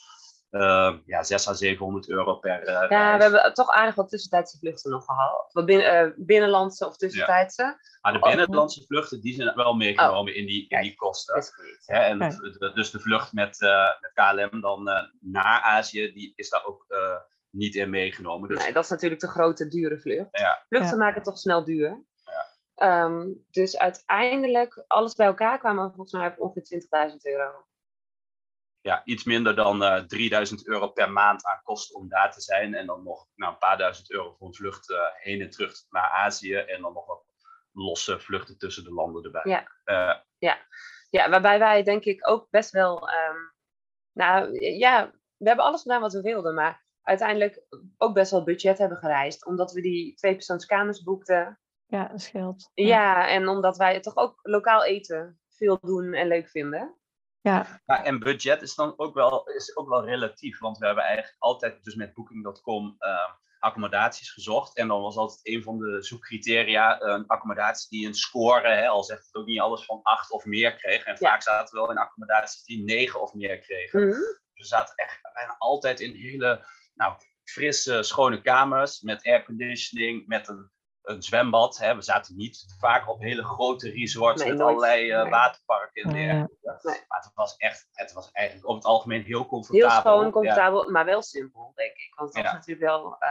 [0.53, 3.17] eh, ja, 600 à 700 euro per eh, ja reis.
[3.17, 5.53] we hebben toch aardig wat tussentijdse vluchten nog gehaald.
[5.53, 7.77] Wat binnen, eh, binnenlandse of tussentijdse.
[8.01, 11.35] Maar de binnenlandse vluchten die zijn wel meegenomen in, die, in die kosten.
[11.37, 11.77] Is goed.
[11.85, 16.33] Hè, en de- dus de vlucht met, eh, met KLM dan eh, naar Azië, die
[16.35, 17.15] is daar ook eh,
[17.49, 18.49] niet in meegenomen.
[18.49, 20.39] Dus Nee, dat is natuurlijk de grote, dure vlucht.
[20.39, 20.63] Ja.
[20.67, 20.97] Vluchten Ja.
[20.97, 22.03] maken het toch snel duur.
[22.25, 22.45] Ja.
[22.75, 27.65] Ehm, dus uiteindelijk, alles bij elkaar kwamen we volgens mij op ongeveer 20.000 euro.
[28.83, 32.73] Ja, iets minder dan eh 3000 euro per maand aan kosten om daar te zijn.
[32.73, 35.75] En dan nog nou, een paar duizend euro voor een vlucht eh, heen en terug
[35.89, 36.53] naar Azië.
[36.55, 37.23] En dan nog wat
[37.71, 39.41] losse vluchten tussen de landen erbij.
[39.43, 39.67] Ja.
[39.83, 40.17] Eh,
[41.09, 43.09] Ja, waarbij wij denk ik ook best wel.
[43.09, 43.37] ehm,
[44.11, 47.65] nou ja, we hebben alles gedaan wat we wilden, maar uiteindelijk
[47.97, 49.45] ook best wel budget hebben gereisd.
[49.45, 51.59] Omdat we die tweepersoonskamers boekten.
[51.85, 52.71] Ja, dat scheelt.
[52.73, 53.27] Ja.
[53.27, 56.97] en omdat wij toch ook lokaal eten veel doen en leuk vinden.
[57.85, 60.59] Ja, en budget is dan ook wel, is ook wel relatief.
[60.59, 63.29] Want we hebben eigenlijk altijd dus met Booking.com eh,
[63.59, 64.77] accommodaties gezocht.
[64.77, 69.03] En dan was altijd een van de zoekcriteria een accommodatie die een score, hè, al
[69.03, 71.03] zegt het ook niet alles, van 8 of meer kreeg.
[71.03, 71.29] En Ja.
[71.29, 74.07] vaak zaten we wel in accommodaties die 9 of meer kregen.
[74.07, 74.19] Mhm.
[74.53, 80.71] We zaten echt bijna altijd in hele nou, frisse, schone kamers met airconditioning, met een,
[81.03, 81.77] een zwembad.
[81.77, 81.95] Hè.
[81.95, 84.75] We zaten niet vaak op hele grote resorts Nee, met nooit.
[84.75, 85.29] allerlei eh, Nee.
[85.31, 86.15] waterparken en ja.
[86.15, 86.79] dergelijke.
[86.89, 87.03] Nee.
[87.07, 89.99] Maar het was echt, het was eigenlijk over het algemeen heel Heel comfortabel.
[90.11, 90.31] schoon, Ja.
[90.31, 92.13] comfortabel, maar wel simpel, denk ik.
[92.15, 93.29] Want het was natuurlijk wel eh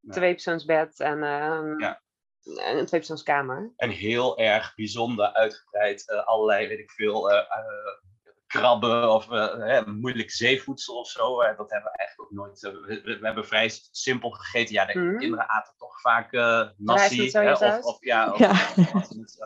[0.00, 0.12] Ja.
[0.12, 2.02] tweepersoonsbed en, ehm, Ja.
[2.42, 3.72] en een tweepersoonskamer.
[3.76, 6.08] En heel erg bijzonder uitgebreid.
[6.10, 8.10] eh, allerlei, weet ik veel, eh, eh,
[8.52, 11.40] krabben of eh, hè, moeilijk zeevoedsel of zo.
[11.40, 12.64] eh, dat hebben we eigenlijk ook nooit.
[12.64, 12.72] eh,
[13.04, 14.74] we, hebben vrij simpel gegeten.
[14.74, 15.18] Ja, de Mhm.
[15.18, 17.30] kinderen aten toch vaak eh nasi.
[17.30, 18.50] hè, of, of, ja, of, Ja.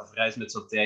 [0.02, 0.82] of, rijst met saté.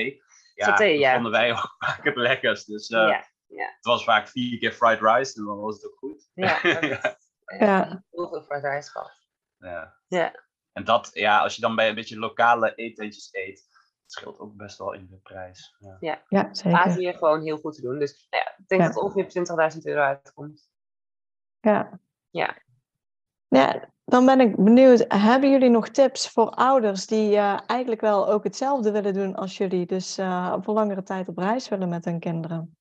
[0.55, 1.13] Ja, Saté, dat ja.
[1.13, 2.67] vonden wij ook vaak het lekkerst.
[2.67, 2.99] Dus eh,
[3.47, 6.29] ja, het was vaak vier keer fried rice en dan was het ook goed.
[6.33, 6.59] ja.
[6.71, 7.17] Ja.
[7.59, 8.03] Ja.
[8.11, 9.11] Heel veel fried rice gehad.
[9.57, 9.95] Ja.
[10.07, 10.43] Ja.
[10.73, 13.67] En dat, ja, als je dan bij een beetje lokale etentjes eet,
[14.11, 15.75] scheelt ook best wel in de prijs.
[15.99, 16.21] Ja.
[16.29, 16.79] ja zeker.
[16.79, 17.99] Azië gewoon heel goed te doen.
[17.99, 18.87] Dus nou ja, ik denk Ja.
[18.87, 19.29] dat het ongeveer
[19.75, 20.69] 20.000 euro uitkomt.
[21.59, 21.99] Ja.
[22.29, 22.57] Ja.
[23.47, 28.29] Ja, dan ben ik benieuwd, hebben jullie nog tips voor ouders die eh, eigenlijk wel
[28.29, 32.05] ook hetzelfde willen doen als jullie, dus eh, voor langere tijd op reis willen met
[32.05, 32.75] hun kinderen?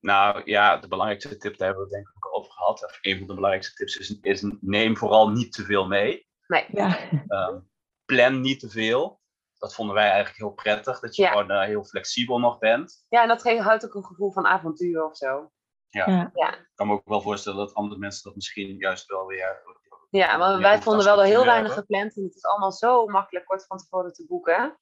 [0.00, 2.84] Nou ja, de belangrijkste tip, daar hebben we denk ik ook over gehad.
[2.84, 6.26] Of een van de belangrijkste tips is, is neem vooral niet te veel mee.
[6.46, 7.58] Nee, Ja, Ehm,
[8.04, 9.20] plan niet te veel.
[9.62, 11.30] Dat vonden wij eigenlijk heel prettig, dat je Ja.
[11.30, 13.04] gewoon eh, heel flexibel nog bent.
[13.08, 15.50] Ja, en dat geeft houdt ook een gevoel van avontuur of zo.
[15.88, 16.30] Ja.
[16.34, 19.62] Ik kan me ook wel voorstellen dat andere mensen dat misschien juist wel weer...
[20.10, 22.16] Ja, want meer wij vonden wel heel weinig gepland.
[22.16, 24.78] En het is allemaal zo makkelijk kort van tevoren te boeken.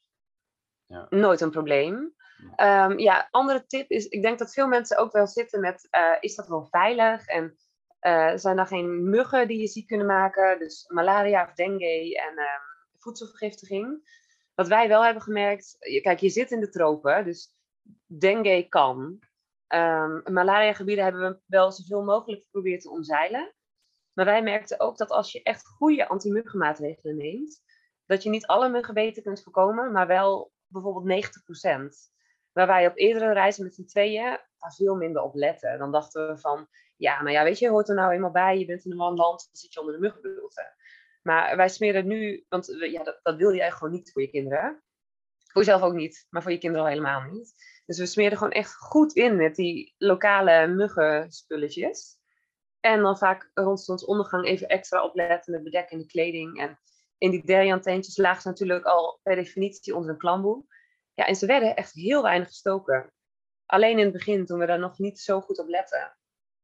[0.86, 1.06] Ja.
[1.10, 2.14] Nooit een probleem.
[2.36, 2.86] Ja.
[2.86, 6.16] Ehm, ja, andere tip is, ik denk dat veel mensen ook wel zitten met, eh,
[6.20, 7.26] is dat wel veilig?
[7.26, 7.58] En
[7.98, 10.58] eh, zijn er geen muggen die je ziek kunnen maken?
[10.58, 14.18] Dus malaria of dengue en ehm, voedselvergiftiging.
[14.60, 17.54] Wat wij wel hebben gemerkt, je- kijk, je zit in de tropen, dus
[18.06, 19.18] dengue kan.
[19.66, 23.54] Ehm malaria-gebieden hebben we wel zoveel mogelijk geprobeerd te omzeilen.
[24.12, 27.62] Maar wij merkten ook dat als je echt goede anti-muggenmaatregelen neemt,
[28.06, 32.12] dat je niet alle muggenbeten kunt voorkomen, maar wel bijvoorbeeld 90%.
[32.52, 35.78] Waar wij op eerdere reizen met z'n tweeën veel minder op letten.
[35.78, 38.66] Dan dachten we van, ja, nou ja, weet je, hoort er nou eenmaal bij, je
[38.66, 40.74] bent in een warm land, dan zit je onder de muggenbulten.
[41.22, 44.82] Maar wij smeren nu, want ja, dat, dat wil eigenlijk gewoon niet voor je kinderen.
[45.52, 47.54] Voor jezelf ook niet, maar voor je kinderen al helemaal niet.
[47.86, 52.18] Dus we smeren gewoon echt goed in met die lokale muggenspulletjes.
[52.80, 56.60] En dan vaak rond zonsondergang even extra opletten met bedekkende kleding.
[56.60, 56.78] En
[57.18, 60.64] in die deriantentjes lagen ze natuurlijk al per definitie onder een klamboe.
[61.14, 63.12] Ja, en ze werden echt heel weinig gestoken.
[63.66, 66.16] Alleen in het begin, toen we daar nog niet zo goed op letten.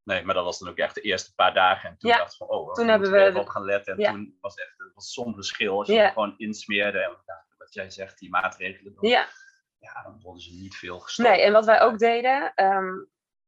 [0.07, 1.89] Nee, maar dat was dan ook echt de eerste paar dagen.
[1.91, 2.17] En toen Ja.
[2.17, 3.93] dachten we van, oh, Toen hebben we even de- op gaan letten.
[3.95, 4.11] En Ja.
[4.13, 6.11] toen was het echt het was soms verschil als je Ja.
[6.11, 6.99] gewoon insmeerde.
[6.99, 7.17] En
[7.59, 9.27] wat jij zegt, die maatregelen, dan, ja.
[9.79, 11.33] Ja, dan worden ze niet veel gestoken.
[11.33, 12.95] nee, en wat wij ook deden, ehm,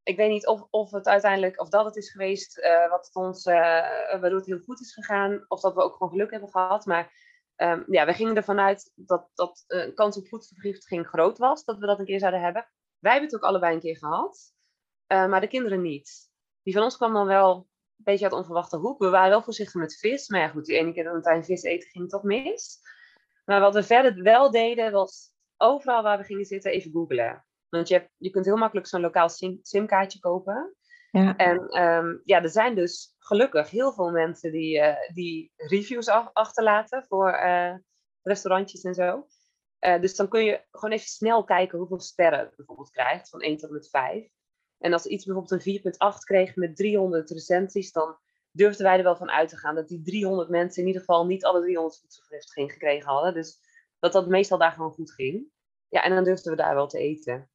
[0.02, 3.14] ik weet niet of, of het uiteindelijk, of dat het is geweest eh, wat het
[3.14, 3.54] ons, eh,
[4.20, 6.86] waardoor het heel goed is gegaan, of dat we ook gewoon geluk hebben gehad.
[6.86, 7.12] Maar
[7.56, 11.64] ehm, ja, we gingen ervan uit dat, dat eh, een kans op voedselvergiftiging groot was,
[11.64, 12.68] dat we dat een keer zouden hebben.
[12.98, 14.52] Wij hebben het ook allebei een keer gehad,
[15.06, 16.27] eh, maar de kinderen niet.
[16.68, 18.98] Die van ons kwam dan wel een beetje uit onverwachte hoek.
[18.98, 21.62] We waren wel voorzichtig met vis, maar ja, goed, die ene keer dat we vis
[21.62, 22.78] eten ging toch mis.
[23.44, 27.46] Maar wat we verder wel deden, was overal waar we gingen zitten even googlen.
[27.68, 30.74] Want je, hebt, je kunt heel makkelijk zo'n lokaal sim- simkaartje kopen.
[31.10, 31.36] Ja.
[31.36, 36.30] En ehm, ja, er zijn dus gelukkig heel veel mensen die, eh, die reviews af-
[36.32, 37.74] achterlaten voor eh,
[38.22, 39.26] restaurantjes en zo.
[39.78, 43.40] Eh, dus dan kun je gewoon even snel kijken hoeveel sterren het bijvoorbeeld krijgt, van
[43.42, 44.36] 1 tot met 5.
[44.78, 45.80] En als iets bijvoorbeeld een
[46.14, 48.18] 4,8 kreeg met 300 recensies, dan
[48.50, 51.26] durfden wij er wel van uit te gaan dat die 300 mensen in ieder geval
[51.26, 53.34] niet alle 300 voedselvergiftiging gekregen hadden.
[53.34, 53.60] Dus
[53.98, 55.46] dat dat meestal daar gewoon goed ging.
[55.88, 57.50] Ja, en dan durfden we daar wel te eten.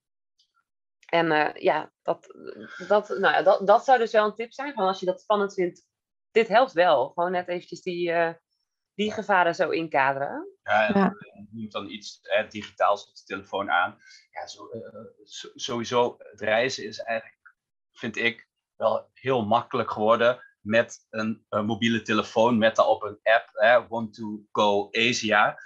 [1.10, 2.36] En eh, ja, dat,
[2.88, 4.74] dat, nou ja dat, dat zou dus wel een tip zijn.
[4.74, 5.88] Van als je dat spannend vindt,
[6.32, 7.10] dit helpt wel.
[7.10, 8.34] Gewoon net eventjes die, eh,
[8.96, 10.48] die gevaren zo inkaderen.
[10.64, 11.14] Ja, en Ja.
[11.34, 13.98] je noemt dan iets eh, digitaals op de telefoon aan.
[14.32, 14.82] Ja, zo, eh,
[15.24, 17.54] so- sowieso, het reizen is eigenlijk,
[17.92, 23.50] vind ik, wel heel makkelijk geworden met een, eh, mobiele telefoon, met daarop een app,
[23.54, 25.58] hè, Want to Go Asia.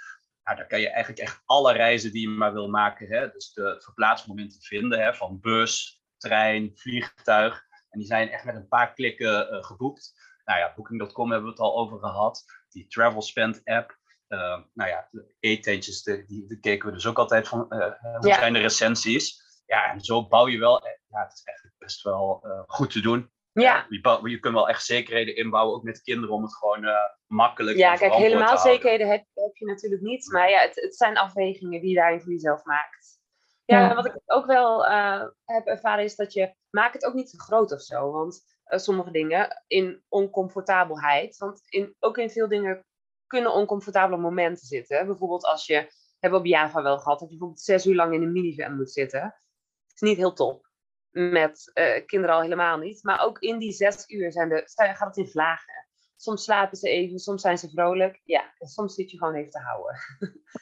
[0.44, 3.52] Nou, daar kan je eigenlijk echt alle reizen die je maar wil maken, hè, dus
[3.52, 7.66] de verplaatsmomenten vinden, hè, van bus, trein, vliegtuig.
[7.90, 10.12] En die zijn echt met een paar klikken eh, geboekt.
[10.44, 12.44] Nou ja, Booking.com hebben we het al over gehad.
[12.68, 13.96] Die Travel Spend app.
[14.28, 14.38] Uh,
[14.74, 17.78] nou ja, de eetentjes, de, die, die keken we dus ook altijd van, uh,
[18.18, 18.34] hoe Ja.
[18.34, 19.42] zijn de recensies?
[19.66, 22.90] Ja, en zo bouw je wel, eh, ja, het is echt best wel uh, goed
[22.90, 23.30] te doen.
[23.52, 26.84] Ja, Je, bouw, je kunt wel echt zekerheden inbouwen, ook met kinderen, om het gewoon
[26.84, 26.94] uh,
[27.26, 30.32] makkelijk ja kijk, helemaal te zekerheden heb, heb je natuurlijk niet.
[30.32, 33.18] Maar ja, het, het zijn afwegingen die je daarin voor jezelf maakt.
[33.64, 33.88] Ja, Ja.
[33.88, 37.30] en wat ik ook wel eh, heb ervaren is dat je, maak het ook niet
[37.30, 38.12] te groot of zo.
[38.12, 42.84] Want eh, sommige dingen in oncomfortabelheid, want in, ook in veel dingen
[43.26, 45.06] kunnen oncomfortabele momenten zitten.
[45.06, 45.74] Bijvoorbeeld als je,
[46.18, 48.76] hebben we op Java wel gehad, dat je bijvoorbeeld zes uur lang in een minivan
[48.76, 49.22] moet zitten.
[49.22, 50.66] Het is niet heel top.
[51.10, 53.02] Met eh, kinderen al helemaal niet.
[53.02, 55.86] Maar ook in die zes uur zijn de, gaat het in vlagen.
[56.16, 58.20] Soms slapen ze even, soms zijn ze vrolijk.
[58.24, 59.96] Ja, en soms zit je gewoon even te houden.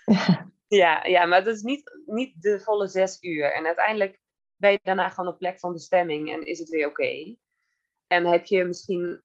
[0.82, 3.52] ja, ja, maar dat is niet, niet de volle zes uur.
[3.52, 4.20] En uiteindelijk
[4.56, 7.36] ben je daarna gewoon op plek van bestemming en is het weer oké.
[8.06, 9.22] En heb je misschien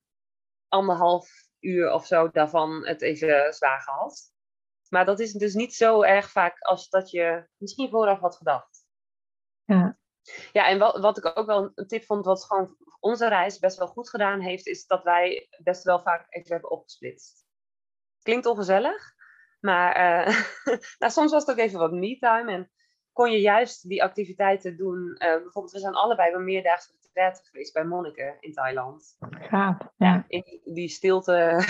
[0.68, 1.30] anderhalf
[1.60, 4.34] uur of zo daarvan het even zwaar gehad.
[4.90, 8.86] Maar dat is dus niet zo erg vaak als dat je misschien vooraf had gedacht.
[9.66, 10.00] Ja.
[10.52, 13.78] Ja, en wat, wat ik ook wel een tip vond, wat gewoon onze reis best
[13.78, 17.46] wel goed gedaan heeft, is dat wij best wel vaak even hebben opgesplitst.
[18.22, 19.14] Klinkt ongezellig,
[19.60, 20.36] maar eh,
[21.00, 22.72] nou, soms was het ook even wat me-time en
[23.12, 25.16] kon je juist die activiteiten doen.
[25.16, 29.16] Eh, bijvoorbeeld, we zijn allebei bij meerdaagse retraite geweest bij monniken in Thailand.
[29.20, 29.78] Gaaf.
[29.98, 30.26] Ja.
[30.28, 31.32] In die- stilte,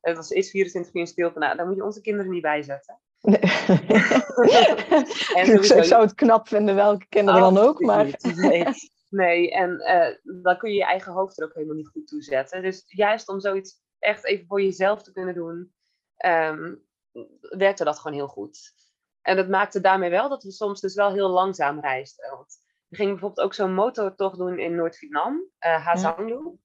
[0.00, 2.62] het was eerst 24 uur in stilte, nou, daar moet je onze kinderen niet bij
[2.62, 3.00] zetten.
[3.22, 3.48] ik
[5.46, 8.50] sowieso- zou het knap vinden welke kinderen dan ook, maar Absoluut niet.
[8.50, 8.66] Nee,
[9.08, 9.50] nee.
[9.52, 12.62] en eh, dan kun je je eigen hoofd er ook helemaal niet goed toe zetten.
[12.62, 15.72] Dus juist om zoiets echt even voor jezelf te kunnen doen,
[16.16, 16.74] ehm,
[17.40, 18.72] werkte dat gewoon heel goed.
[19.22, 22.30] En dat maakte daarmee wel dat we soms dus wel heel langzaam reisden.
[22.30, 22.56] Want
[22.94, 26.58] we gingen bijvoorbeeld ook zo'n motortocht doen in Noord-Vietnam, uh, Ha Sang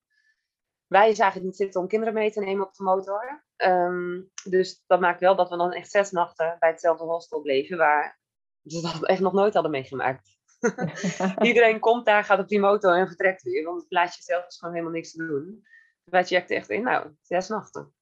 [0.88, 3.45] Wij zagen het niet zitten om kinderen mee te nemen op de motor.
[3.56, 7.77] Ehm, dus dat maakt wel dat we dan echt zes nachten bij hetzelfde hostel bleven,
[7.77, 8.19] waar
[8.64, 10.38] ze dat echt nog nooit hadden meegemaakt.
[11.41, 14.57] Iedereen komt daar, gaat op die motor en vertrekt weer, want het plaatje zelf is
[14.57, 15.68] gewoon helemaal niks te doen.
[16.03, 17.93] Wij checkten echt in, nou, zes nachten.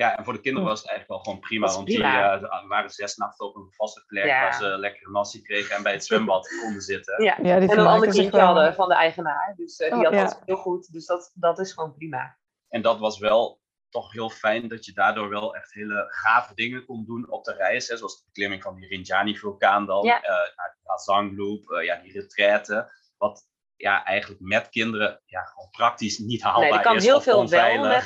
[0.00, 1.66] Ja, en voor de kinderen was het eigenlijk wel gewoon prima.
[1.66, 5.76] Want die uh, waren zes nachten op een vaste plek waar ze lekkere nasi kregen
[5.76, 7.24] en bij het zwembad konden zitten.
[7.24, 9.54] Ja, ja en een ander kindje hadden van de eigenaar.
[9.56, 10.92] Dus uh, die oh, had het heel goed.
[10.92, 12.38] Dus dat, dat is gewoon prima.
[12.68, 16.84] En dat was wel toch heel fijn dat je daardoor wel echt hele gave dingen
[16.84, 17.88] kon doen op de reis.
[17.88, 20.22] Hè, zoals de beklimming van die Rinjani-vulkaan dan, ja.
[20.22, 22.92] uh, naar de Zangloop, uh, ja, die retraite.
[23.18, 23.48] Wat
[23.80, 27.04] ja, eigenlijk met kinderen ja, gewoon praktisch niet haalbaar nee, er kan is.
[27.04, 28.00] heel veel wel Ja.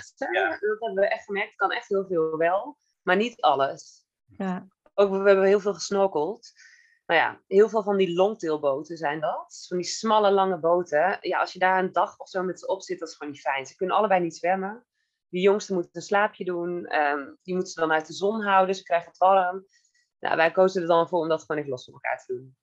[0.49, 1.55] Dat hebben we echt gemerkt.
[1.55, 4.07] kan echt heel veel wel, maar niet alles.
[4.25, 4.67] Ja.
[4.95, 6.53] Ook we hebben heel veel gesnorkeld.
[7.07, 9.65] Nou ja, heel veel van die longtailboten zijn dat.
[9.69, 11.19] Van die smalle, lange boten.
[11.21, 13.33] Ja, als je daar een dag of zo met ze op zit, dat is gewoon
[13.33, 13.67] niet fijn.
[13.67, 14.87] Ze kunnen allebei niet zwemmen.
[15.29, 16.97] Die jongste moet een slaapje doen.
[16.97, 18.75] Um, die moet ze dan uit de zon houden.
[18.75, 19.67] Ze krijgen het warm.
[20.19, 22.57] Nou, wij kozen er dan voor om dat gewoon even los van elkaar te doen.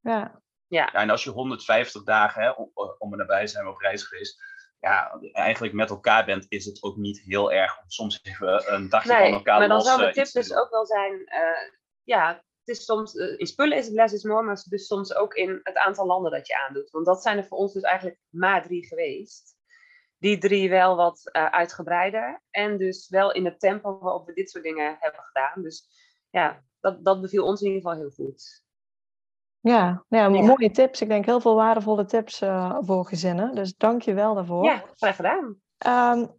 [0.00, 0.42] Ja.
[0.70, 0.92] Ja.
[0.92, 4.42] en als je 150 dagen, hè, om, om er nabij zijn we op reis geweest,
[4.80, 8.88] ja, eigenlijk met elkaar bent, is het ook niet heel erg om soms even een
[8.88, 11.72] dagje van elkaar maar dan zou mijn tip dus ook wel zijn, uh,
[12.02, 15.14] ja, het is soms, uh, in spullen is het less is more, maar dus soms
[15.14, 16.90] ook in het aantal landen dat je aandoet.
[16.90, 19.58] Want dat zijn er voor ons dus eigenlijk maar drie geweest.
[20.18, 24.50] Die drie wel wat uh, uitgebreider en dus wel in het tempo waarop we dit
[24.50, 25.62] soort dingen hebben gedaan.
[25.62, 25.88] Dus
[26.30, 28.64] ja, dat, dat beviel ons in ieder geval heel goed.
[29.60, 31.00] Ja, ja, mooie tips.
[31.00, 33.54] Ik denk heel veel waardevolle tips uh, voor gezinnen.
[33.54, 34.64] Dus dank je wel daarvoor.
[34.64, 35.60] Ja, graag gedaan.
[35.86, 36.30] Um,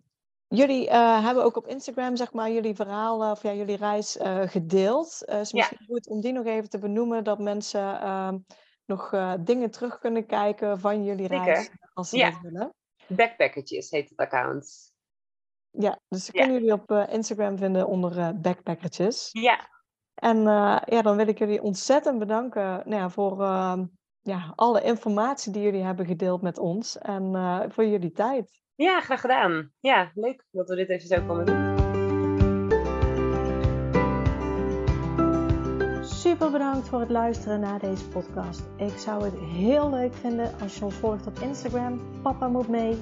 [0.47, 4.17] jullie uh, hebben ook op Instagram, zeg maar, jullie verhaal uh, of ja, jullie reis
[4.45, 5.23] gedeeld.
[5.25, 8.37] Uh, is misschien goed om die nog even te benoemen, dat mensen ehm,
[8.85, 12.73] nog dingen terug kunnen kijken van jullie reis, als ze dat willen.
[13.07, 14.93] Backpackertjes heet het account.
[15.69, 19.29] Ja, dus dat kunnen jullie op Instagram vinden onder Backpackertjes.
[19.31, 19.69] Ja,
[20.15, 23.79] en uh, ja, dan wil ik jullie ontzettend bedanken nou ja, voor uh,
[24.21, 28.61] ja, alle informatie die jullie hebben gedeeld met ons en uh, voor jullie tijd.
[28.75, 29.71] Ja, graag gedaan.
[29.79, 31.79] Ja, leuk dat we dit even zo konden doen.
[36.05, 38.61] Super bedankt voor het luisteren naar deze podcast.
[38.77, 42.21] Ik zou het heel leuk vinden als je ons volgt op Instagram.
[42.21, 42.97] Papa moet mee.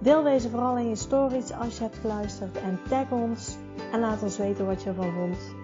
[0.00, 3.56] Deel deze vooral in je stories als je hebt geluisterd en tag ons
[3.92, 5.63] en laat ons weten wat je ervan vond.